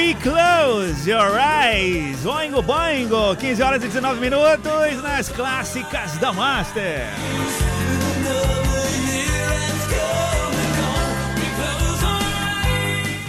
We 0.00 0.14
Close 0.14 1.06
Your 1.06 1.38
Eyes, 1.38 2.24
Oingo 2.24 2.62
Boingo, 2.62 3.36
15 3.36 3.62
horas 3.62 3.84
e 3.84 3.86
19 3.86 4.18
minutos 4.18 5.02
nas 5.02 5.28
clássicas 5.28 6.16
da 6.16 6.32
Master. 6.32 7.06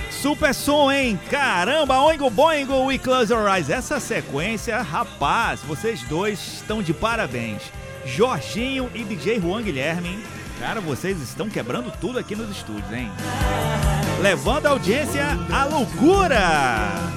Super 0.10 0.56
som, 0.56 0.90
hein? 0.90 1.20
Caramba, 1.30 2.00
Oingo 2.04 2.30
Boingo, 2.30 2.86
We 2.86 2.98
Close 2.98 3.34
Your 3.34 3.54
Eyes. 3.54 3.70
Essa 3.70 4.00
sequência, 4.00 4.82
rapaz, 4.82 5.60
vocês 5.64 6.02
dois 6.04 6.40
estão 6.40 6.82
de 6.82 6.94
parabéns. 6.94 7.64
Jorginho 8.06 8.90
e 8.96 9.04
DJ 9.04 9.42
Juan 9.42 9.62
Guilherme, 9.62 10.08
hein? 10.08 10.24
Cara, 10.58 10.80
vocês 10.80 11.22
estão 11.22 11.50
quebrando 11.50 11.92
tudo 12.00 12.18
aqui 12.18 12.34
nos 12.34 12.50
estúdios, 12.50 12.94
hein? 12.94 13.12
levando 14.22 14.68
a 14.68 14.70
audiência 14.70 15.26
à 15.52 15.66
loucura. 15.66 17.12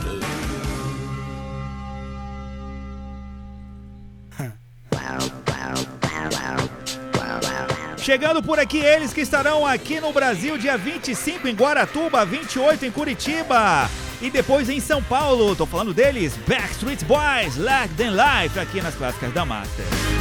Chegando 7.99 8.43
por 8.43 8.59
aqui, 8.59 8.79
eles 8.79 9.15
que 9.15 9.23
estarão 9.23 9.67
aqui 9.67 9.99
no 9.99 10.13
Brasil 10.13 10.59
dia 10.59 10.77
25 10.77 11.49
em 11.49 11.55
Guaratuba, 11.55 12.25
28 12.25 12.85
em 12.85 12.91
Curitiba 12.91 13.89
e 14.21 14.29
depois 14.29 14.69
em 14.69 14.79
São 14.79 15.03
Paulo. 15.03 15.57
Tô 15.57 15.65
falando 15.65 15.95
deles, 15.95 16.35
Backstreet 16.47 17.03
Boys, 17.05 17.57
Like 17.57 17.95
Than 17.95 18.11
Life, 18.11 18.59
aqui 18.59 18.83
nas 18.83 18.95
clássicas 18.95 19.33
da 19.33 19.45
Master. 19.47 20.14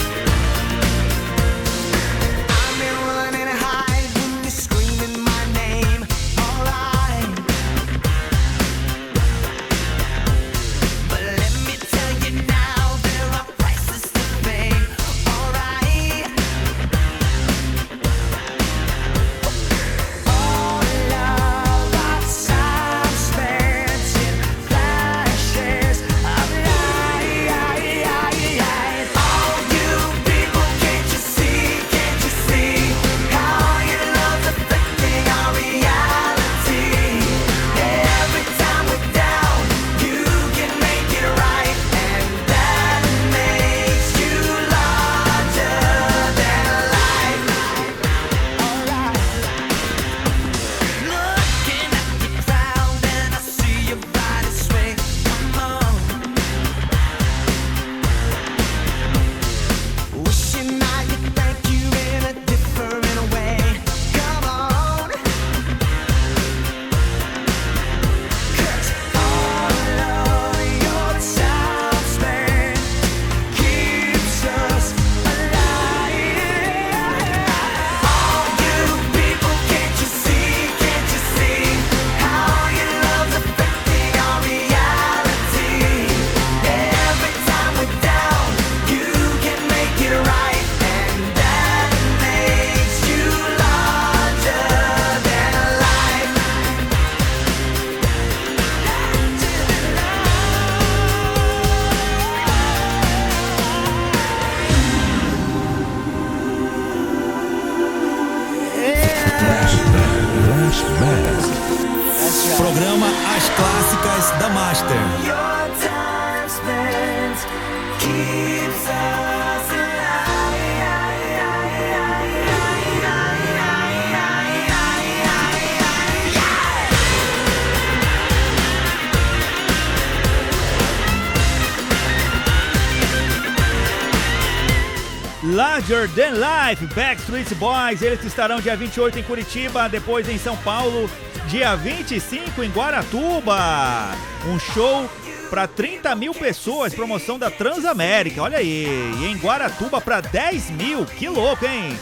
Larger 135.94 136.10
Than 136.16 136.32
Life, 136.40 136.88
Backstreet 136.96 137.54
Boys, 137.54 138.02
eles 138.02 138.24
estarão 138.24 138.60
dia 138.60 138.76
28 138.76 139.20
em 139.20 139.24
Curitiba, 139.24 139.88
depois 139.88 140.28
em 140.28 140.40
São 140.40 140.58
Paulo, 140.58 141.08
dia 141.48 141.76
25 141.76 142.64
em 142.64 142.70
Guaratuba. 142.72 144.10
Um 144.48 144.58
show 144.58 145.08
para 145.52 145.68
30 145.68 146.16
mil 146.16 146.34
pessoas, 146.34 146.96
promoção 146.96 147.38
da 147.38 147.52
Transamérica, 147.52 148.42
olha 148.42 148.58
aí. 148.58 148.88
E 149.20 149.26
em 149.26 149.38
Guaratuba 149.38 150.02
para 150.02 150.20
10 150.20 150.72
mil, 150.72 151.06
que 151.06 151.30
louco, 151.30 151.64
hein? 151.64 151.96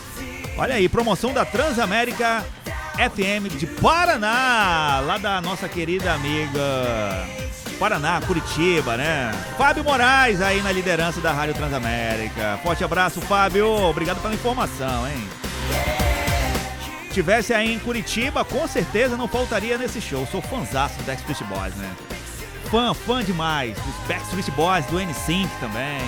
Olha 0.57 0.75
aí, 0.75 0.87
promoção 0.87 1.33
da 1.33 1.43
Transamérica 1.43 2.45
FM 2.95 3.53
de 3.57 3.67
Paraná, 3.67 5.01
lá 5.05 5.17
da 5.17 5.41
nossa 5.41 5.67
querida 5.67 6.13
amiga 6.13 7.40
Paraná, 7.81 8.21
Curitiba, 8.21 8.95
né? 8.95 9.31
Fábio 9.57 9.83
Moraes 9.83 10.39
aí 10.39 10.61
na 10.61 10.71
liderança 10.71 11.19
da 11.19 11.31
Rádio 11.31 11.55
Transamérica. 11.55 12.59
Forte 12.61 12.83
abraço, 12.83 13.19
Fábio. 13.21 13.67
Obrigado 13.67 14.21
pela 14.21 14.35
informação, 14.35 15.07
hein? 15.07 15.27
Tivesse 17.11 17.55
aí 17.55 17.73
em 17.73 17.79
Curitiba, 17.79 18.45
com 18.45 18.67
certeza 18.67 19.17
não 19.17 19.27
faltaria 19.27 19.79
nesse 19.79 19.99
show. 19.99 20.27
Sou 20.27 20.43
fãzaço 20.43 20.95
do 20.99 21.05
Backstreet 21.05 21.43
Boys, 21.45 21.73
né? 21.73 21.89
Fã, 22.69 22.93
fã 22.93 23.23
demais. 23.23 23.75
Dos 23.79 24.07
Backstreet 24.07 24.51
Boys, 24.51 24.85
do 24.85 24.97
N5 24.99 25.49
também. 25.59 26.01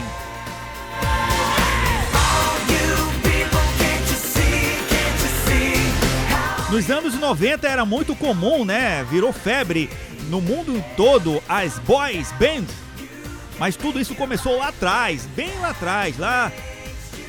Nos 6.69 6.89
anos 6.89 7.13
90 7.15 7.67
era 7.67 7.83
muito 7.83 8.15
comum, 8.15 8.63
né? 8.63 9.03
Virou 9.09 9.33
febre 9.33 9.89
no 10.29 10.41
mundo 10.41 10.83
todo 10.95 11.41
as 11.47 11.77
boys 11.79 12.31
band. 12.33 12.65
Mas 13.59 13.75
tudo 13.75 13.99
isso 13.99 14.15
começou 14.15 14.57
lá 14.57 14.69
atrás, 14.69 15.25
bem 15.35 15.51
lá 15.59 15.69
atrás, 15.69 16.17
lá 16.17 16.51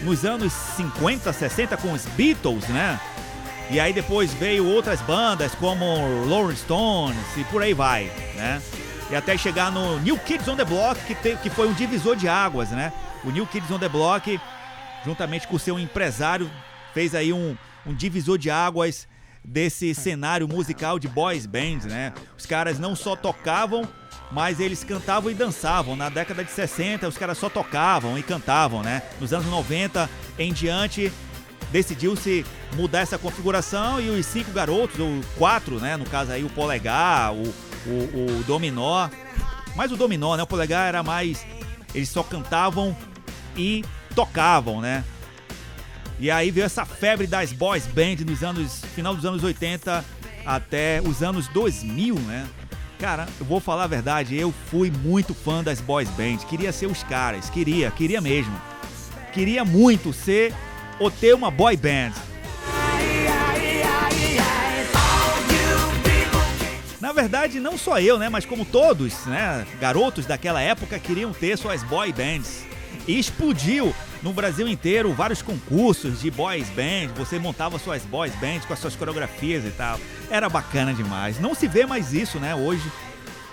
nos 0.03 0.25
anos 0.25 0.53
50, 0.77 1.33
60 1.33 1.77
com 1.77 1.93
os 1.93 2.05
Beatles, 2.07 2.67
né? 2.69 2.99
E 3.71 3.79
aí 3.81 3.93
depois 3.93 4.33
veio 4.35 4.67
outras 4.67 5.01
bandas 5.03 5.55
como 5.55 5.85
Rolling 6.29 6.57
Stones 6.57 7.17
e 7.37 7.45
por 7.45 7.63
aí 7.63 7.73
vai, 7.75 8.05
né? 8.37 8.61
E 9.11 9.15
até 9.17 9.37
chegar 9.37 9.71
no 9.71 9.99
New 10.01 10.19
Kids 10.19 10.49
on 10.49 10.57
the 10.57 10.65
Block, 10.65 10.99
que, 11.05 11.15
te- 11.15 11.37
que 11.43 11.51
foi 11.51 11.69
um 11.69 11.73
divisor 11.75 12.17
de 12.17 12.27
águas, 12.29 12.71
né? 12.71 12.93
O 13.23 13.31
New 13.31 13.47
Kids 13.47 13.71
on 13.71 13.79
the 13.79 13.89
Block, 13.89 14.41
juntamente 15.05 15.47
com 15.47 15.57
o 15.57 15.59
seu 15.59 15.79
empresário, 15.79 16.51
fez 16.93 17.15
aí 17.15 17.33
um, 17.33 17.57
um 17.87 17.95
divisor 17.95 18.37
de 18.39 18.51
águas 18.51 19.07
desse 19.45 19.93
cenário 19.95 20.49
musical 20.49 20.99
de 20.99 21.09
boys 21.09 21.47
bands, 21.47 21.85
né? 21.85 22.13
Os 22.37 22.47
caras 22.47 22.79
não 22.79 22.97
só 22.97 23.15
tocavam, 23.15 23.87
mas 24.33 24.59
eles 24.59 24.83
cantavam 24.83 25.31
e 25.31 25.35
dançavam. 25.35 25.95
Na 25.95 26.09
década 26.09 26.43
de 26.45 26.51
60, 26.51 27.07
os 27.07 27.19
caras 27.19 27.39
só 27.39 27.49
tocavam 27.49 28.19
e 28.19 28.23
cantavam, 28.23 28.83
né? 28.83 29.03
Nos 29.21 29.33
anos 29.33 29.47
90 29.47 30.09
em 30.39 30.53
diante, 30.53 31.13
decidiu-se 31.71 32.45
mudar 32.75 33.01
essa 33.01 33.19
configuração 33.19 34.01
e 34.01 34.09
os 34.11 34.27
cinco 34.27 34.51
garotos, 34.51 34.99
ou 34.99 35.21
quatro, 35.37 35.79
né? 35.79 35.97
No 35.97 36.05
caso 36.05 36.33
aí 36.33 36.45
o 36.45 36.51
polegar, 36.51 37.33
o, 37.33 37.43
o, 37.87 38.39
o 38.41 38.45
dominó. 38.45 39.09
Mas 39.77 39.93
o 39.93 39.97
dominó, 39.97 40.37
né? 40.37 40.43
O 40.43 40.47
polegar 40.47 40.89
era 40.89 41.03
mais. 41.03 41.47
Eles 41.95 42.09
só 42.09 42.23
cantavam 42.23 42.97
e 43.57 43.85
tocavam, 44.15 44.81
né? 44.81 45.05
E 46.19 46.31
aí 46.31 46.51
veio 46.51 46.65
essa 46.65 46.85
febre 46.85 47.27
das 47.27 47.53
boys 47.53 47.87
band 47.87 48.25
nos 48.27 48.43
anos 48.43 48.85
final 48.95 49.15
dos 49.15 49.25
anos 49.25 49.43
80 49.43 50.05
até 50.47 51.01
os 51.05 51.23
anos 51.23 51.49
2000, 51.49 52.15
né? 52.21 52.47
Cara, 52.99 53.27
eu 53.41 53.45
vou 53.45 53.61
falar 53.61 53.85
a 53.85 53.89
verdade, 53.89 54.37
eu 54.37 54.55
fui 54.71 54.91
muito 54.91 55.35
fã 55.35 55.63
das 55.63 55.81
boys 55.81 56.09
band, 56.11 56.39
queria 56.49 56.73
ser 56.73 56.87
os 56.87 57.03
caras, 57.03 57.51
queria, 57.51 57.91
queria 57.91 58.21
mesmo. 58.21 58.55
Queria 59.33 59.65
muito 59.65 60.13
ser 60.13 60.55
ou 60.99 61.11
ter 61.11 61.35
uma 61.35 61.51
boy 61.51 61.77
band. 61.77 62.13
Na 67.01 67.13
verdade, 67.13 67.61
não 67.61 67.77
só 67.77 68.01
eu, 68.01 68.19
né, 68.19 68.29
mas 68.29 68.47
como 68.47 68.65
todos, 68.65 69.27
né, 69.27 69.67
garotos 69.79 70.25
daquela 70.25 70.63
época 70.63 70.99
queriam 70.99 71.33
ter 71.33 71.59
suas 71.59 71.83
boy 71.83 72.13
bands. 72.13 72.65
E 73.07 73.19
explodiu 73.19 73.95
no 74.25 74.33
Brasil 74.33 74.67
inteiro 74.67 75.13
vários 75.13 75.43
concursos 75.43 76.23
de 76.23 76.31
boys 76.31 76.71
band, 76.71 77.13
você 77.15 77.39
montava 77.39 77.79
suas 77.79 78.03
boys 78.05 78.35
bands 78.37 78.65
com 78.65 78.73
as 78.73 78.79
suas 78.79 78.97
coreografias 78.97 79.67
e 79.67 79.71
tal. 79.71 80.01
Era 80.31 80.49
bacana 80.49 80.95
demais. 80.95 81.39
Não 81.39 81.55
se 81.55 81.69
vê 81.69 81.85
mais 81.85 82.15
isso, 82.15 82.41
né, 82.41 82.55
hoje. 82.55 82.91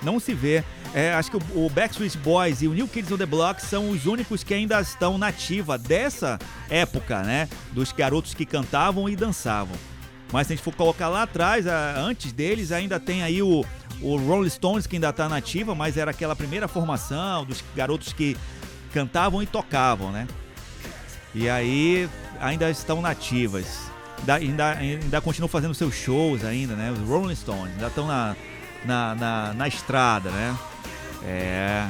Não 0.02 0.18
se 0.18 0.34
vê. 0.34 0.64
É, 0.94 1.14
acho 1.14 1.30
que 1.30 1.38
o, 1.38 1.70
Backstreet 1.70 2.18
Boys 2.20 2.62
e 2.62 2.68
o 2.70 2.74
New 2.74 2.88
Kids 2.88 3.12
on 3.12 3.18
the 3.18 3.26
Block 3.26 3.62
são 3.62 3.90
os 3.90 4.06
únicos 4.06 4.46
que 4.46 4.54
ainda 4.54 4.80
estão 4.80 5.18
na 5.18 5.28
ativa 5.28 5.78
dessa 5.78 6.40
época, 6.70 7.22
né? 7.22 7.50
Dos 7.74 7.92
garotos 7.92 8.34
que 8.34 8.46
cantavam 8.46 9.10
e 9.10 9.16
dançavam. 9.16 9.76
Mas 10.32 10.48
se 10.48 10.54
a 10.54 10.56
gente 10.56 10.64
for 10.64 10.74
colocar 10.74 11.10
lá 11.10 11.24
atrás, 11.24 11.66
antes 11.98 12.32
deles, 12.32 12.72
ainda 12.72 13.00
tem 13.00 13.24
aí 13.24 13.42
o, 13.42 13.66
o 14.02 14.18
Rolling 14.18 14.50
Stones 14.50 14.88
que 14.88 14.96
ainda 14.96 15.12
tá 15.12 15.28
na 15.30 15.36
ativa, 15.36 15.76
mas 15.76 15.98
era 15.98 16.12
aquela 16.12 16.36
primeira 16.36 16.68
formação 16.68 17.46
dos 17.46 17.64
garotos 17.76 18.14
que 18.14 18.36
cantavam 18.94 19.44
e 19.44 19.46
tocavam, 19.46 20.12
né? 20.12 20.28
E 21.34 21.50
aí 21.50 22.10
ainda 22.40 22.70
estão 22.70 23.02
nativas. 23.02 23.92
Ainda, 24.28 24.72
ainda, 24.74 25.22
continuam 25.22 25.48
fazendo 25.48 25.74
seus 25.74 25.96
shows 25.96 26.44
ainda, 26.44 26.76
né? 26.76 26.92
Os 26.92 27.00
Rolling 27.00 27.36
Stones 27.36 27.74
ainda 27.74 27.88
estão 27.88 28.06
na, 28.06 28.36
na, 28.86 29.16
na, 29.16 29.54
na 29.54 29.68
estrada, 29.68 30.30
né? 30.30 30.56
É. 31.26 31.88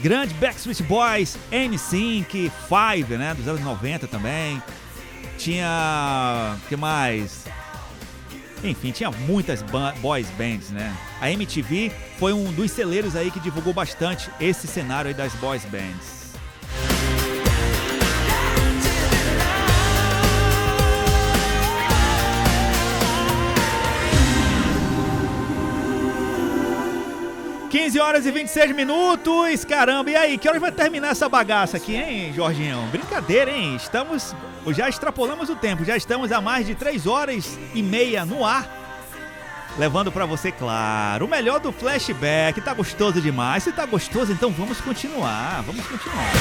Grande 0.00 0.34
Backstreet 0.34 0.82
Boys, 0.82 1.36
NSYNC, 1.50 2.50
Five, 2.68 3.16
né? 3.16 3.34
Dos 3.34 3.46
anos 3.46 3.60
90 3.60 4.06
também. 4.08 4.62
Tinha. 5.36 6.56
que 6.68 6.76
mais? 6.76 7.44
Enfim, 8.62 8.90
tinha 8.90 9.10
muitas 9.10 9.64
boys 10.00 10.28
bands, 10.30 10.70
né? 10.70 10.96
A 11.20 11.30
MTV 11.30 11.92
foi 12.18 12.32
um 12.32 12.52
dos 12.52 12.72
celeiros 12.72 13.14
aí 13.14 13.30
que 13.30 13.38
divulgou 13.38 13.72
bastante 13.72 14.28
esse 14.40 14.66
cenário 14.66 15.08
aí 15.08 15.14
das 15.14 15.32
boys 15.34 15.64
bands. 15.64 16.17
Quinze 27.70 28.00
horas 28.00 28.24
e 28.24 28.30
26 28.30 28.74
minutos, 28.74 29.62
caramba, 29.66 30.10
e 30.10 30.16
aí, 30.16 30.38
que 30.38 30.48
horas 30.48 30.60
vai 30.60 30.72
terminar 30.72 31.10
essa 31.10 31.28
bagaça 31.28 31.76
aqui, 31.76 31.94
hein, 31.94 32.32
Jorginho? 32.34 32.80
Brincadeira, 32.90 33.50
hein? 33.50 33.76
Estamos, 33.76 34.34
já 34.68 34.88
extrapolamos 34.88 35.50
o 35.50 35.56
tempo, 35.56 35.84
já 35.84 35.94
estamos 35.94 36.32
a 36.32 36.40
mais 36.40 36.66
de 36.66 36.74
3 36.74 37.06
horas 37.06 37.58
e 37.74 37.82
meia 37.82 38.24
no 38.24 38.42
ar, 38.42 38.66
levando 39.78 40.10
pra 40.10 40.24
você, 40.24 40.50
claro, 40.50 41.26
o 41.26 41.28
melhor 41.28 41.60
do 41.60 41.70
flashback. 41.70 42.58
Tá 42.62 42.72
gostoso 42.72 43.20
demais? 43.20 43.64
Se 43.64 43.72
tá 43.72 43.84
gostoso, 43.84 44.32
então 44.32 44.50
vamos 44.50 44.80
continuar, 44.80 45.62
vamos 45.62 45.86
continuar. 45.86 46.32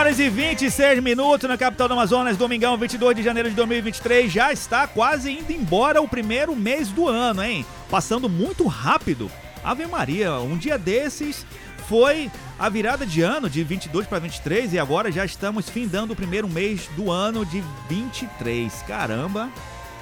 horas 0.00 0.18
e 0.18 0.30
26 0.30 1.02
minutos 1.02 1.46
na 1.46 1.58
capital 1.58 1.86
do 1.86 1.92
Amazonas, 1.92 2.34
domingão 2.34 2.74
22 2.78 3.14
de 3.14 3.22
janeiro 3.22 3.50
de 3.50 3.54
2023. 3.54 4.32
Já 4.32 4.50
está 4.50 4.86
quase 4.86 5.30
indo 5.30 5.52
embora 5.52 6.00
o 6.00 6.08
primeiro 6.08 6.56
mês 6.56 6.88
do 6.88 7.06
ano, 7.06 7.42
hein? 7.42 7.66
Passando 7.90 8.26
muito 8.26 8.66
rápido. 8.66 9.30
Ave 9.62 9.84
Maria, 9.86 10.36
um 10.36 10.56
dia 10.56 10.78
desses 10.78 11.44
foi 11.86 12.30
a 12.58 12.70
virada 12.70 13.04
de 13.04 13.20
ano 13.20 13.50
de 13.50 13.62
22 13.62 14.06
para 14.06 14.20
23 14.20 14.72
e 14.72 14.78
agora 14.78 15.12
já 15.12 15.22
estamos 15.22 15.68
findando 15.68 16.14
o 16.14 16.16
primeiro 16.16 16.48
mês 16.48 16.88
do 16.96 17.10
ano 17.10 17.44
de 17.44 17.62
23. 17.90 18.72
Caramba, 18.88 19.50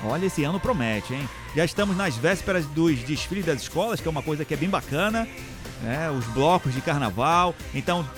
olha, 0.05 0.27
esse 0.27 0.45
ano 0.45 0.61
promete, 0.61 1.13
hein? 1.13 1.29
Já 1.57 1.65
estamos 1.65 1.97
nas 1.97 2.17
vésperas 2.17 2.67
dos 2.67 3.01
desfiles 3.01 3.45
das 3.45 3.63
escolas, 3.63 4.01
que 4.01 4.07
é 4.07 4.11
uma 4.13 4.23
coisa 4.23 4.45
que 4.45 4.55
é 4.55 4.57
bem 4.57 4.71
bacana. 4.71 5.27
É, 5.85 6.09
os 6.09 6.25
blocos 6.27 6.73
de 6.73 6.81
carnaval. 6.81 7.53
Então, 7.75 8.09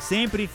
sempre 0.00 0.48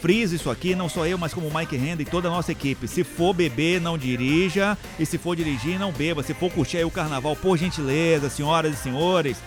friso 0.00 0.34
isso 0.34 0.50
aqui, 0.50 0.74
não 0.74 0.88
só 0.88 1.06
eu, 1.06 1.18
mas 1.18 1.34
como 1.34 1.48
o 1.48 1.54
Mike 1.54 1.76
Renda 1.76 2.02
e 2.02 2.04
toda 2.04 2.28
a 2.28 2.30
nossa 2.30 2.52
equipe. 2.52 2.88
Se 2.88 3.04
for 3.04 3.34
beber, 3.34 3.80
não 3.80 3.98
dirija. 3.98 4.76
E 4.98 5.04
se 5.04 5.18
for 5.18 5.36
dirigir, 5.36 5.78
não 5.78 5.92
beba. 5.92 6.22
Se 6.22 6.34
for 6.34 6.50
curtir 6.50 6.78
aí 6.78 6.84
o 6.84 6.90
carnaval, 6.90 7.36
por 7.36 7.56
gentileza, 7.56 8.30
senhoras 8.30 8.74
e 8.74 8.82
senhores, 8.82 9.38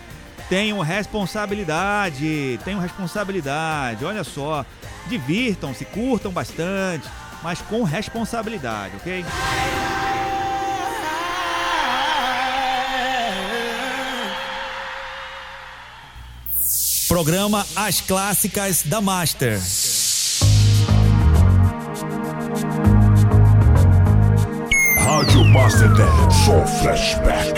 tenham 0.48 0.78
responsabilidade. 0.80 2.58
Tenham 2.64 2.80
responsabilidade. 2.80 4.04
Olha 4.04 4.24
só. 4.24 4.64
Divirtam-se, 5.08 5.84
curtam 5.84 6.30
bastante, 6.30 7.08
mas 7.42 7.60
com 7.60 7.82
responsabilidade, 7.82 8.94
ok? 8.96 9.24
Programa 17.08 17.66
As 17.76 18.00
Clássicas 18.00 18.84
da 18.84 19.00
Master. 19.00 19.60
Audio 25.12 25.44
Master 25.44 25.88
Net 25.90 26.32
Soul 26.32 26.64
Flashback. 26.80 27.52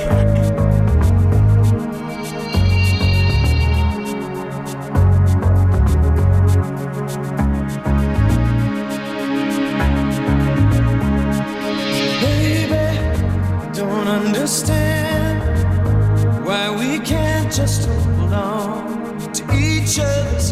understand 14.05 15.39
why 16.45 16.71
we 16.71 16.99
can't 16.99 17.53
just 17.53 17.89
hold 17.89 18.33
on 18.33 19.33
to 19.33 19.43
each 19.55 20.01
other. 20.01 20.44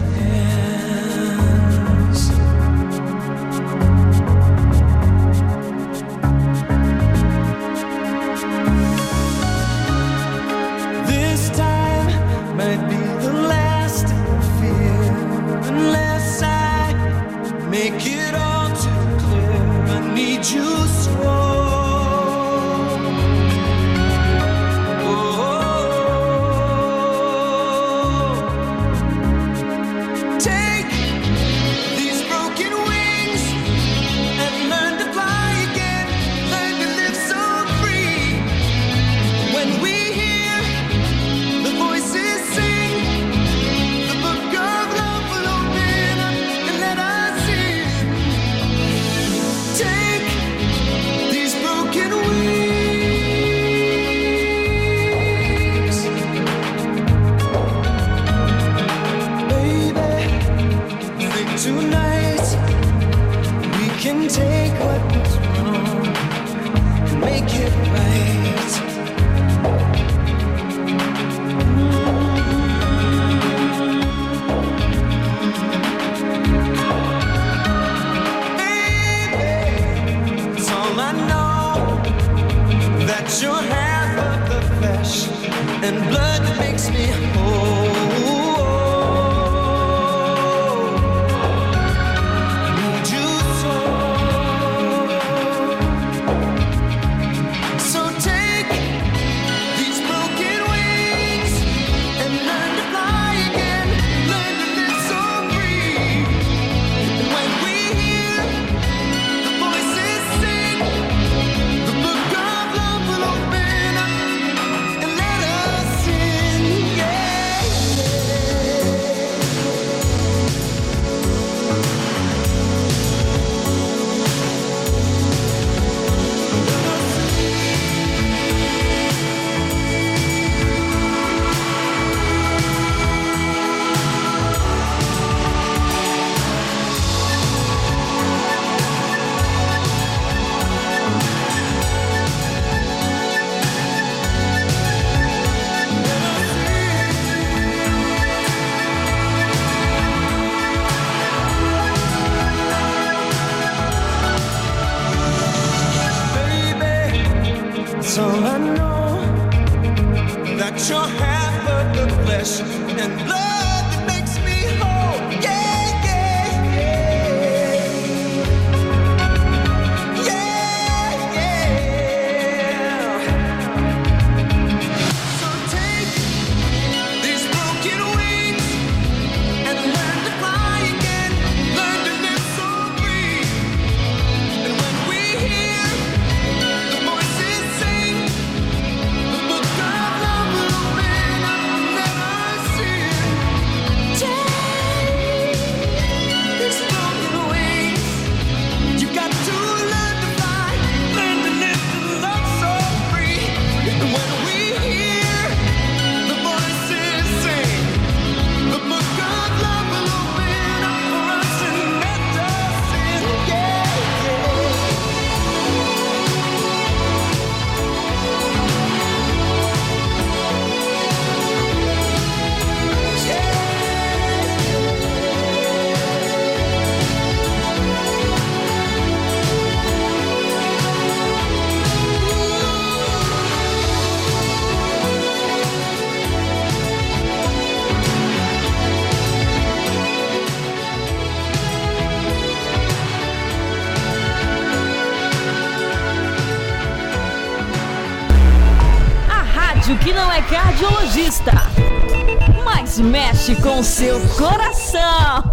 Mexe 253.43 253.57
com 253.57 253.83
seu 253.83 254.21
coração. 254.37 255.01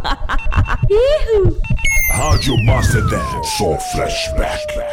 Rádio 2.14 2.56
Master 2.66 3.04
Dance, 3.08 3.58
só 3.58 3.76
flashback. 3.92 4.89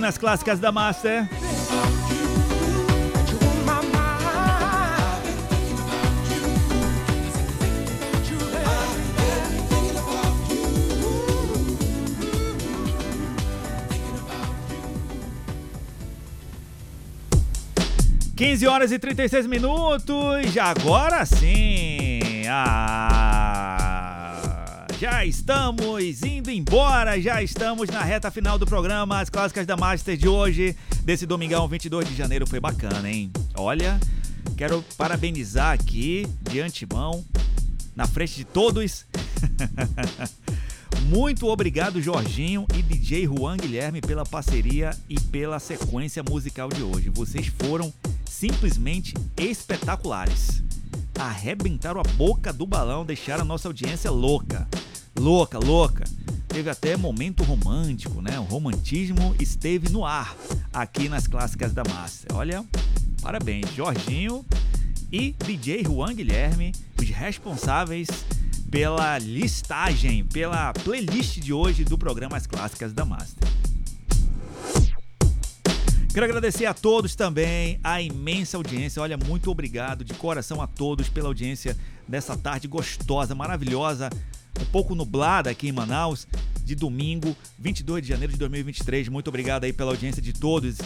Nas 0.00 0.16
clássicas 0.16 0.58
da 0.58 0.72
Master. 0.72 1.28
Quinze 18.34 18.66
horas 18.66 18.90
e 18.90 18.98
36 18.98 19.46
minutos, 19.46 20.50
já 20.50 20.70
agora 20.70 21.26
sim. 21.26 22.46
Ah, 22.48 23.19
já 25.00 25.24
estamos 25.24 26.22
indo 26.22 26.50
embora, 26.50 27.18
já 27.18 27.42
estamos 27.42 27.88
na 27.88 28.02
reta 28.02 28.30
final 28.30 28.58
do 28.58 28.66
programa 28.66 29.18
As 29.18 29.30
Clássicas 29.30 29.64
da 29.64 29.74
Master 29.74 30.14
de 30.14 30.28
hoje, 30.28 30.76
desse 31.02 31.24
domingão 31.24 31.66
22 31.66 32.06
de 32.06 32.14
janeiro, 32.14 32.46
foi 32.46 32.60
bacana, 32.60 33.10
hein? 33.10 33.32
Olha, 33.54 33.98
quero 34.58 34.84
parabenizar 34.98 35.72
aqui 35.72 36.26
de 36.42 36.60
antemão, 36.60 37.24
na 37.96 38.06
frente 38.06 38.34
de 38.36 38.44
todos. 38.44 39.06
Muito 41.08 41.46
obrigado, 41.46 42.02
Jorginho 42.02 42.66
e 42.76 42.82
DJ 42.82 43.24
Juan 43.24 43.56
Guilherme, 43.56 44.02
pela 44.02 44.26
parceria 44.26 44.90
e 45.08 45.18
pela 45.18 45.58
sequência 45.58 46.22
musical 46.22 46.68
de 46.68 46.82
hoje. 46.82 47.08
Vocês 47.08 47.46
foram 47.46 47.90
simplesmente 48.26 49.14
espetaculares. 49.38 50.62
Arrebentaram 51.18 52.02
a 52.02 52.14
boca 52.18 52.52
do 52.52 52.66
balão, 52.66 53.02
deixaram 53.02 53.40
a 53.42 53.46
nossa 53.46 53.66
audiência 53.66 54.10
louca. 54.10 54.68
Louca, 55.20 55.58
louca. 55.58 56.04
Teve 56.48 56.70
até 56.70 56.96
momento 56.96 57.42
romântico, 57.42 58.22
né? 58.22 58.40
O 58.40 58.44
romantismo 58.44 59.36
esteve 59.38 59.90
no 59.90 60.02
ar 60.02 60.34
aqui 60.72 61.10
nas 61.10 61.26
clássicas 61.26 61.74
da 61.74 61.82
Master. 61.84 62.34
Olha, 62.34 62.64
parabéns, 63.20 63.70
Jorginho 63.74 64.42
e 65.12 65.32
DJ 65.44 65.84
Juan 65.84 66.14
Guilherme, 66.14 66.72
os 66.98 67.06
responsáveis 67.10 68.08
pela 68.70 69.18
listagem, 69.18 70.24
pela 70.24 70.72
playlist 70.72 71.38
de 71.38 71.52
hoje 71.52 71.84
do 71.84 71.98
programa 71.98 72.38
As 72.38 72.46
Clássicas 72.46 72.94
da 72.94 73.04
Master. 73.04 73.46
Quero 76.14 76.24
agradecer 76.24 76.64
a 76.64 76.72
todos 76.72 77.14
também, 77.14 77.78
a 77.84 78.00
imensa 78.00 78.56
audiência. 78.56 79.02
Olha, 79.02 79.18
muito 79.18 79.50
obrigado 79.50 80.02
de 80.02 80.14
coração 80.14 80.62
a 80.62 80.66
todos 80.66 81.10
pela 81.10 81.28
audiência 81.28 81.76
dessa 82.08 82.38
tarde 82.38 82.66
gostosa, 82.66 83.34
maravilhosa, 83.34 84.08
um 84.60 84.64
pouco 84.66 84.94
nublada 84.94 85.50
aqui 85.50 85.68
em 85.68 85.72
Manaus, 85.72 86.26
de 86.64 86.74
domingo, 86.74 87.36
22 87.58 88.02
de 88.02 88.08
janeiro 88.08 88.32
de 88.32 88.38
2023. 88.38 89.08
Muito 89.08 89.28
obrigado 89.28 89.64
aí 89.64 89.72
pela 89.72 89.90
audiência 89.90 90.22
de 90.22 90.32
todos. 90.32 90.78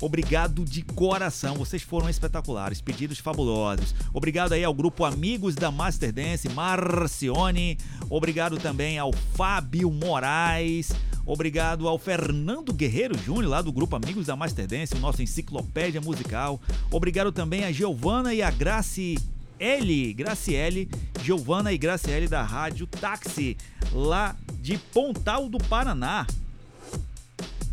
Obrigado 0.00 0.64
de 0.64 0.82
coração, 0.82 1.54
vocês 1.56 1.82
foram 1.82 2.10
espetaculares, 2.10 2.80
pedidos 2.80 3.18
fabulosos. 3.18 3.94
Obrigado 4.12 4.52
aí 4.52 4.62
ao 4.62 4.74
grupo 4.74 5.04
Amigos 5.04 5.54
da 5.54 5.70
Master 5.70 6.12
Dance, 6.12 6.48
Marcione. 6.50 7.78
Obrigado 8.10 8.58
também 8.58 8.98
ao 8.98 9.12
Fábio 9.12 9.90
Moraes. 9.90 10.92
Obrigado 11.24 11.88
ao 11.88 11.98
Fernando 11.98 12.72
Guerreiro 12.72 13.16
Júnior, 13.16 13.48
lá 13.48 13.62
do 13.62 13.72
grupo 13.72 13.96
Amigos 13.96 14.26
da 14.26 14.36
Master 14.36 14.66
Dance, 14.66 14.94
o 14.94 14.98
nosso 14.98 15.22
enciclopédia 15.22 16.00
musical. 16.00 16.60
Obrigado 16.90 17.32
também 17.32 17.64
a 17.64 17.72
Giovana 17.72 18.34
e 18.34 18.42
a 18.42 18.50
Graci 18.50 19.16
L, 19.58 20.12
Graciele, 20.14 20.88
Giovana 21.22 21.72
e 21.72 21.78
Graciele 21.78 22.28
da 22.28 22.42
Rádio 22.42 22.86
Táxi, 22.86 23.56
lá 23.92 24.36
de 24.60 24.78
Pontal 24.78 25.48
do 25.48 25.58
Paraná. 25.58 26.26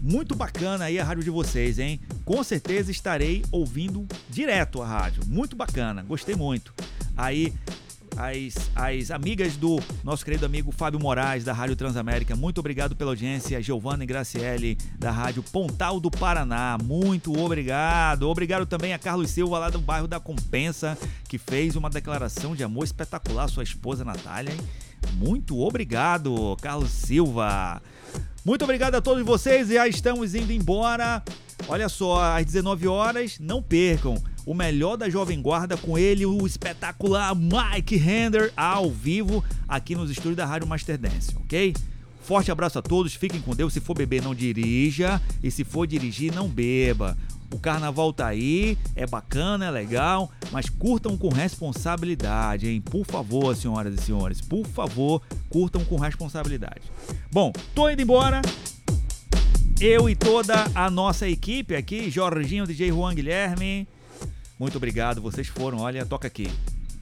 Muito 0.01 0.35
bacana 0.35 0.85
aí 0.85 1.00
a 1.00 1.03
rádio 1.03 1.24
de 1.24 1.30
vocês, 1.30 1.77
hein? 1.77 2.00
Com 2.26 2.43
certeza 2.43 2.92
estarei 2.92 3.43
ouvindo 3.51 4.08
direto 4.30 4.82
a 4.82 4.88
rádio. 4.88 5.24
Muito 5.27 5.56
bacana, 5.56 6.01
gostei 6.01 6.35
muito. 6.35 6.74
Aí 7.16 7.53
as, 8.15 8.69
as 8.75 9.11
amigas 9.11 9.56
do 9.56 9.80
nosso 10.03 10.23
querido 10.23 10.45
amigo 10.45 10.72
Fábio 10.72 10.99
Moraes 10.99 11.43
da 11.43 11.53
Rádio 11.53 11.75
Transamérica, 11.75 12.35
muito 12.35 12.59
obrigado 12.59 12.95
pela 12.95 13.11
audiência. 13.11 13.61
Giovana 13.61 14.03
e 14.03 14.07
Graciele 14.07 14.77
da 14.98 15.11
Rádio 15.11 15.43
Pontal 15.43 15.99
do 15.99 16.11
Paraná, 16.11 16.77
muito 16.83 17.38
obrigado. 17.40 18.30
Obrigado 18.30 18.65
também 18.65 18.93
a 18.93 18.99
Carlos 18.99 19.31
Silva 19.31 19.59
lá 19.59 19.69
do 19.69 19.80
bairro 19.80 20.07
da 20.07 20.19
Compensa, 20.19 20.98
que 21.27 21.38
fez 21.38 21.75
uma 21.75 21.90
declaração 21.90 22.56
de 22.56 22.64
amor 22.64 22.83
espetacular 22.83 23.45
à 23.45 23.48
sua 23.48 23.64
esposa 23.64 24.03
Natália. 24.03 24.56
Muito 25.14 25.59
obrigado, 25.59 26.56
Carlos 26.61 26.90
Silva. 26.90 27.81
Muito 28.43 28.64
obrigado 28.64 28.95
a 28.95 29.01
todos 29.01 29.23
vocês, 29.23 29.67
já 29.67 29.88
estamos 29.88 30.33
indo 30.33 30.51
embora. 30.51 31.23
Olha 31.67 31.90
só, 31.90 32.38
às 32.38 32.45
19 32.45 32.88
horas, 32.88 33.38
não 33.40 33.61
percam 33.61 34.22
o 34.45 34.53
melhor 34.53 34.98
da 34.98 35.09
Jovem 35.09 35.41
Guarda 35.41 35.77
com 35.77 35.98
ele, 35.98 36.25
o 36.25 36.45
espetacular 36.45 37.33
Mike 37.35 37.95
Hender, 37.95 38.51
ao 38.57 38.90
vivo, 38.90 39.43
aqui 39.67 39.95
nos 39.95 40.09
estúdios 40.09 40.35
da 40.35 40.45
Rádio 40.45 40.67
Master 40.67 40.98
Dance, 40.98 41.35
ok? 41.38 41.73
Forte 42.22 42.51
abraço 42.51 42.80
a 42.80 42.81
todos, 42.81 43.14
fiquem 43.15 43.41
com 43.41 43.56
Deus. 43.56 43.73
Se 43.73 43.80
for 43.80 43.95
beber, 43.95 44.22
não 44.22 44.35
dirija. 44.35 45.22
E 45.43 45.49
se 45.49 45.64
for 45.64 45.88
dirigir, 45.88 46.33
não 46.33 46.48
beba. 46.48 47.17
O 47.51 47.59
carnaval 47.59 48.14
tá 48.14 48.27
aí, 48.27 48.77
é 48.95 49.06
bacana, 49.06 49.65
é 49.65 49.72
legal, 49.72 50.31
mas 50.53 50.69
curtam 50.69 51.17
com 51.17 51.27
responsabilidade, 51.27 52.69
hein? 52.69 52.80
Por 52.80 53.06
favor, 53.06 53.53
senhoras 53.53 53.93
e 53.93 53.98
senhores, 53.98 54.40
por 54.40 54.65
favor, 54.65 55.22
curtam 55.49 55.83
com 55.83 55.98
responsabilidade. 55.98 56.81
Bom, 57.30 57.51
tô 57.75 57.90
indo 57.90 58.01
embora. 58.01 58.41
Eu 59.84 60.08
e 60.08 60.16
toda 60.16 60.66
a 60.76 60.92
nossa 60.92 61.27
equipe 61.27 61.76
aqui, 61.76 62.08
Jorginho, 62.11 62.68
DJ 62.68 62.90
Juan 62.90 63.16
Guilherme. 63.16 63.88
Muito 64.60 64.77
obrigado, 64.77 65.19
vocês 65.19 65.48
foram, 65.48 65.80
olha, 65.80 66.06
toca 66.06 66.27
aqui. 66.27 66.48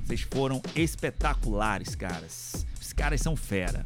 Vocês 0.06 0.22
foram 0.22 0.62
espetaculares, 0.74 1.94
caras. 1.94 2.66
Os 2.80 2.94
caras 2.94 3.20
são 3.20 3.36
fera. 3.36 3.86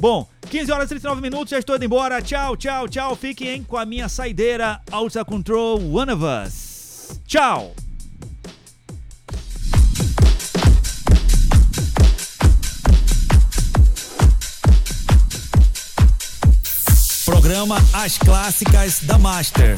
Bom, 0.00 0.26
15 0.48 0.72
horas 0.72 0.86
e 0.86 0.88
39 0.88 1.20
minutos, 1.20 1.50
já 1.50 1.58
estou 1.58 1.76
indo 1.76 1.84
embora. 1.84 2.22
Tchau, 2.22 2.56
tchau, 2.56 2.88
tchau. 2.88 3.14
Fiquem 3.14 3.62
com 3.62 3.76
a 3.76 3.84
minha 3.84 4.08
saideira 4.08 4.80
Ultra 4.90 5.22
Control 5.22 5.78
One 5.94 6.10
of 6.10 6.24
Us. 6.24 7.20
Tchau. 7.26 7.74
Programa 17.50 17.82
As 17.92 18.16
Clássicas 18.16 19.00
da 19.02 19.18
Master. 19.18 19.74